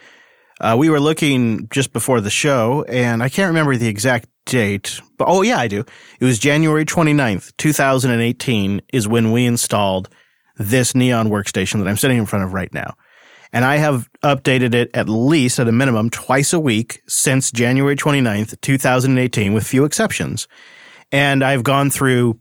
Uh, 0.60 0.76
we 0.78 0.90
were 0.90 1.00
looking 1.00 1.68
just 1.70 1.94
before 1.94 2.22
the 2.22 2.30
show, 2.30 2.84
and 2.84 3.22
I 3.22 3.30
can't 3.30 3.50
remember 3.50 3.76
the 3.76 3.88
exact 3.88 4.28
date, 4.48 5.00
but 5.18 5.28
oh 5.28 5.42
yeah, 5.42 5.60
I 5.60 5.68
do. 5.68 5.86
It 6.20 6.26
was 6.26 6.40
January 6.40 6.86
29th, 6.86 7.56
2018 7.58 8.82
is 8.92 9.08
when 9.08 9.32
we 9.32 9.46
installed 9.46 10.10
this 10.58 10.96
Neon 10.96 11.30
workstation 11.30 11.80
that 11.80 11.88
I'm 11.88 11.98
sitting 11.98 12.18
in 12.18 12.26
front 12.26 12.46
of 12.46 12.54
right 12.54 12.74
now. 12.74 12.96
And 13.54 13.64
I 13.64 13.78
have 13.78 14.10
updated 14.24 14.74
it 14.74 14.90
at 14.94 15.08
least 15.08 15.60
at 15.60 15.68
a 15.68 15.72
minimum 15.72 16.10
twice 16.10 16.52
a 16.52 16.60
week 16.60 17.02
since 17.08 17.52
January 17.52 17.96
29th, 17.96 18.60
2018, 18.62 19.54
with 19.54 19.66
few 19.66 19.86
exceptions. 19.86 20.48
And 21.12 21.44
I've 21.44 21.64
gone 21.64 21.90
through 21.90 22.40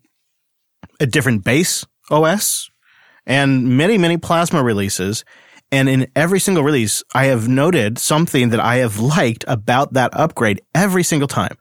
a 0.98 1.07
different 1.07 1.44
base 1.44 1.84
OS 2.11 2.70
and 3.26 3.76
many, 3.76 3.98
many 3.98 4.16
Plasma 4.16 4.62
releases. 4.62 5.24
And 5.70 5.88
in 5.88 6.07
every 6.16 6.40
single 6.40 6.62
release, 6.62 7.02
I 7.14 7.26
have 7.26 7.48
noted 7.48 7.98
something 7.98 8.50
that 8.50 8.61
I 8.61 8.76
have 8.76 8.98
liked 8.98 9.44
about 9.46 9.92
that 9.92 10.11
upgrade 10.12 10.61
every 10.74 11.02
single 11.02 11.28
time. 11.28 11.57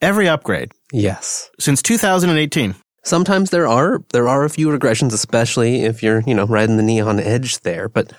Every 0.00 0.28
upgrade. 0.28 0.72
Yes. 0.92 1.50
Since 1.58 1.82
2018. 1.82 2.74
Sometimes 3.02 3.50
there 3.50 3.68
are 3.68 4.02
there 4.12 4.28
are 4.28 4.44
a 4.44 4.50
few 4.50 4.68
regressions, 4.68 5.12
especially 5.12 5.82
if 5.84 6.02
you're, 6.02 6.22
you 6.26 6.34
know, 6.34 6.46
riding 6.46 6.76
the 6.76 6.82
neon 6.82 7.20
edge 7.20 7.60
there, 7.60 7.88
but 7.88 8.12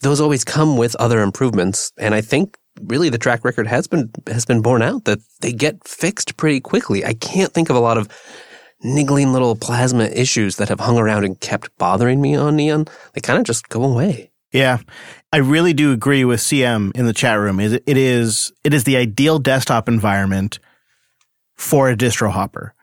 those 0.00 0.20
always 0.20 0.44
come 0.44 0.76
with 0.76 0.94
other 0.96 1.22
improvements. 1.22 1.92
And 1.98 2.14
I 2.14 2.20
think 2.20 2.58
really 2.82 3.08
the 3.08 3.18
track 3.18 3.44
record 3.44 3.66
has 3.66 3.86
been 3.86 4.10
has 4.26 4.44
been 4.44 4.60
borne 4.60 4.82
out 4.82 5.06
that 5.06 5.20
they 5.40 5.52
get 5.52 5.88
fixed 5.88 6.36
pretty 6.36 6.60
quickly. 6.60 7.04
I 7.04 7.14
can't 7.14 7.52
think 7.52 7.70
of 7.70 7.76
a 7.76 7.80
lot 7.80 7.96
of 7.96 8.08
niggling 8.82 9.32
little 9.32 9.56
plasma 9.56 10.04
issues 10.04 10.56
that 10.56 10.68
have 10.68 10.80
hung 10.80 10.98
around 10.98 11.24
and 11.24 11.40
kept 11.40 11.70
bothering 11.78 12.20
me 12.20 12.36
on 12.36 12.56
Neon. 12.56 12.84
They 13.14 13.22
kind 13.22 13.38
of 13.38 13.46
just 13.46 13.68
go 13.70 13.82
away. 13.82 14.30
Yeah. 14.52 14.78
I 15.32 15.38
really 15.38 15.72
do 15.72 15.92
agree 15.92 16.24
with 16.24 16.40
CM 16.40 16.94
in 16.94 17.06
the 17.06 17.12
chat 17.12 17.38
room. 17.38 17.58
It 17.58 17.82
is 17.86 18.52
it 18.62 18.74
is 18.74 18.84
the 18.84 18.96
ideal 18.96 19.38
desktop 19.38 19.88
environment 19.88 20.58
for 21.54 21.88
a 21.88 21.96
distro 21.96 22.30
hopper. 22.30 22.74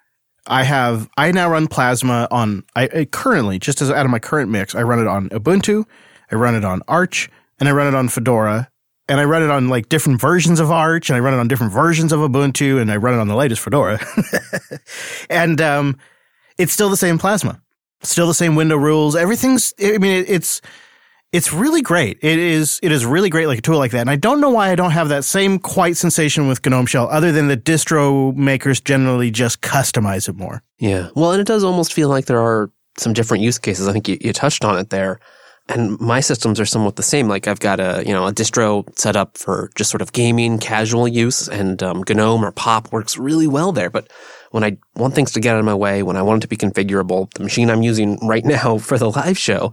I 0.47 0.63
have 0.63 1.09
I 1.17 1.31
now 1.31 1.49
run 1.49 1.67
Plasma 1.67 2.27
on 2.31 2.63
I, 2.75 2.89
I 2.93 3.05
currently 3.05 3.59
just 3.59 3.81
as 3.81 3.91
out 3.91 4.05
of 4.05 4.11
my 4.11 4.19
current 4.19 4.49
mix, 4.49 4.73
I 4.73 4.83
run 4.83 4.99
it 4.99 5.07
on 5.07 5.29
Ubuntu, 5.29 5.85
I 6.31 6.35
run 6.35 6.55
it 6.55 6.65
on 6.65 6.81
Arch, 6.87 7.29
and 7.59 7.69
I 7.69 7.71
run 7.71 7.87
it 7.87 7.95
on 7.95 8.09
Fedora, 8.09 8.69
and 9.07 9.19
I 9.19 9.25
run 9.25 9.43
it 9.43 9.51
on 9.51 9.69
like 9.69 9.89
different 9.89 10.19
versions 10.19 10.59
of 10.59 10.71
Arch, 10.71 11.09
and 11.09 11.17
I 11.17 11.19
run 11.19 11.33
it 11.33 11.37
on 11.37 11.47
different 11.47 11.73
versions 11.73 12.11
of 12.11 12.19
Ubuntu, 12.19 12.81
and 12.81 12.91
I 12.91 12.97
run 12.97 13.13
it 13.13 13.19
on 13.19 13.27
the 13.27 13.35
latest 13.35 13.61
Fedora, 13.61 13.99
and 15.29 15.61
um, 15.61 15.97
it's 16.57 16.73
still 16.73 16.89
the 16.89 16.97
same 16.97 17.19
Plasma, 17.19 17.61
still 18.01 18.27
the 18.27 18.33
same 18.33 18.55
window 18.55 18.77
rules. 18.77 19.15
Everything's 19.15 19.75
I 19.79 19.99
mean 19.99 20.17
it, 20.17 20.29
it's 20.29 20.59
it's 21.31 21.53
really 21.53 21.81
great. 21.81 22.17
It 22.21 22.39
is 22.39 22.79
it 22.83 22.91
is 22.91 23.05
really 23.05 23.29
great 23.29 23.47
like 23.47 23.59
a 23.59 23.61
tool 23.61 23.77
like 23.77 23.91
that. 23.91 24.01
And 24.01 24.09
I 24.09 24.17
don't 24.17 24.41
know 24.41 24.49
why 24.49 24.69
I 24.69 24.75
don't 24.75 24.91
have 24.91 25.09
that 25.09 25.23
same 25.23 25.59
quite 25.59 25.95
sensation 25.95 26.47
with 26.47 26.65
GNOME 26.65 26.85
Shell 26.85 27.07
other 27.09 27.31
than 27.31 27.47
the 27.47 27.57
distro 27.57 28.35
makers 28.35 28.81
generally 28.81 29.31
just 29.31 29.61
customize 29.61 30.27
it 30.27 30.35
more. 30.35 30.61
Yeah. 30.79 31.09
Well, 31.15 31.31
and 31.31 31.39
it 31.39 31.47
does 31.47 31.63
almost 31.63 31.93
feel 31.93 32.09
like 32.09 32.25
there 32.25 32.41
are 32.41 32.69
some 32.97 33.13
different 33.13 33.43
use 33.43 33.57
cases. 33.57 33.87
I 33.87 33.93
think 33.93 34.09
you, 34.09 34.17
you 34.19 34.33
touched 34.33 34.65
on 34.65 34.77
it 34.77 34.89
there. 34.89 35.19
And 35.69 35.97
my 36.01 36.19
systems 36.19 36.59
are 36.59 36.65
somewhat 36.65 36.97
the 36.97 37.03
same. 37.03 37.29
Like 37.29 37.47
I've 37.47 37.59
got 37.59 37.79
a, 37.79 38.03
you 38.05 38.11
know, 38.11 38.27
a 38.27 38.33
distro 38.33 38.83
set 38.99 39.15
up 39.15 39.37
for 39.37 39.69
just 39.75 39.89
sort 39.89 40.01
of 40.01 40.11
gaming, 40.11 40.57
casual 40.59 41.07
use 41.07 41.47
and 41.47 41.81
um, 41.81 42.03
GNOME 42.09 42.43
or 42.43 42.51
POP 42.51 42.91
works 42.91 43.17
really 43.17 43.47
well 43.47 43.71
there. 43.71 43.89
But 43.89 44.11
when 44.49 44.65
I 44.65 44.77
want 44.95 45.15
things 45.15 45.31
to 45.31 45.39
get 45.39 45.53
out 45.53 45.59
of 45.59 45.65
my 45.65 45.75
way, 45.75 46.03
when 46.03 46.17
I 46.17 46.23
want 46.23 46.39
it 46.39 46.41
to 46.41 46.47
be 46.49 46.57
configurable, 46.57 47.31
the 47.35 47.43
machine 47.43 47.69
I'm 47.69 47.83
using 47.83 48.17
right 48.27 48.43
now 48.59 48.79
for 48.79 48.97
the 48.97 49.09
live 49.11 49.37
show 49.37 49.71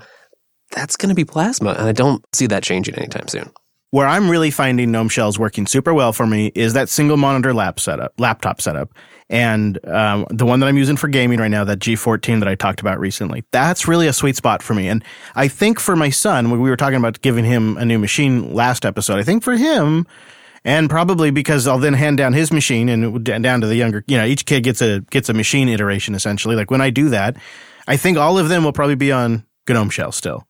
that's 0.73 0.97
going 0.97 1.09
to 1.09 1.15
be 1.15 1.25
plasma. 1.25 1.71
And 1.71 1.89
I 1.89 1.93
don't 1.93 2.25
see 2.35 2.47
that 2.47 2.63
changing 2.63 2.95
anytime 2.95 3.29
soon. 3.29 3.51
Where 3.91 4.07
I'm 4.07 4.31
really 4.31 4.51
finding 4.51 4.93
GNOME 4.93 5.09
shells 5.09 5.39
working 5.39 5.67
super 5.67 5.95
well 5.95 6.13
for 6.13 6.27
me 6.27 6.53
is 6.55 6.75
that 6.75 6.91
single 6.91 7.17
monitor 7.17 7.55
lap 7.55 7.81
setup, 7.81 8.13
laptop 8.19 8.61
setup. 8.61 8.93
And 9.31 9.83
um, 9.87 10.27
the 10.31 10.45
one 10.45 10.61
that 10.61 10.67
I'm 10.67 10.77
using 10.77 10.97
for 10.97 11.09
gaming 11.09 11.39
right 11.39 11.51
now, 11.51 11.65
that 11.65 11.79
G14 11.79 12.41
that 12.41 12.49
I 12.49 12.55
talked 12.55 12.81
about 12.81 13.01
recently, 13.01 13.45
that's 13.51 13.89
really 13.89 14.07
a 14.07 14.13
sweet 14.13 14.37
spot 14.37 14.63
for 14.63 14.75
me. 14.75 14.89
And 14.89 15.03
I 15.35 15.49
think 15.49 15.81
for 15.81 15.97
my 15.97 16.11
son, 16.11 16.51
when 16.51 16.61
we 16.61 16.69
were 16.69 16.77
talking 16.77 16.99
about 16.99 17.21
giving 17.23 17.45
him 17.47 17.79
a 17.79 17.85
new 17.85 17.99
machine 17.99 18.53
last 18.55 18.85
episode, 18.85 19.19
I 19.19 19.23
think 19.23 19.43
for 19.43 19.57
him, 19.57 20.07
and 20.65 20.91
probably 20.91 21.31
because 21.31 21.67
I'll 21.67 21.79
then 21.79 21.95
hand 21.95 22.19
down 22.19 22.33
his 22.33 22.53
machine 22.53 22.89
and 22.89 23.25
down 23.25 23.61
to 23.61 23.67
the 23.67 23.77
younger, 23.77 24.05
you 24.07 24.19
know, 24.19 24.25
each 24.25 24.45
kid 24.45 24.65
gets 24.65 24.83
a 24.83 25.01
gets 25.11 25.29
a 25.29 25.35
machine 25.35 25.69
iteration 25.69 26.15
essentially. 26.15 26.57
Like 26.57 26.71
when 26.71 26.81
I 26.81 26.91
do 26.91 27.09
that, 27.11 27.37
I 27.87 27.97
think 27.97 28.19
all 28.19 28.39
of 28.39 28.49
them 28.49 28.65
will 28.65 28.73
probably 28.73 28.97
be 28.97 29.13
on 29.13 29.47
GNOME 29.69 29.91
shell 29.91 30.13
still. 30.13 30.48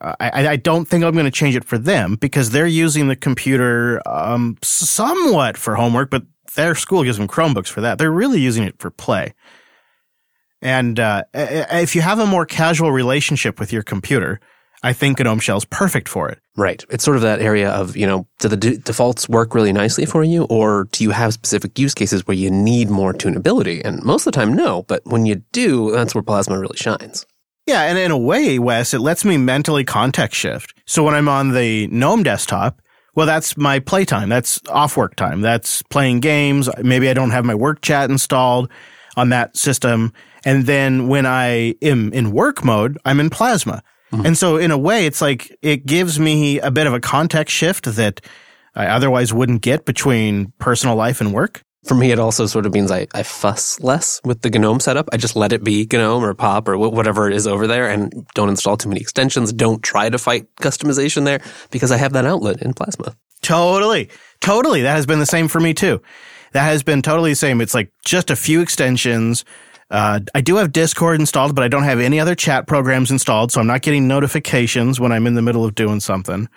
I, 0.00 0.48
I, 0.48 0.56
don't 0.56 0.86
think 0.86 1.02
I'm 1.02 1.14
going 1.14 1.24
to 1.24 1.30
change 1.30 1.56
it 1.56 1.64
for 1.64 1.78
them 1.78 2.16
because 2.16 2.50
they're 2.50 2.66
using 2.66 3.08
the 3.08 3.16
computer 3.16 4.02
um, 4.06 4.58
somewhat 4.62 5.56
for 5.56 5.76
homework, 5.76 6.10
but 6.10 6.24
their 6.54 6.74
school 6.74 7.04
gives 7.04 7.16
them 7.16 7.28
Chromebooks 7.28 7.68
for 7.68 7.80
that. 7.80 7.98
They're 7.98 8.10
really 8.10 8.40
using 8.40 8.64
it 8.64 8.78
for 8.78 8.90
play. 8.90 9.32
And 10.60 11.00
uh, 11.00 11.24
if 11.34 11.94
you 11.94 12.02
have 12.02 12.18
a 12.18 12.26
more 12.26 12.46
casual 12.46 12.92
relationship 12.92 13.58
with 13.58 13.72
your 13.72 13.82
computer, 13.82 14.40
I 14.84 14.92
think 14.92 15.18
GNOME 15.18 15.40
Shell's 15.40 15.64
perfect 15.64 16.08
for 16.08 16.28
it. 16.28 16.38
Right. 16.56 16.84
It's 16.90 17.04
sort 17.04 17.16
of 17.16 17.22
that 17.22 17.40
area 17.40 17.70
of, 17.70 17.96
you 17.96 18.06
know, 18.06 18.26
do 18.40 18.48
the 18.48 18.56
d- 18.56 18.76
defaults 18.78 19.28
work 19.28 19.54
really 19.54 19.72
nicely 19.72 20.04
for 20.04 20.22
you, 20.22 20.44
or 20.44 20.88
do 20.92 21.04
you 21.04 21.10
have 21.10 21.32
specific 21.32 21.78
use 21.78 21.94
cases 21.94 22.26
where 22.26 22.36
you 22.36 22.50
need 22.50 22.90
more 22.90 23.12
tunability? 23.12 23.80
And 23.84 24.02
most 24.02 24.26
of 24.26 24.32
the 24.32 24.36
time, 24.36 24.52
no. 24.52 24.82
But 24.82 25.02
when 25.04 25.24
you 25.24 25.36
do, 25.52 25.92
that's 25.92 26.14
where 26.14 26.22
Plasma 26.22 26.58
really 26.58 26.76
shines. 26.76 27.24
Yeah, 27.66 27.82
and 27.82 27.96
in 27.96 28.10
a 28.10 28.18
way, 28.18 28.58
Wes, 28.58 28.92
it 28.92 28.98
lets 29.00 29.24
me 29.24 29.36
mentally 29.36 29.84
context 29.84 30.38
shift. 30.38 30.74
So 30.84 31.04
when 31.04 31.14
I'm 31.14 31.28
on 31.28 31.52
the 31.52 31.86
GNOME 31.88 32.24
desktop, 32.24 32.82
well, 33.14 33.26
that's 33.26 33.56
my 33.56 33.78
playtime. 33.78 34.28
That's 34.28 34.60
off 34.68 34.96
work 34.96 35.16
time. 35.16 35.42
That's 35.42 35.82
playing 35.82 36.20
games. 36.20 36.68
Maybe 36.82 37.08
I 37.08 37.14
don't 37.14 37.30
have 37.30 37.44
my 37.44 37.54
work 37.54 37.80
chat 37.82 38.10
installed 38.10 38.70
on 39.16 39.28
that 39.28 39.56
system. 39.56 40.12
And 40.44 40.66
then 40.66 41.08
when 41.08 41.26
I 41.26 41.74
am 41.82 42.12
in 42.12 42.32
work 42.32 42.64
mode, 42.64 42.98
I'm 43.04 43.20
in 43.20 43.30
Plasma. 43.30 43.82
Mm-hmm. 44.12 44.26
And 44.26 44.38
so 44.38 44.56
in 44.56 44.70
a 44.70 44.78
way, 44.78 45.06
it's 45.06 45.20
like 45.20 45.56
it 45.62 45.86
gives 45.86 46.18
me 46.18 46.58
a 46.60 46.70
bit 46.70 46.86
of 46.86 46.94
a 46.94 47.00
context 47.00 47.54
shift 47.54 47.84
that 47.84 48.20
I 48.74 48.86
otherwise 48.86 49.32
wouldn't 49.32 49.62
get 49.62 49.84
between 49.84 50.52
personal 50.58 50.96
life 50.96 51.20
and 51.20 51.32
work. 51.32 51.62
For 51.84 51.94
me, 51.96 52.12
it 52.12 52.20
also 52.20 52.46
sort 52.46 52.64
of 52.64 52.72
means 52.72 52.92
I, 52.92 53.08
I 53.12 53.24
fuss 53.24 53.80
less 53.80 54.20
with 54.24 54.42
the 54.42 54.50
GNOME 54.50 54.78
setup. 54.78 55.08
I 55.12 55.16
just 55.16 55.34
let 55.34 55.52
it 55.52 55.64
be 55.64 55.86
GNOME 55.90 56.24
or 56.24 56.32
POP 56.32 56.68
or 56.68 56.78
whatever 56.78 57.28
it 57.28 57.34
is 57.34 57.46
over 57.46 57.66
there 57.66 57.90
and 57.90 58.24
don't 58.34 58.48
install 58.48 58.76
too 58.76 58.88
many 58.88 59.00
extensions. 59.00 59.52
Don't 59.52 59.82
try 59.82 60.08
to 60.08 60.16
fight 60.18 60.46
customization 60.60 61.24
there 61.24 61.40
because 61.72 61.90
I 61.90 61.96
have 61.96 62.12
that 62.12 62.24
outlet 62.24 62.62
in 62.62 62.72
Plasma. 62.72 63.16
Totally. 63.42 64.10
Totally. 64.40 64.82
That 64.82 64.94
has 64.94 65.06
been 65.06 65.18
the 65.18 65.26
same 65.26 65.48
for 65.48 65.58
me 65.58 65.74
too. 65.74 66.00
That 66.52 66.64
has 66.64 66.84
been 66.84 67.02
totally 67.02 67.32
the 67.32 67.36
same. 67.36 67.60
It's 67.60 67.74
like 67.74 67.92
just 68.04 68.30
a 68.30 68.36
few 68.36 68.60
extensions. 68.60 69.44
Uh, 69.90 70.20
I 70.34 70.40
do 70.40 70.56
have 70.56 70.72
Discord 70.72 71.18
installed, 71.18 71.54
but 71.54 71.64
I 71.64 71.68
don't 71.68 71.82
have 71.82 71.98
any 71.98 72.20
other 72.20 72.34
chat 72.34 72.66
programs 72.66 73.10
installed, 73.10 73.52
so 73.52 73.60
I'm 73.60 73.66
not 73.66 73.82
getting 73.82 74.06
notifications 74.06 75.00
when 75.00 75.12
I'm 75.12 75.26
in 75.26 75.34
the 75.34 75.42
middle 75.42 75.64
of 75.64 75.74
doing 75.74 76.00
something. 76.00 76.48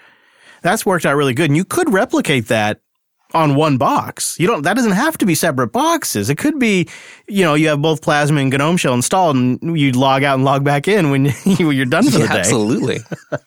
That's 0.61 0.85
worked 0.85 1.05
out 1.05 1.15
really 1.15 1.33
good. 1.33 1.49
And 1.49 1.57
you 1.57 1.65
could 1.65 1.91
replicate 1.91 2.47
that 2.47 2.79
on 3.33 3.55
one 3.55 3.77
box. 3.77 4.39
You 4.39 4.47
don't 4.47 4.61
that 4.63 4.75
doesn't 4.75 4.91
have 4.93 5.17
to 5.17 5.25
be 5.25 5.35
separate 5.35 5.69
boxes. 5.69 6.29
It 6.29 6.37
could 6.37 6.59
be, 6.59 6.87
you 7.27 7.43
know, 7.43 7.53
you 7.55 7.67
have 7.69 7.81
both 7.81 8.01
Plasma 8.01 8.39
and 8.39 8.51
GNOME 8.51 8.77
Shell 8.77 8.93
installed 8.93 9.35
and 9.35 9.77
you 9.77 9.91
log 9.91 10.23
out 10.23 10.35
and 10.35 10.45
log 10.45 10.63
back 10.63 10.87
in 10.87 11.09
when 11.09 11.25
you're 11.45 11.85
done 11.85 12.05
for 12.09 12.19
Yeah, 12.19 12.27
the 12.27 12.33
day. 12.33 12.39
absolutely. 12.39 12.99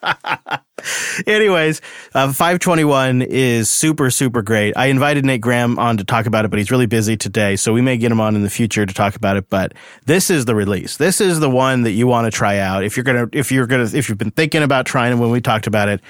Anyways, 1.27 1.81
uh, 2.15 2.29
521 2.33 3.23
is 3.23 3.69
super, 3.69 4.11
super 4.11 4.43
great. 4.43 4.77
I 4.77 4.87
invited 4.87 5.25
Nate 5.25 5.41
Graham 5.41 5.79
on 5.79 5.97
to 5.97 6.05
talk 6.05 6.27
about 6.27 6.45
it, 6.45 6.49
but 6.49 6.59
he's 6.59 6.71
really 6.71 6.87
busy 6.87 7.17
today. 7.17 7.57
So 7.57 7.73
we 7.73 7.81
may 7.81 7.97
get 7.97 8.13
him 8.13 8.21
on 8.21 8.37
in 8.37 8.43
the 8.43 8.51
future 8.51 8.87
to 8.87 8.95
talk 8.95 9.17
about 9.17 9.37
it. 9.37 9.49
But 9.51 9.75
this 10.07 10.31
is 10.31 10.45
the 10.45 10.55
release. 10.55 10.97
This 10.97 11.21
is 11.21 11.41
the 11.41 11.51
one 11.51 11.83
that 11.83 11.93
you 11.93 12.07
want 12.07 12.27
to 12.27 12.37
try 12.37 12.59
out. 12.59 12.85
If 12.85 12.97
you're 12.97 13.05
going 13.05 13.29
to, 13.29 13.39
if 13.39 13.51
you're 13.51 13.67
going 13.67 13.87
to, 13.89 13.97
if 13.97 14.09
you've 14.09 14.19
been 14.19 14.31
thinking 14.31 14.63
about 14.63 14.87
trying 14.87 15.13
it 15.13 15.17
when 15.17 15.31
we 15.31 15.41
talked 15.41 15.67
about 15.67 15.89
it, 15.89 16.01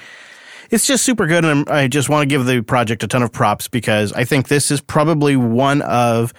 it's 0.69 0.87
just 0.87 1.03
super 1.03 1.27
good. 1.27 1.45
And 1.45 1.69
I 1.69 1.87
just 1.87 2.09
want 2.09 2.29
to 2.29 2.33
give 2.33 2.45
the 2.45 2.61
project 2.61 3.03
a 3.03 3.07
ton 3.07 3.23
of 3.23 3.31
props 3.31 3.67
because 3.67 4.13
I 4.13 4.23
think 4.23 4.47
this 4.47 4.71
is 4.71 4.81
probably 4.81 5.35
one 5.35 5.81
of 5.81 6.33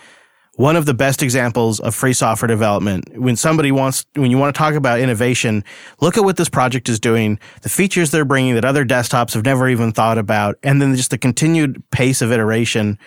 one 0.57 0.76
of 0.76 0.85
the 0.85 0.93
best 0.93 1.22
examples 1.22 1.81
of 1.81 1.95
free 1.95 2.12
software 2.12 2.47
development. 2.47 3.18
When 3.18 3.35
somebody 3.35 3.72
wants, 3.72 4.05
when 4.14 4.31
you 4.31 4.37
want 4.37 4.55
to 4.55 4.59
talk 4.59 4.74
about 4.74 5.01
innovation, 5.01 5.64
look 6.03 6.18
at 6.18 6.24
what 6.24 6.37
this 6.37 6.51
project 6.51 6.91
is 6.91 7.01
doing, 7.01 7.39
the 7.62 7.70
features 7.70 8.11
they're 8.11 8.26
bringing 8.26 8.57
that 8.57 8.64
other 8.66 8.85
desktops 8.85 9.33
have 9.33 9.45
never 9.45 9.70
even 9.70 9.91
thought 9.93 10.18
about, 10.18 10.57
and 10.62 10.83
then 10.83 10.95
just 10.97 11.12
the 11.12 11.16
continued 11.16 11.83
pace 11.91 12.20
of 12.20 12.31
iteration. 12.31 12.99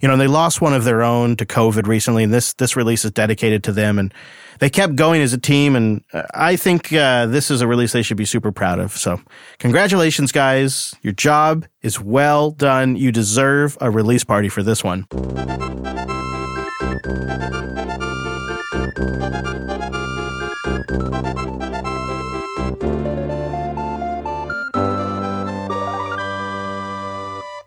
You 0.00 0.08
know, 0.08 0.16
they 0.16 0.28
lost 0.28 0.60
one 0.60 0.72
of 0.72 0.84
their 0.84 1.02
own 1.02 1.34
to 1.36 1.44
COVID 1.44 1.88
recently, 1.88 2.22
and 2.22 2.32
this 2.32 2.52
this 2.54 2.76
release 2.76 3.04
is 3.04 3.10
dedicated 3.10 3.64
to 3.64 3.72
them. 3.72 3.98
And 3.98 4.14
they 4.60 4.70
kept 4.70 4.94
going 4.94 5.22
as 5.22 5.32
a 5.32 5.38
team, 5.38 5.74
and 5.74 6.04
uh, 6.12 6.22
I 6.34 6.54
think 6.54 6.92
uh, 6.92 7.26
this 7.26 7.50
is 7.50 7.62
a 7.62 7.66
release 7.66 7.92
they 7.92 8.02
should 8.02 8.18
be 8.18 8.26
super 8.26 8.52
proud 8.52 8.78
of. 8.78 8.92
So, 8.92 9.20
congratulations, 9.58 10.32
guys! 10.32 10.94
Your 11.02 11.14
job 11.14 11.66
is 11.82 11.98
well 11.98 12.50
done. 12.50 12.94
You 12.94 13.10
deserve 13.10 13.76
a 13.80 13.90
release 13.90 14.22
party 14.22 14.48
for 14.48 14.62
this 14.62 14.84
one. 14.84 15.06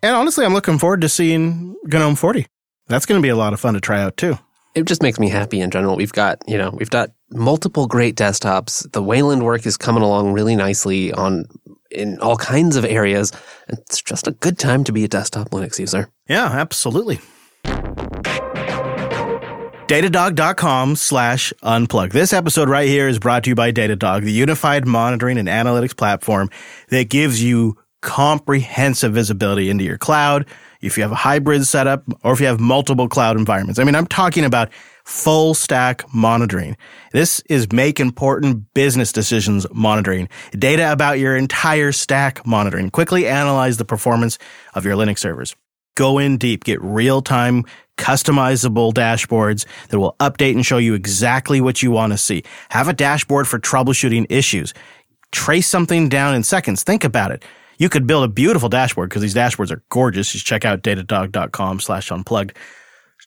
And 0.04 0.18
honestly, 0.18 0.46
I'm 0.46 0.54
looking 0.54 0.78
forward 0.78 1.02
to 1.02 1.10
seeing 1.10 1.76
GNOME 1.86 2.16
40. 2.16 2.46
That's 2.88 3.06
going 3.06 3.20
to 3.20 3.24
be 3.24 3.30
a 3.30 3.38
lot 3.38 3.54
of 3.54 3.60
fun 3.62 3.74
to 3.74 3.80
try 3.80 4.02
out 4.02 4.18
too. 4.18 4.38
It 4.76 4.86
just 4.86 5.04
makes 5.04 5.20
me 5.20 5.30
happy 5.30 5.62
in 5.62 5.70
general. 5.70 5.96
We've 5.96 6.12
got, 6.12 6.42
you 6.48 6.58
know, 6.58 6.72
we've 6.72 6.90
got 6.90 7.12
multiple 7.30 7.86
great 7.86 8.16
desktops. 8.16 8.92
The 8.92 9.04
Wayland 9.04 9.44
work 9.44 9.68
is 9.68 9.78
coming 9.78 10.02
along 10.02 10.34
really 10.34 10.56
nicely 10.56 11.14
on 11.14 11.46
in 11.92 12.20
all 12.20 12.38
kinds 12.38 12.76
of 12.76 12.84
areas. 12.84 13.32
It's 13.68 14.02
just 14.02 14.28
a 14.28 14.32
good 14.32 14.58
time 14.58 14.84
to 14.86 14.92
be 14.92 15.04
a 15.04 15.08
desktop 15.08 15.52
Linux 15.52 15.78
user. 15.78 16.10
Yeah, 16.28 16.46
absolutely. 16.46 17.20
Datadog.com 19.88 20.96
slash 20.96 21.54
unplug. 21.62 22.12
This 22.12 22.34
episode 22.34 22.68
right 22.68 22.88
here 22.88 23.08
is 23.08 23.20
brought 23.20 23.44
to 23.44 23.52
you 23.52 23.56
by 23.56 23.72
Datadog, 23.72 24.24
the 24.24 24.32
unified 24.32 24.88
monitoring 24.88 25.38
and 25.38 25.48
analytics 25.48 25.96
platform 25.96 26.50
that 26.90 27.10
gives 27.10 27.44
you 27.44 27.78
comprehensive 28.02 29.14
visibility 29.14 29.70
into 29.70 29.84
your 29.84 30.00
cloud. 30.00 30.48
If 30.84 30.98
you 30.98 31.04
have 31.04 31.12
a 31.12 31.16
hybrid 31.16 31.66
setup 31.66 32.04
or 32.24 32.34
if 32.34 32.40
you 32.40 32.46
have 32.48 32.60
multiple 32.60 33.08
cloud 33.08 33.38
environments. 33.38 33.80
I 33.80 33.84
mean, 33.84 33.96
I'm 33.96 34.08
talking 34.08 34.46
about 34.46 34.70
full 35.06 35.54
stack 35.54 36.04
monitoring. 36.14 36.78
This 37.12 37.42
is 37.50 37.72
make 37.72 38.00
important 38.00 38.74
business 38.74 39.12
decisions 39.12 39.66
monitoring. 39.74 40.30
Data 40.52 40.92
about 40.92 41.20
your 41.20 41.36
entire 41.36 41.92
stack 41.92 42.46
monitoring. 42.46 42.90
Quickly 42.90 43.28
analyze 43.28 43.78
the 43.78 43.86
performance 43.86 44.38
of 44.74 44.86
your 44.86 44.96
Linux 44.96 45.20
servers. 45.20 45.56
Go 45.96 46.18
in 46.18 46.38
deep, 46.38 46.64
get 46.64 46.82
real 46.82 47.22
time 47.22 47.66
customizable 47.98 48.94
dashboards 48.94 49.66
that 49.90 50.00
will 50.00 50.16
update 50.20 50.54
and 50.54 50.66
show 50.66 50.78
you 50.78 50.94
exactly 50.94 51.62
what 51.62 51.84
you 51.84 51.92
want 51.92 52.12
to 52.12 52.18
see. 52.18 52.44
Have 52.70 52.88
a 52.88 52.94
dashboard 52.94 53.48
for 53.48 53.60
troubleshooting 53.60 54.26
issues. 54.30 54.74
Trace 55.32 55.68
something 55.68 56.10
down 56.10 56.36
in 56.36 56.44
seconds. 56.44 56.84
Think 56.84 57.04
about 57.04 57.32
it. 57.32 57.44
You 57.84 57.90
could 57.90 58.08
build 58.08 58.24
a 58.24 58.30
beautiful 58.30 58.70
dashboard 58.70 59.10
because 59.10 59.22
these 59.22 59.36
dashboards 59.36 59.70
are 59.70 59.84
gorgeous. 59.90 60.32
Just 60.32 60.46
check 60.46 60.64
out 60.64 60.84
datadog.com 60.84 61.82
slash 61.82 62.14
unplugged 62.14 62.56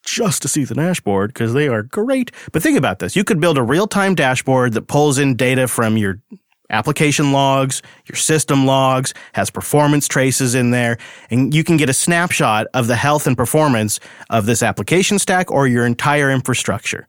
just 0.02 0.40
to 0.40 0.48
see 0.48 0.64
the 0.64 0.74
dashboard 0.74 1.34
because 1.34 1.52
they 1.52 1.68
are 1.68 1.82
great. 1.82 2.30
But 2.52 2.62
think 2.62 2.78
about 2.78 2.98
this. 2.98 3.14
You 3.14 3.22
could 3.22 3.38
build 3.38 3.58
a 3.58 3.62
real-time 3.62 4.14
dashboard 4.14 4.72
that 4.72 4.88
pulls 4.88 5.18
in 5.18 5.36
data 5.36 5.68
from 5.68 5.98
your 5.98 6.22
application 6.70 7.32
logs, 7.32 7.82
your 8.08 8.16
system 8.16 8.64
logs, 8.64 9.12
has 9.34 9.50
performance 9.50 10.08
traces 10.08 10.54
in 10.54 10.70
there, 10.70 10.96
and 11.28 11.54
you 11.54 11.62
can 11.62 11.76
get 11.76 11.90
a 11.90 11.92
snapshot 11.92 12.66
of 12.72 12.86
the 12.86 12.96
health 12.96 13.26
and 13.26 13.36
performance 13.36 14.00
of 14.30 14.46
this 14.46 14.62
application 14.62 15.18
stack 15.18 15.50
or 15.50 15.66
your 15.68 15.84
entire 15.84 16.30
infrastructure. 16.30 17.08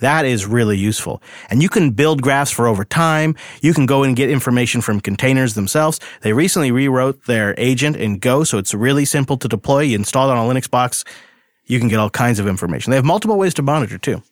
That 0.00 0.24
is 0.24 0.46
really 0.46 0.78
useful. 0.78 1.22
And 1.50 1.62
you 1.62 1.68
can 1.68 1.90
build 1.90 2.22
graphs 2.22 2.50
for 2.50 2.66
over 2.66 2.84
time. 2.84 3.34
You 3.60 3.74
can 3.74 3.86
go 3.86 4.02
and 4.02 4.16
get 4.16 4.30
information 4.30 4.80
from 4.80 5.00
containers 5.00 5.54
themselves. 5.54 6.00
They 6.22 6.32
recently 6.32 6.70
rewrote 6.70 7.24
their 7.26 7.54
agent 7.58 7.96
in 7.96 8.18
Go, 8.18 8.44
so 8.44 8.58
it's 8.58 8.74
really 8.74 9.04
simple 9.04 9.36
to 9.38 9.48
deploy. 9.48 9.80
You 9.80 9.96
install 9.96 10.30
it 10.30 10.36
on 10.36 10.38
a 10.38 10.54
Linux 10.54 10.70
box. 10.70 11.04
You 11.66 11.78
can 11.78 11.88
get 11.88 11.98
all 11.98 12.10
kinds 12.10 12.38
of 12.38 12.46
information. 12.46 12.90
They 12.90 12.96
have 12.96 13.04
multiple 13.04 13.36
ways 13.36 13.54
to 13.54 13.62
monitor 13.62 13.98
too. 13.98 14.22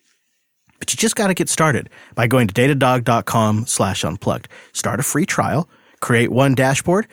But 0.79 0.93
you 0.93 0.97
just 0.97 1.15
got 1.15 1.27
to 1.27 1.33
get 1.33 1.49
started 1.49 1.89
by 2.15 2.27
going 2.27 2.47
to 2.47 2.53
datadog.com 2.53 3.65
slash 3.65 4.03
unplugged. 4.03 4.47
Start 4.73 4.99
a 4.99 5.03
free 5.03 5.25
trial, 5.25 5.69
create 6.01 6.31
one 6.31 6.55
dashboard, 6.55 7.07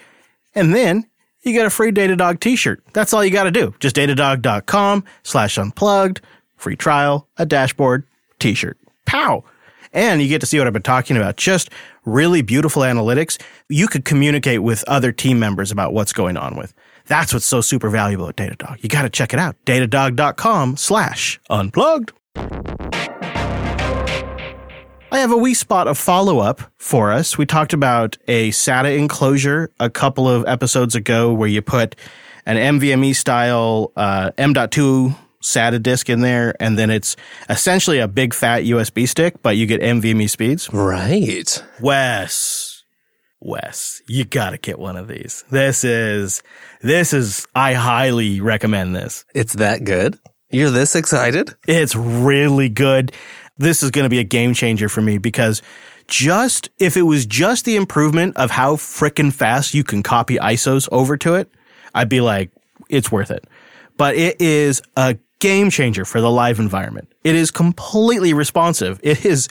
and 0.54 0.74
then 0.74 1.06
you 1.42 1.52
get 1.52 1.66
a 1.66 1.70
free 1.70 1.92
Datadog 1.92 2.40
t-shirt. 2.40 2.82
That's 2.92 3.12
all 3.12 3.24
you 3.24 3.30
got 3.30 3.44
to 3.44 3.50
do. 3.50 3.74
Just 3.80 3.96
datadog.com 3.96 5.04
slash 5.22 5.58
unplugged, 5.58 6.20
free 6.56 6.76
trial, 6.76 7.28
a 7.36 7.44
dashboard, 7.44 8.06
t-shirt. 8.38 8.78
Pow! 9.06 9.44
And 9.92 10.20
you 10.20 10.28
get 10.28 10.40
to 10.40 10.46
see 10.46 10.58
what 10.58 10.66
I've 10.66 10.72
been 10.72 10.82
talking 10.82 11.16
about. 11.16 11.36
Just 11.36 11.70
really 12.04 12.42
beautiful 12.42 12.82
analytics. 12.82 13.40
You 13.68 13.86
could 13.86 14.04
communicate 14.04 14.62
with 14.62 14.82
other 14.88 15.12
team 15.12 15.38
members 15.38 15.70
about 15.70 15.92
what's 15.92 16.12
going 16.12 16.36
on 16.36 16.56
with. 16.56 16.74
That's 17.06 17.32
what's 17.32 17.46
so 17.46 17.60
super 17.60 17.90
valuable 17.90 18.28
at 18.28 18.36
Datadog. 18.36 18.82
You 18.82 18.88
got 18.88 19.02
to 19.02 19.10
check 19.10 19.32
it 19.32 19.38
out. 19.38 19.56
Datadog.com 19.66 20.76
slash 20.76 21.38
unplugged. 21.48 22.12
I 25.14 25.18
have 25.18 25.30
a 25.30 25.36
wee 25.36 25.54
spot 25.54 25.86
of 25.86 25.96
follow 25.96 26.40
up 26.40 26.60
for 26.76 27.12
us. 27.12 27.38
We 27.38 27.46
talked 27.46 27.72
about 27.72 28.16
a 28.26 28.50
SATA 28.50 28.98
enclosure 28.98 29.70
a 29.78 29.88
couple 29.88 30.28
of 30.28 30.44
episodes 30.48 30.96
ago 30.96 31.32
where 31.32 31.48
you 31.48 31.62
put 31.62 31.94
an 32.46 32.56
NVMe 32.56 33.14
style 33.14 33.92
uh, 33.94 34.32
M.2 34.36 35.16
SATA 35.44 35.82
disk 35.82 36.08
in 36.08 36.20
there, 36.20 36.54
and 36.58 36.78
then 36.78 36.90
it's 36.90 37.16
essentially 37.48 37.98
a 37.98 38.08
big 38.08 38.32
fat 38.32 38.64
USB 38.64 39.06
stick, 39.06 39.42
but 39.42 39.56
you 39.56 39.66
get 39.66 39.80
NVMe 39.82 40.28
speeds. 40.28 40.72
Right. 40.72 41.62
Wes, 41.80 42.82
Wes, 43.40 44.00
you 44.08 44.24
gotta 44.24 44.56
get 44.56 44.78
one 44.78 44.96
of 44.96 45.06
these. 45.06 45.44
This 45.50 45.84
is, 45.84 46.42
this 46.80 47.12
is, 47.12 47.46
I 47.54 47.74
highly 47.74 48.40
recommend 48.40 48.96
this. 48.96 49.26
It's 49.34 49.52
that 49.54 49.84
good? 49.84 50.18
You're 50.50 50.70
this 50.70 50.96
excited? 50.96 51.54
It's 51.68 51.94
really 51.94 52.70
good. 52.70 53.12
This 53.58 53.82
is 53.82 53.90
to 53.90 54.08
be 54.08 54.20
a 54.20 54.24
game 54.24 54.54
changer 54.54 54.88
for 54.88 55.02
me 55.02 55.18
because 55.18 55.60
just 56.08 56.70
if 56.78 56.96
it 56.96 57.02
was 57.02 57.26
just 57.26 57.66
the 57.66 57.76
improvement 57.76 58.36
of 58.36 58.50
how 58.50 58.76
frickin' 58.76 59.32
fast 59.32 59.74
you 59.74 59.84
can 59.84 60.02
copy 60.02 60.36
ISOs 60.36 60.88
over 60.90 61.16
to 61.18 61.34
it, 61.34 61.50
I'd 61.94 62.08
be 62.08 62.20
like, 62.22 62.50
it's 62.88 63.12
worth 63.12 63.30
it. 63.30 63.44
But 63.96 64.16
it 64.16 64.40
is 64.40 64.82
a 64.96 65.16
game 65.44 65.68
changer 65.68 66.06
for 66.06 66.22
the 66.22 66.30
live 66.30 66.58
environment. 66.58 67.12
It 67.22 67.34
is 67.34 67.50
completely 67.50 68.32
responsive. 68.32 68.98
It 69.02 69.26
is, 69.26 69.46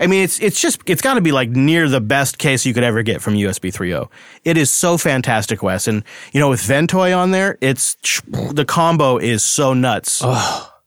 I 0.00 0.06
mean, 0.06 0.24
it's, 0.24 0.40
it's 0.40 0.58
just, 0.58 0.80
it's 0.86 1.02
got 1.02 1.14
to 1.14 1.20
be 1.20 1.32
like 1.32 1.50
near 1.50 1.86
the 1.86 2.00
best 2.00 2.38
case 2.38 2.64
you 2.64 2.72
could 2.72 2.82
ever 2.82 3.02
get 3.02 3.20
from 3.20 3.34
USB 3.34 3.70
3.0. 3.70 4.08
It 4.44 4.56
is 4.56 4.70
so 4.70 4.96
fantastic, 4.96 5.62
Wes. 5.62 5.86
And, 5.86 6.02
you 6.32 6.40
know, 6.40 6.48
with 6.48 6.62
Ventoy 6.62 7.14
on 7.14 7.30
there, 7.30 7.58
it's, 7.60 7.94
the 8.26 8.64
combo 8.66 9.18
is 9.18 9.44
so 9.44 9.74
nuts. 9.74 10.22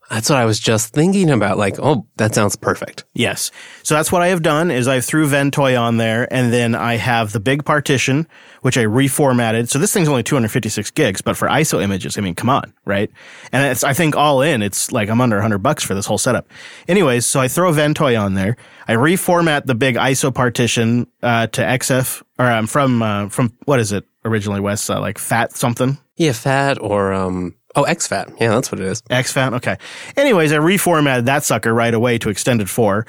That's 0.10 0.30
what 0.30 0.40
I 0.40 0.46
was 0.46 0.60
just 0.60 0.94
thinking 0.94 1.30
about. 1.30 1.58
Like, 1.58 1.78
oh, 1.80 2.08
that 2.16 2.34
sounds 2.34 2.56
perfect. 2.56 3.04
Yes. 3.14 3.52
So 3.84 3.94
that's 3.94 4.10
what 4.10 4.22
I 4.22 4.28
have 4.28 4.42
done 4.42 4.72
is 4.72 4.88
I 4.88 5.02
threw 5.02 5.28
Ventoy 5.28 5.80
on 5.80 5.98
there 5.98 6.32
and 6.34 6.54
then 6.54 6.76
I 6.76 6.96
have 6.96 7.34
the 7.34 7.42
big 7.42 7.66
partition, 7.66 8.26
which 8.62 8.78
I 8.78 8.86
reformatted. 8.86 9.68
So 9.68 9.80
this 9.80 9.92
thing's 9.92 10.08
only 10.08 10.24
256 10.24 10.92
gigs, 10.92 11.22
but 11.22 11.36
for 11.36 11.50
ISO 11.50 11.84
images, 11.84 12.18
I 12.18 12.22
mean, 12.22 12.36
come 12.36 12.50
on, 12.50 12.74
right? 12.86 13.12
And 13.52 13.66
it's, 13.66 13.84
I 13.84 13.94
think 13.94 14.16
all 14.16 14.42
in, 14.42 14.62
it's 14.62 14.94
like 14.94 15.10
I'm 15.10 15.20
under 15.20 15.36
100 15.36 15.58
bucks 15.58 15.84
for 15.84 15.94
this 15.94 16.06
whole 16.06 16.18
setup. 16.18 16.48
Anyways, 16.88 17.26
so 17.26 17.42
I 17.42 17.50
throw 17.50 17.74
Ventoy 17.74 18.20
on 18.20 18.34
there. 18.34 18.56
I 18.88 18.94
reformat 18.94 19.66
the 19.66 19.76
big 19.76 19.96
ISO 19.96 20.34
partition, 20.34 21.08
uh, 21.22 21.48
to 21.48 21.62
XF, 21.62 22.24
or 22.40 22.46
I'm 22.46 22.60
um, 22.60 22.68
from, 22.68 23.02
uh, 23.02 23.28
from, 23.28 23.54
what 23.66 23.82
is 23.82 23.92
it 23.92 24.06
originally, 24.24 24.62
Wes? 24.62 24.90
Uh, 24.90 25.02
like 25.02 25.18
fat 25.18 25.52
something? 25.52 25.98
Yeah, 26.16 26.32
fat 26.32 26.82
or, 26.82 27.12
um, 27.12 27.57
Oh, 27.78 27.84
exFAT. 27.84 28.40
Yeah, 28.42 28.50
that's 28.50 28.72
what 28.72 28.82
it 28.82 28.88
is. 28.88 29.04
exFAT. 29.04 29.54
Okay. 29.54 29.78
Anyways, 30.18 30.52
I 30.52 30.58
reformatted 30.58 31.26
that 31.26 31.44
sucker 31.44 31.74
right 31.74 31.94
away 31.94 32.18
to 32.18 32.30
extended 32.30 32.70
four. 32.70 33.06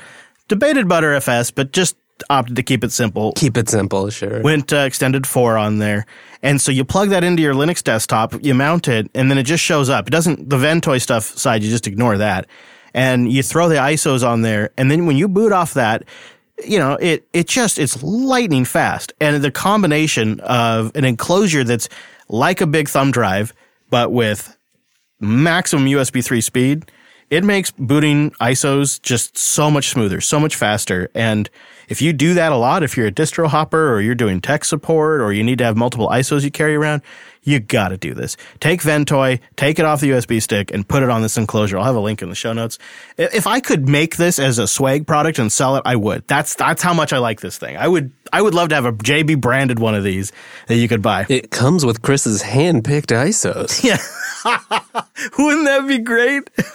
Debated 0.46 0.86
Btrfs, 0.86 1.54
but 1.54 1.72
just 1.72 1.96
opted 2.28 2.56
to 2.56 2.62
keep 2.62 2.84
it 2.84 2.92
simple. 2.92 3.32
Keep 3.32 3.56
it 3.56 3.68
simple, 3.68 4.10
sure. 4.10 4.42
Went 4.42 4.72
uh, 4.72 4.78
extended 4.78 5.26
four 5.26 5.56
on 5.56 5.78
there. 5.78 6.04
And 6.42 6.60
so 6.60 6.70
you 6.70 6.84
plug 6.84 7.08
that 7.10 7.24
into 7.24 7.42
your 7.42 7.54
Linux 7.54 7.82
desktop, 7.82 8.34
you 8.44 8.54
mount 8.54 8.88
it, 8.88 9.10
and 9.14 9.30
then 9.30 9.38
it 9.38 9.44
just 9.44 9.64
shows 9.64 9.88
up. 9.88 10.06
It 10.06 10.10
doesn't, 10.10 10.50
the 10.50 10.56
Ventoy 10.56 11.00
stuff 11.00 11.24
side, 11.24 11.62
you 11.62 11.70
just 11.70 11.86
ignore 11.86 12.18
that. 12.18 12.46
And 12.92 13.32
you 13.32 13.42
throw 13.42 13.68
the 13.68 13.76
ISOs 13.76 14.26
on 14.26 14.42
there. 14.42 14.70
And 14.76 14.90
then 14.90 15.06
when 15.06 15.16
you 15.16 15.28
boot 15.28 15.52
off 15.52 15.74
that, 15.74 16.04
you 16.66 16.78
know, 16.78 16.94
it, 16.94 17.26
it 17.32 17.46
just, 17.46 17.78
it's 17.78 18.02
lightning 18.02 18.64
fast. 18.64 19.12
And 19.20 19.42
the 19.42 19.50
combination 19.50 20.40
of 20.40 20.94
an 20.94 21.04
enclosure 21.04 21.64
that's 21.64 21.88
like 22.28 22.60
a 22.60 22.66
big 22.66 22.88
thumb 22.88 23.12
drive, 23.12 23.54
but 23.90 24.12
with 24.12 24.57
maximum 25.20 25.86
USB 25.86 26.24
3 26.24 26.40
speed, 26.40 26.90
it 27.30 27.44
makes 27.44 27.70
booting 27.72 28.30
ISOs 28.40 29.00
just 29.02 29.36
so 29.36 29.70
much 29.70 29.90
smoother, 29.90 30.20
so 30.20 30.40
much 30.40 30.56
faster. 30.56 31.10
And 31.14 31.50
if 31.88 32.00
you 32.00 32.12
do 32.12 32.34
that 32.34 32.52
a 32.52 32.56
lot, 32.56 32.82
if 32.82 32.96
you're 32.96 33.06
a 33.06 33.12
distro 33.12 33.48
hopper 33.48 33.92
or 33.92 34.00
you're 34.00 34.14
doing 34.14 34.40
tech 34.40 34.64
support 34.64 35.20
or 35.20 35.32
you 35.32 35.44
need 35.44 35.58
to 35.58 35.64
have 35.64 35.76
multiple 35.76 36.08
ISOs 36.08 36.42
you 36.42 36.50
carry 36.50 36.74
around, 36.74 37.02
you 37.48 37.60
got 37.60 37.88
to 37.88 37.96
do 37.96 38.14
this. 38.14 38.36
Take 38.60 38.82
Ventoy, 38.82 39.40
take 39.56 39.78
it 39.78 39.84
off 39.84 40.00
the 40.00 40.10
USB 40.10 40.42
stick 40.42 40.70
and 40.72 40.86
put 40.86 41.02
it 41.02 41.08
on 41.08 41.22
this 41.22 41.36
enclosure. 41.36 41.78
I'll 41.78 41.84
have 41.84 41.96
a 41.96 42.00
link 42.00 42.22
in 42.22 42.28
the 42.28 42.34
show 42.34 42.52
notes. 42.52 42.78
If 43.16 43.46
I 43.46 43.60
could 43.60 43.88
make 43.88 44.16
this 44.16 44.38
as 44.38 44.58
a 44.58 44.68
swag 44.68 45.06
product 45.06 45.38
and 45.38 45.50
sell 45.50 45.76
it, 45.76 45.82
I 45.84 45.96
would. 45.96 46.26
That's 46.28 46.54
that's 46.54 46.82
how 46.82 46.92
much 46.92 47.12
I 47.12 47.18
like 47.18 47.40
this 47.40 47.58
thing. 47.58 47.76
I 47.76 47.88
would 47.88 48.12
I 48.32 48.42
would 48.42 48.54
love 48.54 48.68
to 48.68 48.74
have 48.74 48.84
a 48.84 48.92
JB 48.92 49.40
branded 49.40 49.78
one 49.78 49.94
of 49.94 50.04
these 50.04 50.32
that 50.66 50.76
you 50.76 50.88
could 50.88 51.02
buy. 51.02 51.26
It 51.28 51.50
comes 51.50 51.84
with 51.84 52.02
Chris's 52.02 52.42
hand-picked 52.42 53.10
ISOs. 53.10 53.82
Yeah. 53.88 53.96
Wouldn't 55.38 55.64
that 55.64 55.86
be 55.88 55.98
great? 55.98 56.50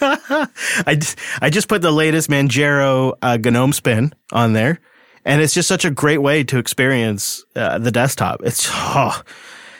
I, 0.86 0.96
just, 0.96 1.18
I 1.40 1.48
just 1.48 1.68
put 1.68 1.80
the 1.80 1.92
latest 1.92 2.28
Manjaro 2.28 3.14
uh, 3.22 3.38
GNOME 3.38 3.72
spin 3.72 4.12
on 4.32 4.52
there, 4.52 4.80
and 5.24 5.40
it's 5.40 5.54
just 5.54 5.68
such 5.68 5.84
a 5.84 5.90
great 5.90 6.18
way 6.18 6.44
to 6.44 6.58
experience 6.58 7.44
uh, 7.54 7.78
the 7.78 7.90
desktop. 7.90 8.42
It's 8.42 8.68
oh. 8.70 9.22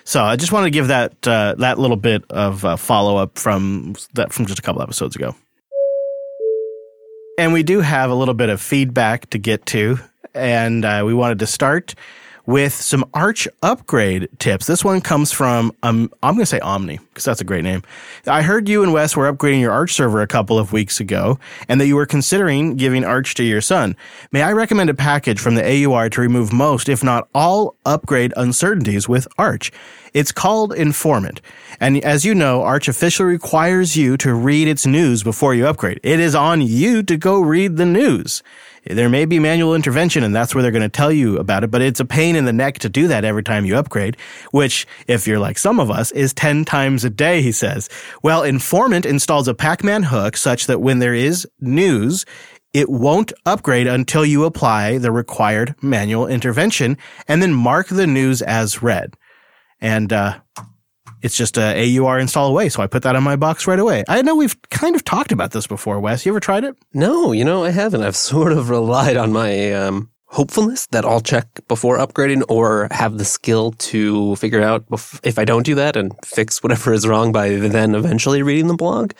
So 0.05 0.23
I 0.23 0.37
just 0.37 0.53
wanted 0.53 0.67
to 0.67 0.71
give 0.71 0.89
that 0.89 1.27
uh, 1.27 1.55
that 1.59 1.79
little 1.79 1.97
bit 1.97 2.25
of 2.31 2.65
uh, 2.65 2.77
follow 2.77 3.17
up 3.17 3.39
from 3.39 3.95
that 4.15 4.33
from 4.33 4.47
just 4.47 4.59
a 4.59 4.63
couple 4.63 4.83
episodes 4.83 5.17
ago. 5.17 5.35
And 7.39 7.53
we 7.53 7.63
do 7.63 7.81
have 7.81 8.11
a 8.11 8.15
little 8.15 8.35
bit 8.35 8.49
of 8.49 8.61
feedback 8.61 9.31
to 9.31 9.39
get 9.39 9.67
to, 9.67 9.99
and 10.35 10.85
uh, 10.85 11.03
we 11.05 11.15
wanted 11.15 11.41
to 11.41 11.47
start 11.47 11.95
with 12.47 12.75
some 12.75 13.05
Arch 13.15 13.49
upgrade 13.63 14.29
tips. 14.39 14.67
This 14.67 14.85
one 14.85 15.01
comes 15.01 15.33
from, 15.33 15.73
um, 15.83 16.13
I'm 16.23 16.35
going 16.35 16.43
to 16.43 16.47
say 16.47 16.61
Omni, 16.61 16.99
because 16.99 17.25
that's 17.25 17.41
a 17.41 17.45
great 17.45 17.65
name. 17.65 17.83
I 18.27 18.43
heard 18.43 18.69
you 18.69 18.83
and 18.83 18.93
Wes 18.93 19.17
were 19.17 19.33
upgrading 19.33 19.61
your 19.61 19.73
Arch 19.73 19.93
server 19.93 20.21
a 20.21 20.27
couple 20.27 20.59
of 20.59 20.73
weeks 20.73 21.01
ago, 21.01 21.39
and 21.69 21.81
that 21.81 21.87
you 21.87 21.97
were 21.97 22.07
considering 22.07 22.77
giving 22.77 23.05
Arch 23.05 23.35
to 23.37 23.45
your 23.45 23.61
son. 23.61 23.97
May 24.33 24.43
I 24.43 24.53
recommend 24.53 24.91
a 24.91 24.95
package 24.95 25.41
from 25.41 25.55
the 25.55 25.87
AUR 25.87 26.11
to 26.11 26.21
remove 26.21 26.53
most, 26.53 26.89
if 26.89 27.03
not 27.03 27.29
all, 27.35 27.77
upgrade 27.87 28.33
uncertainties 28.37 29.09
with 29.09 29.27
Arch? 29.39 29.73
It's 30.13 30.31
called 30.31 30.73
Informant. 30.73 31.41
And 31.81 32.03
as 32.05 32.25
you 32.25 32.37
know, 32.37 32.63
Arch 32.63 32.87
officially 32.87 33.33
requires 33.33 33.97
you 33.97 34.17
to 34.19 34.33
read 34.33 34.69
its 34.69 34.87
news 34.87 35.25
before 35.25 35.55
you 35.55 35.67
upgrade. 35.67 35.99
It 36.05 36.21
is 36.21 36.37
on 36.37 36.61
you 36.63 37.03
to 37.03 37.17
go 37.17 37.41
read 37.41 37.77
the 37.77 37.87
news. 37.87 38.43
There 38.87 39.09
may 39.09 39.24
be 39.24 39.39
manual 39.39 39.74
intervention 39.74 40.22
and 40.22 40.35
that's 40.35 40.55
where 40.55 40.62
they're 40.62 40.70
going 40.70 40.82
to 40.82 40.89
tell 40.89 41.12
you 41.12 41.39
about 41.39 41.64
it, 41.64 41.70
but 41.70 41.82
it's 41.82 42.01
a 42.01 42.05
pain 42.05 42.37
in 42.37 42.45
the 42.45 42.53
neck 42.53 42.78
to 42.80 42.89
do 42.89 43.09
that 43.09 43.24
every 43.24 43.43
time 43.43 43.64
you 43.64 43.76
upgrade, 43.76 44.16
which, 44.51 44.87
if 45.07 45.26
you're 45.26 45.39
like 45.39 45.59
some 45.59 45.80
of 45.80 45.91
us, 45.91 46.11
is 46.12 46.32
10 46.35 46.64
times 46.64 47.05
a 47.05 47.11
day, 47.11 47.41
he 47.43 47.53
says. 47.53 47.89
Well, 48.22 48.43
Informant 48.43 49.07
installs 49.07 49.49
a 49.49 49.55
pacman 49.55 50.05
hook 50.05 50.37
such 50.37 50.66
that 50.66 50.80
when 50.80 50.99
there 50.99 51.14
is 51.14 51.47
news, 51.61 52.26
it 52.72 52.91
won't 52.91 53.32
upgrade 53.47 53.87
until 53.87 54.24
you 54.24 54.45
apply 54.45 54.99
the 54.99 55.12
required 55.12 55.74
manual 55.80 56.26
intervention 56.26 56.99
and 57.28 57.41
then 57.41 57.55
mark 57.55 57.89
the 57.89 58.07
news 58.07 58.43
as 58.43 58.82
read. 58.82 59.16
And, 59.80 60.12
uh, 60.12 60.41
it's 61.25 61.37
just 61.37 61.57
a 61.57 61.99
AUR 61.99 62.18
install 62.18 62.49
away. 62.49 62.68
So 62.68 62.83
I 62.83 62.87
put 62.87 63.03
that 63.05 63.16
on 63.16 63.22
my 63.22 63.35
box 63.35 63.66
right 63.66 63.79
away. 63.79 64.05
I 64.09 64.20
know 64.20 64.37
we've 64.37 64.61
kind 64.68 64.95
of 64.95 65.05
talked 65.05 65.33
about 65.33 65.53
this 65.53 65.66
before, 65.66 65.99
Wes. 65.99 66.27
You 66.27 66.33
ever 66.33 66.39
tried 66.39 66.64
it? 66.64 66.77
No, 66.93 67.33
you 67.33 67.47
know, 67.47 67.64
I 67.64 67.70
haven't. 67.70 68.03
I've 68.03 68.14
sort 68.14 68.53
of 68.53 68.68
relied 68.68 69.16
on 69.16 69.33
my 69.33 69.72
um, 69.72 70.11
hopefulness 70.27 70.87
that 70.89 71.07
I'll 71.07 71.22
check 71.22 71.47
before 71.66 71.97
upgrading 71.97 72.43
or 72.51 72.89
have 72.91 73.16
the 73.16 73.25
skill 73.25 73.72
to 73.72 74.37
figure 74.37 74.61
out 74.61 74.85
if 75.22 75.39
I 75.39 75.47
don't 75.47 75.64
do 75.64 75.75
that 75.77 75.97
and 75.97 76.12
fix 76.27 76.62
whatever 76.62 76.93
is 76.93 77.09
wrong 77.09 77.33
by 77.33 77.49
then 77.49 77.95
eventually 77.95 78.43
reading 78.43 78.66
the 78.66 78.75
blog. 78.75 79.12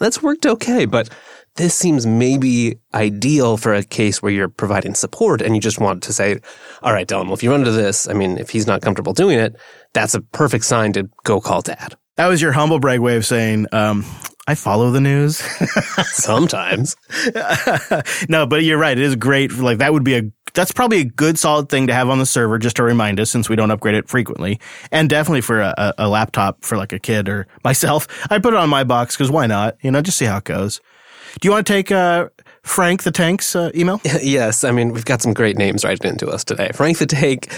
That's 0.00 0.20
worked 0.20 0.46
okay, 0.46 0.84
but 0.84 1.10
this 1.56 1.74
seems 1.74 2.06
maybe 2.06 2.78
ideal 2.94 3.56
for 3.56 3.74
a 3.74 3.82
case 3.84 4.22
where 4.22 4.32
you're 4.32 4.48
providing 4.48 4.94
support 4.94 5.42
and 5.42 5.54
you 5.54 5.60
just 5.60 5.78
want 5.78 6.02
to 6.04 6.12
say, 6.12 6.38
all 6.82 6.92
right, 6.92 7.06
Dylan, 7.06 7.26
well, 7.26 7.34
if 7.34 7.42
you 7.42 7.50
run 7.50 7.60
into 7.60 7.72
this, 7.72 8.08
I 8.08 8.14
mean, 8.14 8.38
if 8.38 8.50
he's 8.50 8.66
not 8.66 8.80
comfortable 8.80 9.12
doing 9.12 9.38
it, 9.38 9.54
that's 9.92 10.14
a 10.14 10.20
perfect 10.20 10.64
sign 10.64 10.92
to 10.94 11.08
go 11.24 11.40
call 11.40 11.62
dad. 11.62 11.96
That 12.16 12.26
was 12.28 12.42
your 12.42 12.52
humble 12.52 12.78
brag 12.78 13.00
way 13.00 13.16
of 13.16 13.24
saying, 13.24 13.66
um, 13.72 14.04
I 14.46 14.54
follow 14.54 14.90
the 14.90 15.00
news. 15.00 15.36
Sometimes. 16.04 16.96
no, 18.28 18.46
but 18.46 18.64
you're 18.64 18.78
right. 18.78 18.98
It 18.98 19.04
is 19.04 19.16
great. 19.16 19.52
Like 19.52 19.78
that 19.78 19.92
would 19.92 20.04
be 20.04 20.16
a, 20.16 20.22
that's 20.54 20.72
probably 20.72 21.00
a 21.00 21.04
good 21.04 21.38
solid 21.38 21.68
thing 21.68 21.86
to 21.86 21.94
have 21.94 22.08
on 22.10 22.18
the 22.18 22.26
server 22.26 22.58
just 22.58 22.76
to 22.76 22.82
remind 22.82 23.18
us 23.20 23.30
since 23.30 23.48
we 23.48 23.56
don't 23.56 23.70
upgrade 23.70 23.94
it 23.94 24.08
frequently. 24.08 24.60
And 24.90 25.08
definitely 25.08 25.40
for 25.40 25.60
a, 25.60 25.94
a 25.96 26.08
laptop 26.08 26.64
for 26.64 26.76
like 26.76 26.92
a 26.92 26.98
kid 26.98 27.28
or 27.28 27.46
myself, 27.64 28.06
I 28.30 28.38
put 28.38 28.52
it 28.52 28.58
on 28.58 28.68
my 28.68 28.84
box 28.84 29.16
because 29.16 29.30
why 29.30 29.46
not? 29.46 29.76
You 29.82 29.90
know, 29.90 30.02
just 30.02 30.18
see 30.18 30.26
how 30.26 30.38
it 30.38 30.44
goes. 30.44 30.80
Do 31.40 31.48
you 31.48 31.52
want 31.52 31.66
to 31.66 31.72
take 31.72 31.90
uh, 31.90 32.28
Frank 32.62 33.02
the 33.02 33.10
Tank's 33.10 33.56
uh, 33.56 33.70
email? 33.74 34.00
yes. 34.22 34.64
I 34.64 34.70
mean, 34.70 34.92
we've 34.92 35.04
got 35.04 35.20
some 35.22 35.34
great 35.34 35.56
names 35.56 35.84
right 35.84 36.02
into 36.04 36.28
us 36.28 36.44
today. 36.44 36.70
Frank 36.74 36.98
the 36.98 37.06
Tank 37.06 37.52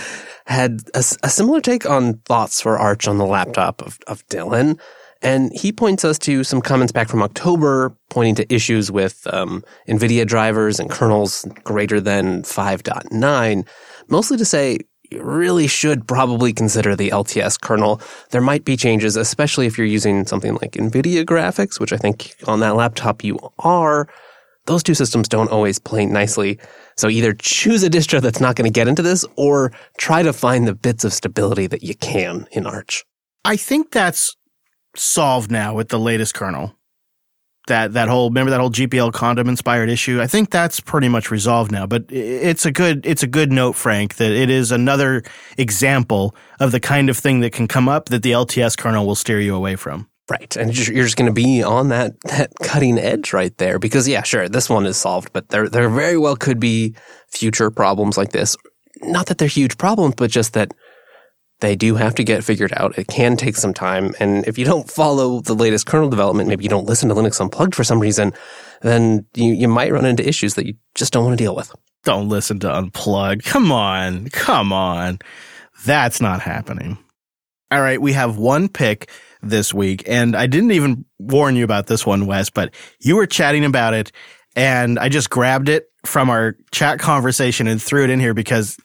had 0.46 0.80
a, 0.94 1.04
a, 1.22 1.30
similar 1.30 1.60
take 1.60 1.88
on 1.88 2.14
thoughts 2.26 2.60
for 2.60 2.78
Arch 2.78 3.08
on 3.08 3.18
the 3.18 3.26
laptop 3.26 3.82
of, 3.82 3.98
of 4.06 4.26
Dylan. 4.28 4.78
And 5.22 5.52
he 5.54 5.72
points 5.72 6.04
us 6.04 6.18
to 6.20 6.44
some 6.44 6.60
comments 6.60 6.92
back 6.92 7.08
from 7.08 7.22
October 7.22 7.96
pointing 8.10 8.34
to 8.36 8.54
issues 8.54 8.92
with 8.92 9.26
um, 9.32 9.64
NVIDIA 9.88 10.26
drivers 10.26 10.78
and 10.78 10.90
kernels 10.90 11.46
greater 11.64 11.98
than 11.98 12.42
5.9, 12.42 13.66
mostly 14.08 14.36
to 14.36 14.44
say 14.44 14.78
you 15.10 15.22
really 15.22 15.66
should 15.66 16.06
probably 16.06 16.52
consider 16.52 16.94
the 16.94 17.08
LTS 17.08 17.58
kernel. 17.58 18.02
There 18.30 18.42
might 18.42 18.66
be 18.66 18.76
changes, 18.76 19.16
especially 19.16 19.66
if 19.66 19.78
you're 19.78 19.86
using 19.86 20.26
something 20.26 20.54
like 20.56 20.72
NVIDIA 20.72 21.24
graphics, 21.24 21.80
which 21.80 21.92
I 21.92 21.96
think 21.96 22.34
on 22.46 22.60
that 22.60 22.76
laptop 22.76 23.24
you 23.24 23.38
are. 23.60 24.08
Those 24.66 24.82
two 24.82 24.94
systems 24.94 25.28
don't 25.28 25.50
always 25.50 25.78
play 25.78 26.06
nicely. 26.06 26.58
So 26.96 27.08
either 27.08 27.34
choose 27.34 27.82
a 27.82 27.90
distro 27.90 28.20
that's 28.20 28.40
not 28.40 28.56
going 28.56 28.70
to 28.70 28.74
get 28.74 28.88
into 28.88 29.02
this 29.02 29.24
or 29.36 29.72
try 29.98 30.22
to 30.22 30.32
find 30.32 30.66
the 30.66 30.74
bits 30.74 31.04
of 31.04 31.12
stability 31.12 31.66
that 31.66 31.82
you 31.82 31.94
can 31.94 32.46
in 32.52 32.66
Arch. 32.66 33.04
I 33.44 33.56
think 33.56 33.90
that's 33.90 34.36
solved 34.96 35.50
now 35.50 35.74
with 35.74 35.88
the 35.88 35.98
latest 35.98 36.34
kernel. 36.34 36.76
That 37.66 37.94
that 37.94 38.08
whole 38.08 38.28
remember 38.28 38.50
that 38.50 38.60
whole 38.60 38.70
GPL 38.70 39.12
condom 39.14 39.48
inspired 39.48 39.88
issue. 39.88 40.20
I 40.20 40.26
think 40.26 40.50
that's 40.50 40.80
pretty 40.80 41.08
much 41.08 41.30
resolved 41.30 41.72
now. 41.72 41.86
But 41.86 42.04
it's 42.10 42.66
a 42.66 42.70
good 42.70 43.06
it's 43.06 43.22
a 43.22 43.26
good 43.26 43.50
note, 43.50 43.72
Frank, 43.72 44.16
that 44.16 44.32
it 44.32 44.50
is 44.50 44.70
another 44.70 45.22
example 45.56 46.36
of 46.60 46.72
the 46.72 46.80
kind 46.80 47.08
of 47.08 47.16
thing 47.16 47.40
that 47.40 47.54
can 47.54 47.66
come 47.66 47.88
up 47.88 48.10
that 48.10 48.22
the 48.22 48.32
LTS 48.32 48.76
kernel 48.76 49.06
will 49.06 49.14
steer 49.14 49.40
you 49.40 49.54
away 49.54 49.76
from. 49.76 50.08
Right. 50.30 50.56
And 50.56 50.74
you're 50.74 51.04
just 51.04 51.18
going 51.18 51.28
to 51.28 51.34
be 51.34 51.62
on 51.62 51.88
that, 51.88 52.18
that 52.22 52.50
cutting 52.62 52.98
edge 52.98 53.34
right 53.34 53.54
there 53.58 53.78
because 53.78 54.08
yeah, 54.08 54.22
sure, 54.22 54.48
this 54.48 54.70
one 54.70 54.86
is 54.86 54.96
solved, 54.96 55.32
but 55.34 55.50
there, 55.50 55.68
there 55.68 55.88
very 55.90 56.16
well 56.16 56.34
could 56.34 56.58
be 56.58 56.94
future 57.28 57.70
problems 57.70 58.16
like 58.16 58.32
this. 58.32 58.56
Not 59.02 59.26
that 59.26 59.36
they're 59.36 59.48
huge 59.48 59.76
problems, 59.76 60.14
but 60.16 60.30
just 60.30 60.54
that 60.54 60.72
they 61.60 61.76
do 61.76 61.94
have 61.94 62.14
to 62.14 62.24
get 62.24 62.42
figured 62.42 62.72
out. 62.76 62.98
It 62.98 63.08
can 63.08 63.36
take 63.36 63.56
some 63.56 63.74
time. 63.74 64.14
And 64.18 64.46
if 64.46 64.58
you 64.58 64.64
don't 64.64 64.90
follow 64.90 65.40
the 65.40 65.54
latest 65.54 65.86
kernel 65.86 66.08
development, 66.08 66.48
maybe 66.48 66.64
you 66.64 66.70
don't 66.70 66.86
listen 66.86 67.08
to 67.10 67.14
Linux 67.14 67.40
Unplugged 67.40 67.74
for 67.74 67.84
some 67.84 68.00
reason, 68.00 68.32
then 68.82 69.26
you, 69.34 69.52
you 69.52 69.68
might 69.68 69.92
run 69.92 70.04
into 70.04 70.26
issues 70.26 70.54
that 70.54 70.66
you 70.66 70.74
just 70.94 71.12
don't 71.12 71.24
want 71.24 71.38
to 71.38 71.42
deal 71.44 71.54
with. 71.54 71.70
Don't 72.04 72.28
listen 72.28 72.58
to 72.60 72.74
Unplugged. 72.74 73.44
Come 73.44 73.72
on. 73.72 74.28
Come 74.30 74.72
on. 74.72 75.18
That's 75.84 76.20
not 76.20 76.40
happening. 76.40 76.98
All 77.70 77.80
right. 77.80 78.00
We 78.00 78.12
have 78.12 78.36
one 78.36 78.68
pick 78.68 79.10
this 79.48 79.72
week. 79.72 80.02
And 80.06 80.36
I 80.36 80.46
didn't 80.46 80.72
even 80.72 81.04
warn 81.18 81.56
you 81.56 81.64
about 81.64 81.86
this 81.86 82.04
one, 82.06 82.26
Wes, 82.26 82.50
but 82.50 82.74
you 83.00 83.16
were 83.16 83.26
chatting 83.26 83.64
about 83.64 83.94
it 83.94 84.12
and 84.56 84.98
I 84.98 85.08
just 85.08 85.30
grabbed 85.30 85.68
it 85.68 85.90
from 86.06 86.30
our 86.30 86.56
chat 86.70 86.98
conversation 86.98 87.66
and 87.66 87.82
threw 87.82 88.04
it 88.04 88.10
in 88.10 88.20
here 88.20 88.34
because 88.34 88.76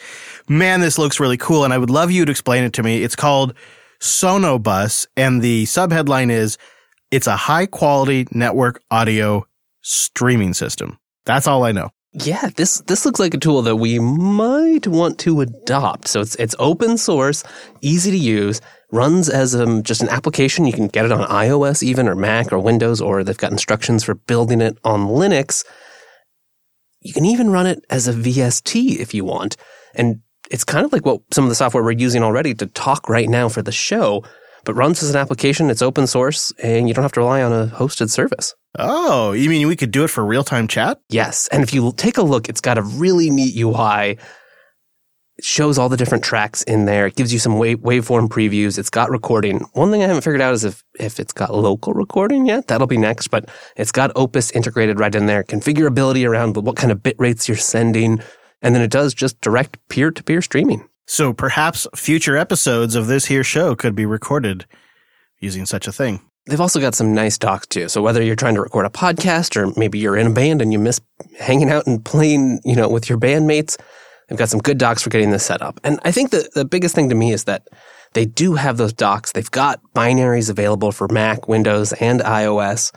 man, 0.47 0.79
this 0.79 0.97
looks 0.97 1.19
really 1.19 1.37
cool. 1.37 1.63
And 1.63 1.73
I 1.73 1.77
would 1.77 1.89
love 1.89 2.11
you 2.11 2.25
to 2.25 2.31
explain 2.31 2.63
it 2.63 2.73
to 2.73 2.83
me. 2.83 3.03
It's 3.03 3.15
called 3.15 3.53
SonoBus 3.99 5.07
and 5.17 5.41
the 5.41 5.65
subheadline 5.65 6.31
is 6.31 6.57
it's 7.11 7.27
a 7.27 7.35
high 7.35 7.65
quality 7.65 8.27
network 8.31 8.81
audio 8.89 9.45
streaming 9.81 10.53
system. 10.53 10.97
That's 11.25 11.47
all 11.47 11.63
I 11.63 11.71
know. 11.71 11.89
Yeah, 12.11 12.49
this 12.55 12.81
this 12.81 13.05
looks 13.05 13.19
like 13.19 13.35
a 13.35 13.37
tool 13.37 13.61
that 13.63 13.75
we 13.75 13.99
might 13.99 14.87
want 14.87 15.19
to 15.19 15.41
adopt. 15.41 16.07
So 16.07 16.21
it's 16.21 16.35
it's 16.35 16.55
open 16.57 16.97
source, 16.97 17.43
easy 17.81 18.09
to 18.09 18.17
use, 18.17 18.61
runs 18.91 19.29
as 19.29 19.55
um, 19.55 19.83
just 19.83 20.01
an 20.01 20.09
application. 20.09 20.65
You 20.65 20.73
can 20.73 20.87
get 20.87 21.05
it 21.05 21.11
on 21.11 21.27
iOS 21.27 21.83
even 21.83 22.07
or 22.07 22.15
Mac 22.15 22.51
or 22.51 22.59
Windows, 22.59 23.01
or 23.01 23.23
they've 23.23 23.37
got 23.37 23.51
instructions 23.51 24.03
for 24.03 24.15
building 24.15 24.61
it 24.61 24.77
on 24.83 25.07
Linux. 25.07 25.65
You 27.01 27.13
can 27.13 27.25
even 27.25 27.49
run 27.49 27.67
it 27.67 27.85
as 27.89 28.07
a 28.07 28.13
VST 28.13 28.97
if 28.99 29.13
you 29.13 29.23
want. 29.23 29.55
And 29.95 30.21
it's 30.51 30.63
kind 30.63 30.85
of 30.85 30.91
like 30.91 31.05
what 31.05 31.21
some 31.31 31.45
of 31.45 31.49
the 31.49 31.55
software 31.55 31.83
we're 31.83 31.91
using 31.91 32.23
already 32.23 32.53
to 32.55 32.65
talk 32.65 33.07
right 33.07 33.29
now 33.29 33.49
for 33.49 33.61
the 33.61 33.71
show, 33.71 34.23
but 34.65 34.73
runs 34.73 35.01
as 35.03 35.11
an 35.11 35.15
application. 35.15 35.69
It's 35.69 35.81
open 35.81 36.07
source 36.07 36.51
and 36.61 36.87
you 36.87 36.93
don't 36.93 37.03
have 37.03 37.13
to 37.13 37.21
rely 37.21 37.41
on 37.41 37.53
a 37.53 37.67
hosted 37.67 38.09
service. 38.09 38.55
Oh, 38.77 39.31
you 39.31 39.49
mean 39.49 39.67
we 39.67 39.75
could 39.75 39.91
do 39.91 40.03
it 40.03 40.09
for 40.09 40.25
real 40.25 40.43
time 40.43 40.67
chat? 40.67 40.99
Yes. 41.09 41.47
And 41.51 41.63
if 41.63 41.73
you 41.73 41.93
take 41.95 42.17
a 42.17 42.21
look, 42.21 42.49
it's 42.49 42.61
got 42.61 42.77
a 42.77 42.83
really 42.83 43.29
neat 43.29 43.55
UI. 43.57 44.17
It 45.39 45.45
shows 45.45 45.77
all 45.77 45.87
the 45.87 45.95
different 45.95 46.25
tracks 46.25 46.63
in 46.63 46.83
there. 46.83 47.07
It 47.07 47.15
gives 47.15 47.31
you 47.31 47.39
some 47.39 47.57
wave, 47.57 47.77
waveform 47.77 48.27
previews. 48.27 48.77
It's 48.77 48.89
got 48.89 49.09
recording. 49.09 49.59
One 49.71 49.89
thing 49.89 50.03
I 50.03 50.07
haven't 50.07 50.23
figured 50.23 50.41
out 50.41 50.53
is 50.53 50.65
if, 50.65 50.83
if 50.99 51.17
it's 51.17 51.31
got 51.31 51.55
local 51.55 51.93
recording 51.93 52.45
yet. 52.45 52.67
That'll 52.67 52.87
be 52.87 52.97
next, 52.97 53.29
but 53.29 53.47
it's 53.77 53.93
got 53.93 54.11
Opus 54.17 54.51
integrated 54.51 54.99
right 54.99 55.15
in 55.15 55.27
there. 55.27 55.45
Configurability 55.45 56.27
around 56.27 56.57
what 56.57 56.75
kind 56.75 56.91
of 56.91 57.01
bit 57.01 57.15
rates 57.19 57.47
you're 57.47 57.55
sending. 57.55 58.19
And 58.61 58.75
then 58.75 58.81
it 58.81 58.91
does 58.91 59.13
just 59.13 59.39
direct 59.39 59.77
peer 59.87 60.11
to 60.11 60.21
peer 60.21 60.41
streaming. 60.41 60.89
So 61.07 61.31
perhaps 61.31 61.87
future 61.95 62.35
episodes 62.35 62.95
of 62.95 63.07
this 63.07 63.27
here 63.27 63.45
show 63.45 63.77
could 63.77 63.95
be 63.95 64.05
recorded 64.05 64.65
using 65.39 65.65
such 65.65 65.87
a 65.87 65.93
thing. 65.93 66.19
They've 66.47 66.59
also 66.59 66.81
got 66.81 66.95
some 66.95 67.13
nice 67.13 67.37
docs 67.37 67.67
too. 67.67 67.87
So 67.87 68.01
whether 68.01 68.21
you're 68.21 68.35
trying 68.35 68.55
to 68.55 68.61
record 68.61 68.85
a 68.85 68.89
podcast 68.89 69.55
or 69.55 69.71
maybe 69.79 69.99
you're 69.99 70.17
in 70.17 70.27
a 70.27 70.33
band 70.33 70.61
and 70.61 70.73
you 70.73 70.79
miss 70.79 70.99
hanging 71.39 71.69
out 71.69 71.87
and 71.87 72.03
playing, 72.03 72.59
you 72.65 72.75
know, 72.75 72.89
with 72.89 73.07
your 73.07 73.17
bandmates, 73.17 73.77
they've 74.29 74.39
got 74.39 74.49
some 74.49 74.59
good 74.59 74.77
docs 74.77 75.03
for 75.03 75.09
getting 75.09 75.31
this 75.31 75.45
set 75.45 75.61
up. 75.61 75.79
And 75.83 75.99
I 76.03 76.11
think 76.11 76.31
the, 76.31 76.49
the 76.55 76.65
biggest 76.65 76.95
thing 76.95 77.09
to 77.09 77.15
me 77.15 77.33
is 77.33 77.45
that 77.45 77.67
they 78.13 78.25
do 78.25 78.55
have 78.55 78.77
those 78.77 78.93
docs. 78.93 79.33
They've 79.33 79.51
got 79.51 79.81
binaries 79.95 80.49
available 80.49 80.91
for 80.91 81.07
Mac, 81.09 81.47
Windows, 81.47 81.93
and 81.93 82.21
iOS 82.21 82.91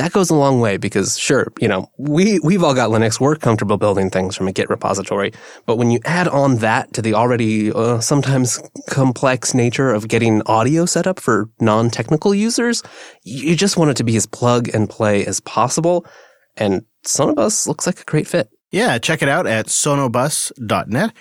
that 0.00 0.12
goes 0.12 0.30
a 0.30 0.34
long 0.34 0.60
way 0.60 0.76
because 0.76 1.18
sure, 1.18 1.52
you 1.60 1.68
know, 1.68 1.90
we, 1.98 2.38
we've 2.40 2.62
all 2.62 2.74
got 2.74 2.90
Linux. 2.90 3.20
We're 3.20 3.36
comfortable 3.36 3.76
building 3.76 4.08
things 4.08 4.36
from 4.36 4.48
a 4.48 4.52
Git 4.52 4.70
repository. 4.70 5.32
But 5.66 5.76
when 5.76 5.90
you 5.90 6.00
add 6.04 6.26
on 6.28 6.56
that 6.56 6.92
to 6.94 7.02
the 7.02 7.14
already 7.14 7.72
uh, 7.72 8.00
sometimes 8.00 8.60
complex 8.88 9.52
nature 9.52 9.92
of 9.92 10.08
getting 10.08 10.42
audio 10.46 10.86
set 10.86 11.06
up 11.06 11.20
for 11.20 11.50
non-technical 11.60 12.34
users, 12.34 12.82
you 13.24 13.56
just 13.56 13.76
want 13.76 13.90
it 13.90 13.96
to 13.98 14.04
be 14.04 14.16
as 14.16 14.26
plug 14.26 14.68
and 14.72 14.88
play 14.88 15.26
as 15.26 15.40
possible. 15.40 16.06
And 16.56 16.84
SonoBus 17.04 17.66
looks 17.66 17.86
like 17.86 18.00
a 18.00 18.04
great 18.04 18.26
fit. 18.26 18.48
Yeah, 18.70 18.98
check 18.98 19.22
it 19.22 19.28
out 19.28 19.46
at 19.46 19.66
sonobus.net. 19.66 21.12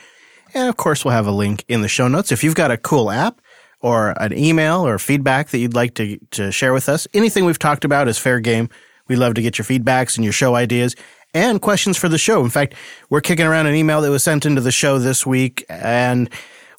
And 0.54 0.70
of 0.70 0.78
course, 0.78 1.06
we'll 1.06 1.14
have 1.14 1.28
a 1.28 1.32
link 1.32 1.64
in 1.68 1.82
the 1.82 1.88
show 1.88 2.08
notes. 2.08 2.32
If 2.32 2.44
you've 2.44 2.56
got 2.56 2.72
a 2.72 2.78
cool 2.78 3.12
app, 3.12 3.42
or 3.82 4.10
an 4.22 4.38
email 4.38 4.86
or 4.86 5.00
feedback 5.00 5.50
that 5.50 5.60
you'd 5.60 5.74
like 5.74 5.94
to, 5.96 6.18
to 6.32 6.52
share 6.52 6.74
with 6.74 6.90
us. 6.90 7.08
Anything 7.14 7.46
we've 7.46 7.60
talked 7.60 7.86
about 7.86 8.08
is 8.08 8.18
fair 8.18 8.40
game. 8.40 8.70
We 9.08 9.16
love 9.16 9.34
to 9.36 9.42
get 9.42 9.58
your 9.58 9.66
feedbacks 9.66 10.18
and 10.18 10.24
your 10.24 10.34
show 10.34 10.56
ideas 10.56 10.96
and 11.34 11.62
questions 11.62 11.98
for 11.98 12.10
the 12.10 12.18
show. 12.18 12.44
In 12.44 12.50
fact, 12.50 12.76
we're 13.10 13.22
kicking 13.22 13.46
around 13.46 13.68
an 13.68 13.76
email 13.76 14.02
that 14.02 14.10
was 14.10 14.24
sent 14.24 14.46
into 14.46 14.62
the 14.62 14.72
show 14.72 15.00
this 15.00 15.26
week 15.26 15.66
and 15.70 16.30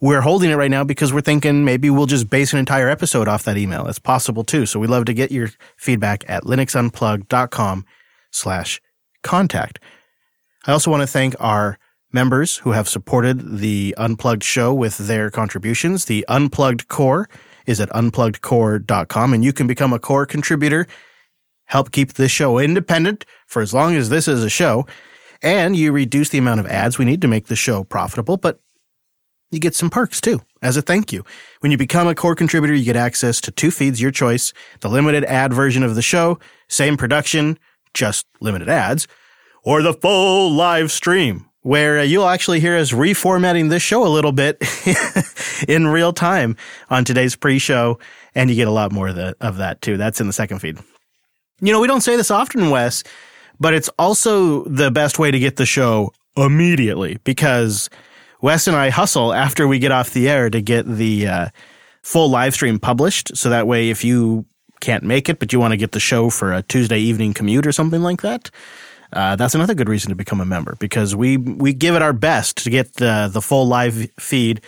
we're 0.00 0.20
holding 0.20 0.50
it 0.50 0.54
right 0.54 0.70
now 0.70 0.84
because 0.84 1.12
we're 1.12 1.20
thinking 1.20 1.64
maybe 1.64 1.90
we'll 1.90 2.06
just 2.06 2.30
base 2.30 2.52
an 2.52 2.58
entire 2.58 2.88
episode 2.88 3.28
off 3.28 3.44
that 3.44 3.56
email. 3.56 3.86
It's 3.86 3.98
possible 3.98 4.44
too. 4.44 4.66
So 4.66 4.80
we 4.80 4.86
love 4.86 5.04
to 5.06 5.14
get 5.14 5.30
your 5.30 5.50
feedback 5.76 6.24
at 6.28 6.44
linuxunplug.com 6.44 7.84
slash 8.30 8.80
contact. 9.22 9.78
I 10.66 10.72
also 10.72 10.90
want 10.90 11.02
to 11.02 11.06
thank 11.06 11.34
our 11.40 11.78
members 12.12 12.58
who 12.58 12.72
have 12.72 12.88
supported 12.88 13.58
the 13.58 13.94
Unplugged 13.96 14.44
show 14.44 14.74
with 14.74 14.98
their 14.98 15.30
contributions. 15.30 16.04
The 16.04 16.24
Unplugged 16.28 16.88
Core 16.88 17.28
is 17.66 17.80
at 17.80 17.88
unpluggedcore.com, 17.90 19.32
and 19.32 19.44
you 19.44 19.52
can 19.52 19.66
become 19.66 19.92
a 19.92 19.98
core 19.98 20.26
contributor, 20.26 20.86
help 21.66 21.92
keep 21.92 22.14
this 22.14 22.30
show 22.30 22.58
independent 22.58 23.24
for 23.46 23.62
as 23.62 23.72
long 23.72 23.94
as 23.94 24.08
this 24.08 24.28
is 24.28 24.44
a 24.44 24.50
show, 24.50 24.86
and 25.40 25.76
you 25.76 25.92
reduce 25.92 26.28
the 26.28 26.38
amount 26.38 26.60
of 26.60 26.66
ads 26.66 26.98
we 26.98 27.04
need 27.04 27.22
to 27.22 27.28
make 27.28 27.46
the 27.46 27.56
show 27.56 27.84
profitable, 27.84 28.36
but 28.36 28.60
you 29.50 29.58
get 29.58 29.74
some 29.74 29.90
perks 29.90 30.20
too 30.20 30.40
as 30.62 30.76
a 30.76 30.82
thank 30.82 31.12
you. 31.12 31.24
When 31.60 31.72
you 31.72 31.78
become 31.78 32.06
a 32.06 32.14
core 32.14 32.34
contributor, 32.34 32.74
you 32.74 32.84
get 32.84 32.96
access 32.96 33.40
to 33.42 33.50
two 33.50 33.70
feeds, 33.70 34.00
your 34.00 34.10
choice, 34.10 34.52
the 34.80 34.88
limited 34.88 35.24
ad 35.24 35.54
version 35.54 35.82
of 35.82 35.94
the 35.94 36.02
show, 36.02 36.38
same 36.68 36.96
production, 36.96 37.58
just 37.94 38.26
limited 38.40 38.68
ads, 38.68 39.08
or 39.62 39.82
the 39.82 39.94
full 39.94 40.50
live 40.52 40.90
stream 40.90 41.46
where 41.62 41.98
uh, 41.98 42.02
you'll 42.02 42.28
actually 42.28 42.60
hear 42.60 42.76
us 42.76 42.92
reformatting 42.92 43.68
this 43.68 43.82
show 43.82 44.06
a 44.06 44.08
little 44.08 44.32
bit 44.32 44.62
in 45.68 45.86
real 45.86 46.12
time 46.12 46.56
on 46.88 47.04
today's 47.04 47.36
pre-show, 47.36 47.98
and 48.34 48.48
you 48.48 48.56
get 48.56 48.68
a 48.68 48.72
lot 48.72 48.92
more 48.92 49.08
of, 49.08 49.16
the, 49.16 49.36
of 49.40 49.58
that 49.58 49.82
too. 49.82 49.96
That's 49.96 50.20
in 50.20 50.26
the 50.26 50.32
second 50.32 50.60
feed. 50.60 50.78
You 51.60 51.72
know, 51.72 51.80
we 51.80 51.86
don't 51.86 52.00
say 52.00 52.16
this 52.16 52.30
often, 52.30 52.70
Wes, 52.70 53.04
but 53.58 53.74
it's 53.74 53.90
also 53.98 54.64
the 54.64 54.90
best 54.90 55.18
way 55.18 55.30
to 55.30 55.38
get 55.38 55.56
the 55.56 55.66
show 55.66 56.12
immediately 56.36 57.18
because 57.24 57.90
Wes 58.40 58.66
and 58.66 58.76
I 58.76 58.88
hustle 58.88 59.34
after 59.34 59.68
we 59.68 59.78
get 59.78 59.92
off 59.92 60.10
the 60.10 60.28
air 60.28 60.48
to 60.48 60.62
get 60.62 60.86
the 60.86 61.26
uh, 61.26 61.48
full 62.02 62.30
live 62.30 62.54
stream 62.54 62.78
published. 62.78 63.36
So 63.36 63.50
that 63.50 63.66
way, 63.66 63.90
if 63.90 64.02
you 64.02 64.46
can't 64.80 65.04
make 65.04 65.28
it, 65.28 65.38
but 65.38 65.52
you 65.52 65.60
want 65.60 65.72
to 65.72 65.76
get 65.76 65.92
the 65.92 66.00
show 66.00 66.30
for 66.30 66.54
a 66.54 66.62
Tuesday 66.62 66.98
evening 66.98 67.34
commute 67.34 67.66
or 67.66 67.72
something 67.72 68.02
like 68.02 68.22
that, 68.22 68.50
uh, 69.12 69.36
that's 69.36 69.54
another 69.54 69.74
good 69.74 69.88
reason 69.88 70.10
to 70.10 70.14
become 70.14 70.40
a 70.40 70.44
member 70.44 70.76
because 70.78 71.14
we 71.16 71.36
we 71.36 71.72
give 71.72 71.94
it 71.94 72.02
our 72.02 72.12
best 72.12 72.58
to 72.64 72.70
get 72.70 72.94
the 72.94 73.28
the 73.32 73.40
full 73.42 73.66
live 73.66 74.08
feed 74.18 74.60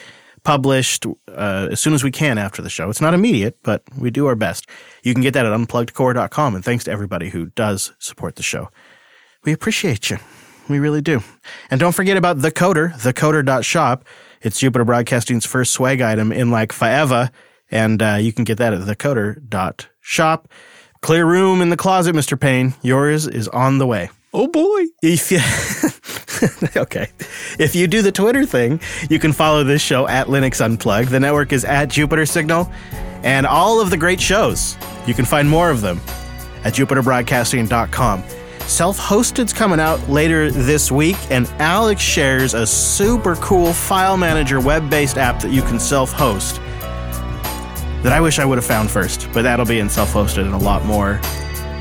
published 0.45 1.07
uh, 1.28 1.68
as 1.70 1.80
soon 1.80 1.95
as 1.95 2.03
we 2.03 2.11
can 2.11 2.38
after 2.38 2.62
the 2.62 2.70
show. 2.70 2.90
It's 2.90 3.01
not 3.01 3.14
immediate, 3.14 3.59
but 3.62 3.82
we 3.97 4.11
do 4.11 4.26
our 4.26 4.34
best. 4.34 4.66
You 5.03 5.14
can 5.14 5.22
get 5.22 5.34
that 5.34 5.47
at 5.47 5.53
unpluggedcore.com. 5.53 6.55
And 6.55 6.64
thanks 6.64 6.84
to 6.84 6.90
everybody 6.90 7.30
who 7.30 7.47
does 7.47 7.93
support 7.99 8.36
the 8.36 8.43
show. 8.43 8.68
We 9.45 9.53
appreciate 9.53 10.11
you. 10.11 10.18
We 10.68 10.78
really 10.78 11.01
do. 11.01 11.22
And 11.70 11.80
don't 11.80 11.95
forget 11.95 12.16
about 12.16 12.38
the 12.38 12.51
coder, 12.51 12.93
thecoder.shop. 12.95 14.05
It's 14.40 14.59
Jupiter 14.59 14.84
Broadcasting's 14.84 15.47
first 15.47 15.72
swag 15.72 16.01
item 16.01 16.32
in 16.32 16.51
like 16.51 16.72
forever. 16.72 17.30
And 17.70 18.03
uh, 18.03 18.16
you 18.20 18.32
can 18.32 18.45
get 18.45 18.59
that 18.59 18.72
at 18.72 18.80
thecoder.shop. 18.80 20.49
Clear 21.01 21.26
room 21.26 21.61
in 21.61 21.70
the 21.70 21.76
closet, 21.76 22.14
Mr. 22.14 22.38
Payne. 22.38 22.74
Yours 22.82 23.26
is 23.26 23.49
on 23.49 23.78
the 23.78 23.86
way. 23.86 24.11
Oh 24.34 24.46
boy. 24.46 24.84
If 25.02 25.30
you, 25.30 25.40
okay. 26.82 27.08
If 27.58 27.74
you 27.74 27.86
do 27.86 28.00
the 28.00 28.12
Twitter 28.12 28.46
thing, 28.46 28.80
you 29.10 29.18
can 29.18 29.32
follow 29.32 29.62
this 29.62 29.82
show 29.82 30.08
at 30.08 30.28
Linux 30.28 30.64
Unplugged. 30.64 31.10
The 31.10 31.20
network 31.20 31.52
is 31.52 31.64
at 31.66 31.90
Jupiter 31.90 32.24
Signal 32.24 32.70
and 33.22 33.46
all 33.46 33.80
of 33.80 33.90
the 33.90 33.96
great 33.96 34.20
shows. 34.20 34.76
You 35.06 35.12
can 35.12 35.26
find 35.26 35.48
more 35.48 35.70
of 35.70 35.82
them 35.82 36.00
at 36.64 36.72
jupiterbroadcasting.com. 36.72 38.24
Self 38.60 38.96
hosted's 38.96 39.52
coming 39.52 39.80
out 39.80 40.08
later 40.08 40.50
this 40.50 40.90
week, 40.90 41.16
and 41.30 41.46
Alex 41.58 42.00
shares 42.00 42.54
a 42.54 42.66
super 42.66 43.34
cool 43.36 43.72
file 43.72 44.16
manager 44.16 44.60
web 44.60 44.88
based 44.88 45.18
app 45.18 45.42
that 45.42 45.50
you 45.50 45.62
can 45.62 45.78
self 45.78 46.12
host 46.12 46.56
that 48.02 48.12
I 48.12 48.20
wish 48.20 48.38
I 48.38 48.44
would 48.44 48.58
have 48.58 48.64
found 48.64 48.90
first, 48.90 49.28
but 49.32 49.42
that'll 49.42 49.66
be 49.66 49.78
in 49.78 49.90
self 49.90 50.12
hosted 50.12 50.44
and 50.44 50.54
a 50.54 50.58
lot 50.58 50.84
more 50.84 51.20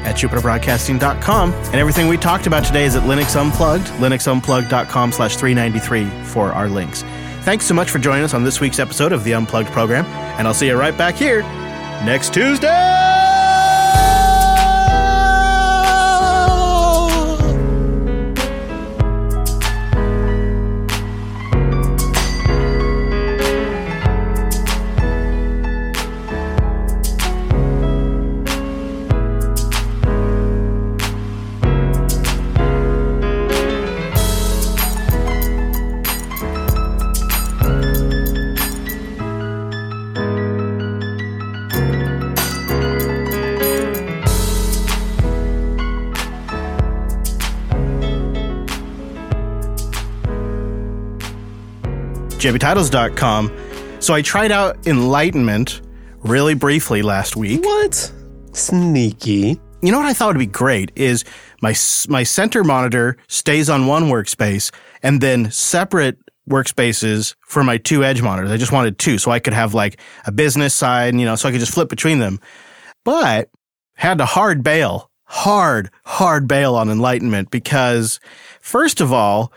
at 0.04 0.16
jupiterbroadcasting.com. 0.16 1.54
And 1.54 1.76
everything 1.76 2.08
we 2.08 2.18
talked 2.18 2.48
about 2.48 2.64
today 2.64 2.86
is 2.86 2.96
at 2.96 3.04
Linux 3.04 3.40
Unplugged, 3.40 3.88
linuxunplugged.com 4.00 5.12
slash 5.12 5.36
393 5.36 6.26
for 6.26 6.52
our 6.54 6.70
links. 6.70 7.04
Thanks 7.42 7.66
so 7.66 7.74
much 7.74 7.90
for 7.90 8.00
joining 8.00 8.24
us 8.24 8.34
on 8.34 8.44
this 8.44 8.60
week's 8.62 8.80
episode 8.80 9.12
of 9.12 9.24
the 9.24 9.34
Unplugged 9.34 9.72
program, 9.72 10.06
and 10.38 10.48
I'll 10.48 10.54
see 10.54 10.68
you 10.68 10.76
right 10.76 10.96
back 10.96 11.16
here 11.16 11.42
next 12.04 12.34
Tuesday! 12.34 13.01
JBTitles.com. 52.42 54.00
So 54.00 54.14
I 54.14 54.22
tried 54.22 54.52
out 54.52 54.88
Enlightenment 54.88 55.82
really 56.20 56.54
briefly 56.54 57.02
last 57.02 57.36
week. 57.36 57.64
What? 57.64 58.12
Sneaky. 58.54 59.60
You 59.82 59.92
know 59.92 59.98
what 59.98 60.08
I 60.08 60.14
thought 60.14 60.28
would 60.28 60.40
be 60.40 60.46
great 60.46 60.92
is 60.96 61.24
my 61.62 61.74
my 62.08 62.24
center 62.24 62.64
monitor 62.64 63.18
stays 63.28 63.70
on 63.70 63.88
one 63.88 64.06
workspace 64.06 64.72
and 65.02 65.22
then 65.22 65.50
separate 65.52 66.18
workspaces 66.50 67.36
for 67.48 67.64
my 67.64 67.78
two 67.78 68.04
edge 68.04 68.22
monitors. 68.22 68.52
I 68.52 68.58
just 68.58 68.72
wanted 68.72 69.00
two 69.00 69.18
so 69.18 69.32
I 69.32 69.40
could 69.40 69.54
have 69.54 69.74
like 69.74 70.00
a 70.26 70.32
business 70.32 70.74
side, 70.74 71.16
you 71.16 71.26
know, 71.26 71.36
so 71.36 71.48
I 71.48 71.52
could 71.52 71.60
just 71.60 71.74
flip 71.74 71.90
between 71.90 72.20
them. 72.20 72.40
But 73.04 73.50
had 73.96 74.18
to 74.20 74.26
hard 74.26 74.64
bail 74.64 75.12
hard, 75.32 75.90
hard 76.04 76.46
bail 76.46 76.76
on 76.76 76.90
Enlightenment 76.90 77.50
because, 77.52 78.20
first 78.60 79.00
of 79.00 79.14
all, 79.14 79.54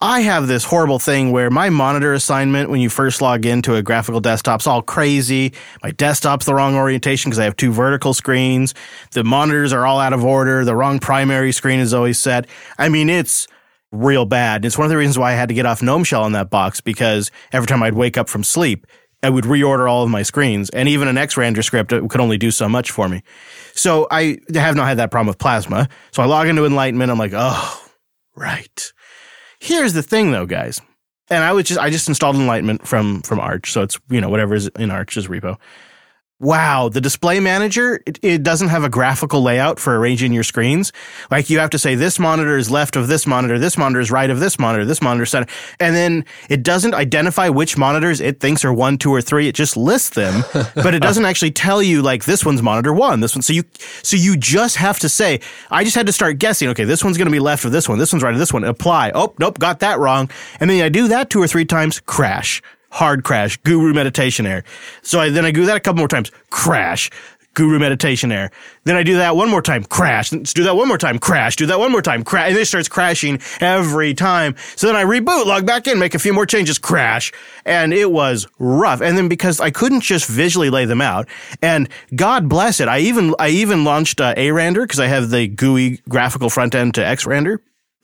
I 0.00 0.20
have 0.20 0.46
this 0.46 0.62
horrible 0.62 1.00
thing 1.00 1.32
where 1.32 1.50
my 1.50 1.70
monitor 1.70 2.12
assignment 2.12 2.70
when 2.70 2.80
you 2.80 2.88
first 2.88 3.20
log 3.20 3.44
into 3.44 3.74
a 3.74 3.82
graphical 3.82 4.20
desktop's 4.20 4.68
all 4.68 4.80
crazy. 4.80 5.52
My 5.82 5.90
desktop's 5.90 6.46
the 6.46 6.54
wrong 6.54 6.76
orientation 6.76 7.30
because 7.30 7.40
I 7.40 7.44
have 7.44 7.56
two 7.56 7.72
vertical 7.72 8.14
screens. 8.14 8.74
The 9.10 9.24
monitors 9.24 9.72
are 9.72 9.84
all 9.84 9.98
out 9.98 10.12
of 10.12 10.24
order. 10.24 10.64
The 10.64 10.76
wrong 10.76 11.00
primary 11.00 11.50
screen 11.50 11.80
is 11.80 11.92
always 11.92 12.16
set. 12.16 12.46
I 12.78 12.88
mean, 12.88 13.10
it's 13.10 13.48
real 13.90 14.24
bad. 14.24 14.64
It's 14.64 14.78
one 14.78 14.84
of 14.84 14.90
the 14.90 14.96
reasons 14.96 15.18
why 15.18 15.32
I 15.32 15.34
had 15.34 15.48
to 15.48 15.54
get 15.54 15.66
off 15.66 15.82
GNOME 15.82 16.04
Shell 16.04 16.22
on 16.22 16.30
that 16.30 16.48
box 16.48 16.80
because 16.80 17.32
every 17.50 17.66
time 17.66 17.82
I'd 17.82 17.94
wake 17.94 18.16
up 18.16 18.28
from 18.28 18.44
sleep, 18.44 18.86
I 19.24 19.30
would 19.30 19.46
reorder 19.46 19.90
all 19.90 20.04
of 20.04 20.10
my 20.10 20.22
screens, 20.22 20.70
and 20.70 20.88
even 20.88 21.08
an 21.08 21.16
Xrandr 21.16 21.64
script 21.64 21.90
could 21.90 22.20
only 22.20 22.38
do 22.38 22.52
so 22.52 22.68
much 22.68 22.92
for 22.92 23.08
me. 23.08 23.24
So 23.74 24.06
I 24.12 24.38
have 24.54 24.76
not 24.76 24.86
had 24.86 24.98
that 24.98 25.10
problem 25.10 25.26
with 25.26 25.38
Plasma. 25.38 25.88
So 26.12 26.22
I 26.22 26.26
log 26.26 26.46
into 26.46 26.64
Enlightenment. 26.64 27.10
I'm 27.10 27.18
like, 27.18 27.32
oh, 27.34 27.90
right. 28.36 28.92
Here's 29.60 29.92
the 29.92 30.02
thing, 30.02 30.30
though, 30.30 30.46
guys. 30.46 30.80
And 31.30 31.44
I 31.44 31.52
was 31.52 31.64
just 31.64 31.78
I 31.78 31.90
just 31.90 32.08
installed 32.08 32.36
Enlightenment 32.36 32.86
from 32.86 33.20
from 33.22 33.38
Arch, 33.38 33.70
so 33.70 33.82
it's 33.82 33.98
you 34.08 34.20
know 34.20 34.30
whatever 34.30 34.54
is 34.54 34.68
in 34.78 34.90
Arch's 34.90 35.26
repo. 35.26 35.58
Wow, 36.40 36.88
the 36.88 37.00
display 37.00 37.40
manager, 37.40 38.00
it, 38.06 38.20
it, 38.22 38.44
doesn't 38.44 38.68
have 38.68 38.84
a 38.84 38.88
graphical 38.88 39.42
layout 39.42 39.80
for 39.80 39.98
arranging 39.98 40.32
your 40.32 40.44
screens. 40.44 40.92
Like 41.32 41.50
you 41.50 41.58
have 41.58 41.70
to 41.70 41.80
say 41.80 41.96
this 41.96 42.20
monitor 42.20 42.56
is 42.56 42.70
left 42.70 42.94
of 42.94 43.08
this 43.08 43.26
monitor, 43.26 43.58
this 43.58 43.76
monitor 43.76 43.98
is 43.98 44.12
right 44.12 44.30
of 44.30 44.38
this 44.38 44.56
monitor, 44.56 44.84
this 44.84 45.02
monitor 45.02 45.26
center. 45.26 45.50
And 45.80 45.96
then 45.96 46.24
it 46.48 46.62
doesn't 46.62 46.94
identify 46.94 47.48
which 47.48 47.76
monitors 47.76 48.20
it 48.20 48.38
thinks 48.38 48.64
are 48.64 48.72
one, 48.72 48.98
two, 48.98 49.12
or 49.12 49.20
three. 49.20 49.48
It 49.48 49.56
just 49.56 49.76
lists 49.76 50.10
them, 50.10 50.44
but 50.76 50.94
it 50.94 51.00
doesn't 51.00 51.24
actually 51.24 51.50
tell 51.50 51.82
you 51.82 52.02
like 52.02 52.24
this 52.24 52.44
one's 52.44 52.62
monitor 52.62 52.92
one, 52.92 53.18
this 53.18 53.34
one. 53.34 53.42
So 53.42 53.52
you, 53.52 53.64
so 54.04 54.16
you 54.16 54.36
just 54.36 54.76
have 54.76 55.00
to 55.00 55.08
say, 55.08 55.40
I 55.72 55.82
just 55.82 55.96
had 55.96 56.06
to 56.06 56.12
start 56.12 56.38
guessing, 56.38 56.68
okay, 56.68 56.84
this 56.84 57.02
one's 57.02 57.18
going 57.18 57.26
to 57.26 57.32
be 57.32 57.40
left 57.40 57.64
of 57.64 57.72
this 57.72 57.88
one, 57.88 57.98
this 57.98 58.12
one's 58.12 58.22
right 58.22 58.32
of 58.32 58.38
this 58.38 58.52
one, 58.52 58.62
apply. 58.62 59.10
Oh, 59.12 59.34
nope, 59.40 59.58
got 59.58 59.80
that 59.80 59.98
wrong. 59.98 60.30
And 60.60 60.70
then 60.70 60.84
I 60.84 60.88
do 60.88 61.08
that 61.08 61.30
two 61.30 61.42
or 61.42 61.48
three 61.48 61.64
times, 61.64 61.98
crash 61.98 62.62
hard 62.90 63.24
crash, 63.24 63.56
guru 63.58 63.92
meditation 63.92 64.46
error. 64.46 64.64
So 65.02 65.20
I, 65.20 65.30
then 65.30 65.44
I 65.44 65.50
do 65.50 65.66
that 65.66 65.76
a 65.76 65.80
couple 65.80 65.98
more 65.98 66.08
times, 66.08 66.30
crash, 66.50 67.10
guru 67.58 67.80
meditation 67.80 68.30
error. 68.30 68.52
Then 68.84 68.94
I 68.94 69.02
do 69.02 69.16
that 69.16 69.34
one 69.34 69.50
more 69.50 69.62
time, 69.62 69.82
crash. 69.82 70.32
Let's 70.32 70.54
do 70.54 70.62
that 70.62 70.76
one 70.76 70.86
more 70.86 70.96
time, 70.96 71.18
crash. 71.18 71.56
Do 71.56 71.66
that 71.66 71.80
one 71.80 71.90
more 71.90 72.02
time, 72.02 72.22
crash. 72.22 72.50
And 72.50 72.56
it 72.56 72.66
starts 72.66 72.88
crashing 72.88 73.40
every 73.60 74.14
time. 74.14 74.54
So 74.76 74.86
then 74.86 74.94
I 74.94 75.02
reboot, 75.02 75.44
log 75.44 75.66
back 75.66 75.88
in, 75.88 75.98
make 75.98 76.14
a 76.14 76.20
few 76.20 76.32
more 76.32 76.46
changes, 76.46 76.78
crash. 76.78 77.32
And 77.64 77.92
it 77.92 78.12
was 78.12 78.46
rough. 78.60 79.00
And 79.00 79.18
then 79.18 79.28
because 79.28 79.58
I 79.58 79.72
couldn't 79.72 80.02
just 80.02 80.28
visually 80.28 80.70
lay 80.70 80.84
them 80.84 81.00
out, 81.00 81.26
and 81.60 81.88
God 82.14 82.48
bless 82.48 82.78
it, 82.78 82.86
I 82.86 83.00
even 83.00 83.34
I 83.40 83.48
even 83.48 83.82
launched 83.82 84.20
uh, 84.20 84.34
ARandr 84.36 84.84
because 84.84 85.00
I 85.00 85.08
have 85.08 85.30
the 85.30 85.48
GUI 85.48 86.00
graphical 86.08 86.50
front 86.50 86.76
end 86.76 86.94
to 86.94 87.00
Xrandr 87.00 87.58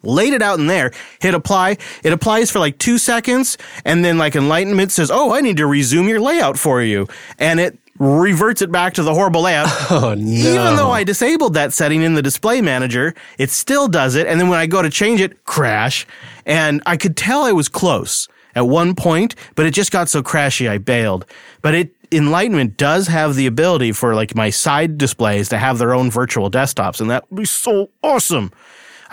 laid 0.07 0.33
it 0.33 0.43
out 0.43 0.59
in 0.59 0.67
there, 0.67 0.93
hit 1.21 1.35
apply. 1.35 1.79
It 2.03 2.13
applies 2.13 2.51
for 2.51 2.59
like 2.59 2.79
two 2.79 2.99
seconds, 2.99 3.59
and 3.85 4.05
then 4.05 4.19
like 4.19 4.37
Enlightenment 4.37 4.93
says, 4.93 5.11
"Oh, 5.11 5.35
I 5.35 5.41
need 5.41 5.57
to 5.59 5.67
resume 5.67 6.09
your 6.09 6.21
layout 6.21 6.59
for 6.59 6.83
you," 6.83 7.09
and 7.39 7.61
it 7.61 7.79
reverts 7.99 8.61
it 8.61 8.73
back 8.73 8.95
to 8.95 9.03
the 9.03 9.15
horrible 9.15 9.43
layout. 9.43 9.69
Oh 9.91 10.15
no! 10.15 10.31
Even 10.31 10.77
though 10.77 10.91
I 10.91 11.05
disabled 11.05 11.55
that 11.55 11.73
setting 11.73 12.03
in 12.03 12.15
the 12.15 12.23
display 12.23 12.61
manager, 12.61 13.15
it 13.39 13.51
still 13.51 13.87
does 13.89 14.15
it. 14.15 14.27
And 14.27 14.41
then 14.41 14.49
when 14.49 14.59
I 14.59 14.67
go 14.67 14.83
to 14.83 14.91
change 14.91 15.21
it, 15.21 15.45
crash. 15.45 16.07
And 16.47 16.83
I 16.85 16.97
could 16.97 17.17
tell 17.17 17.45
I 17.45 17.53
was 17.53 17.69
close 17.69 18.29
at 18.55 18.67
one 18.67 18.95
point, 18.95 19.35
but 19.55 19.67
it 19.67 19.73
just 19.73 19.93
got 19.93 20.09
so 20.09 20.23
crashy 20.23 20.69
I 20.69 20.79
bailed. 20.79 21.27
But 21.63 21.75
it 21.75 21.95
Enlightenment 22.13 22.77
does 22.77 23.09
have 23.09 23.35
the 23.35 23.47
ability 23.47 23.93
for 23.93 24.15
like 24.15 24.35
my 24.37 24.51
side 24.51 24.99
displays 24.99 25.49
to 25.49 25.59
have 25.59 25.79
their 25.79 25.95
own 25.95 26.11
virtual 26.11 26.51
desktops, 26.51 27.01
and 27.01 27.11
that 27.11 27.29
would 27.31 27.39
be 27.39 27.45
so 27.45 27.91
awesome. 28.03 28.53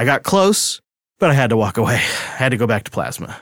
I 0.01 0.03
got 0.03 0.23
close, 0.23 0.81
but 1.19 1.29
I 1.29 1.35
had 1.35 1.51
to 1.51 1.57
walk 1.57 1.77
away. 1.77 1.93
I 2.33 2.37
had 2.37 2.49
to 2.49 2.57
go 2.57 2.65
back 2.65 2.85
to 2.85 2.91
Plasma. 2.91 3.39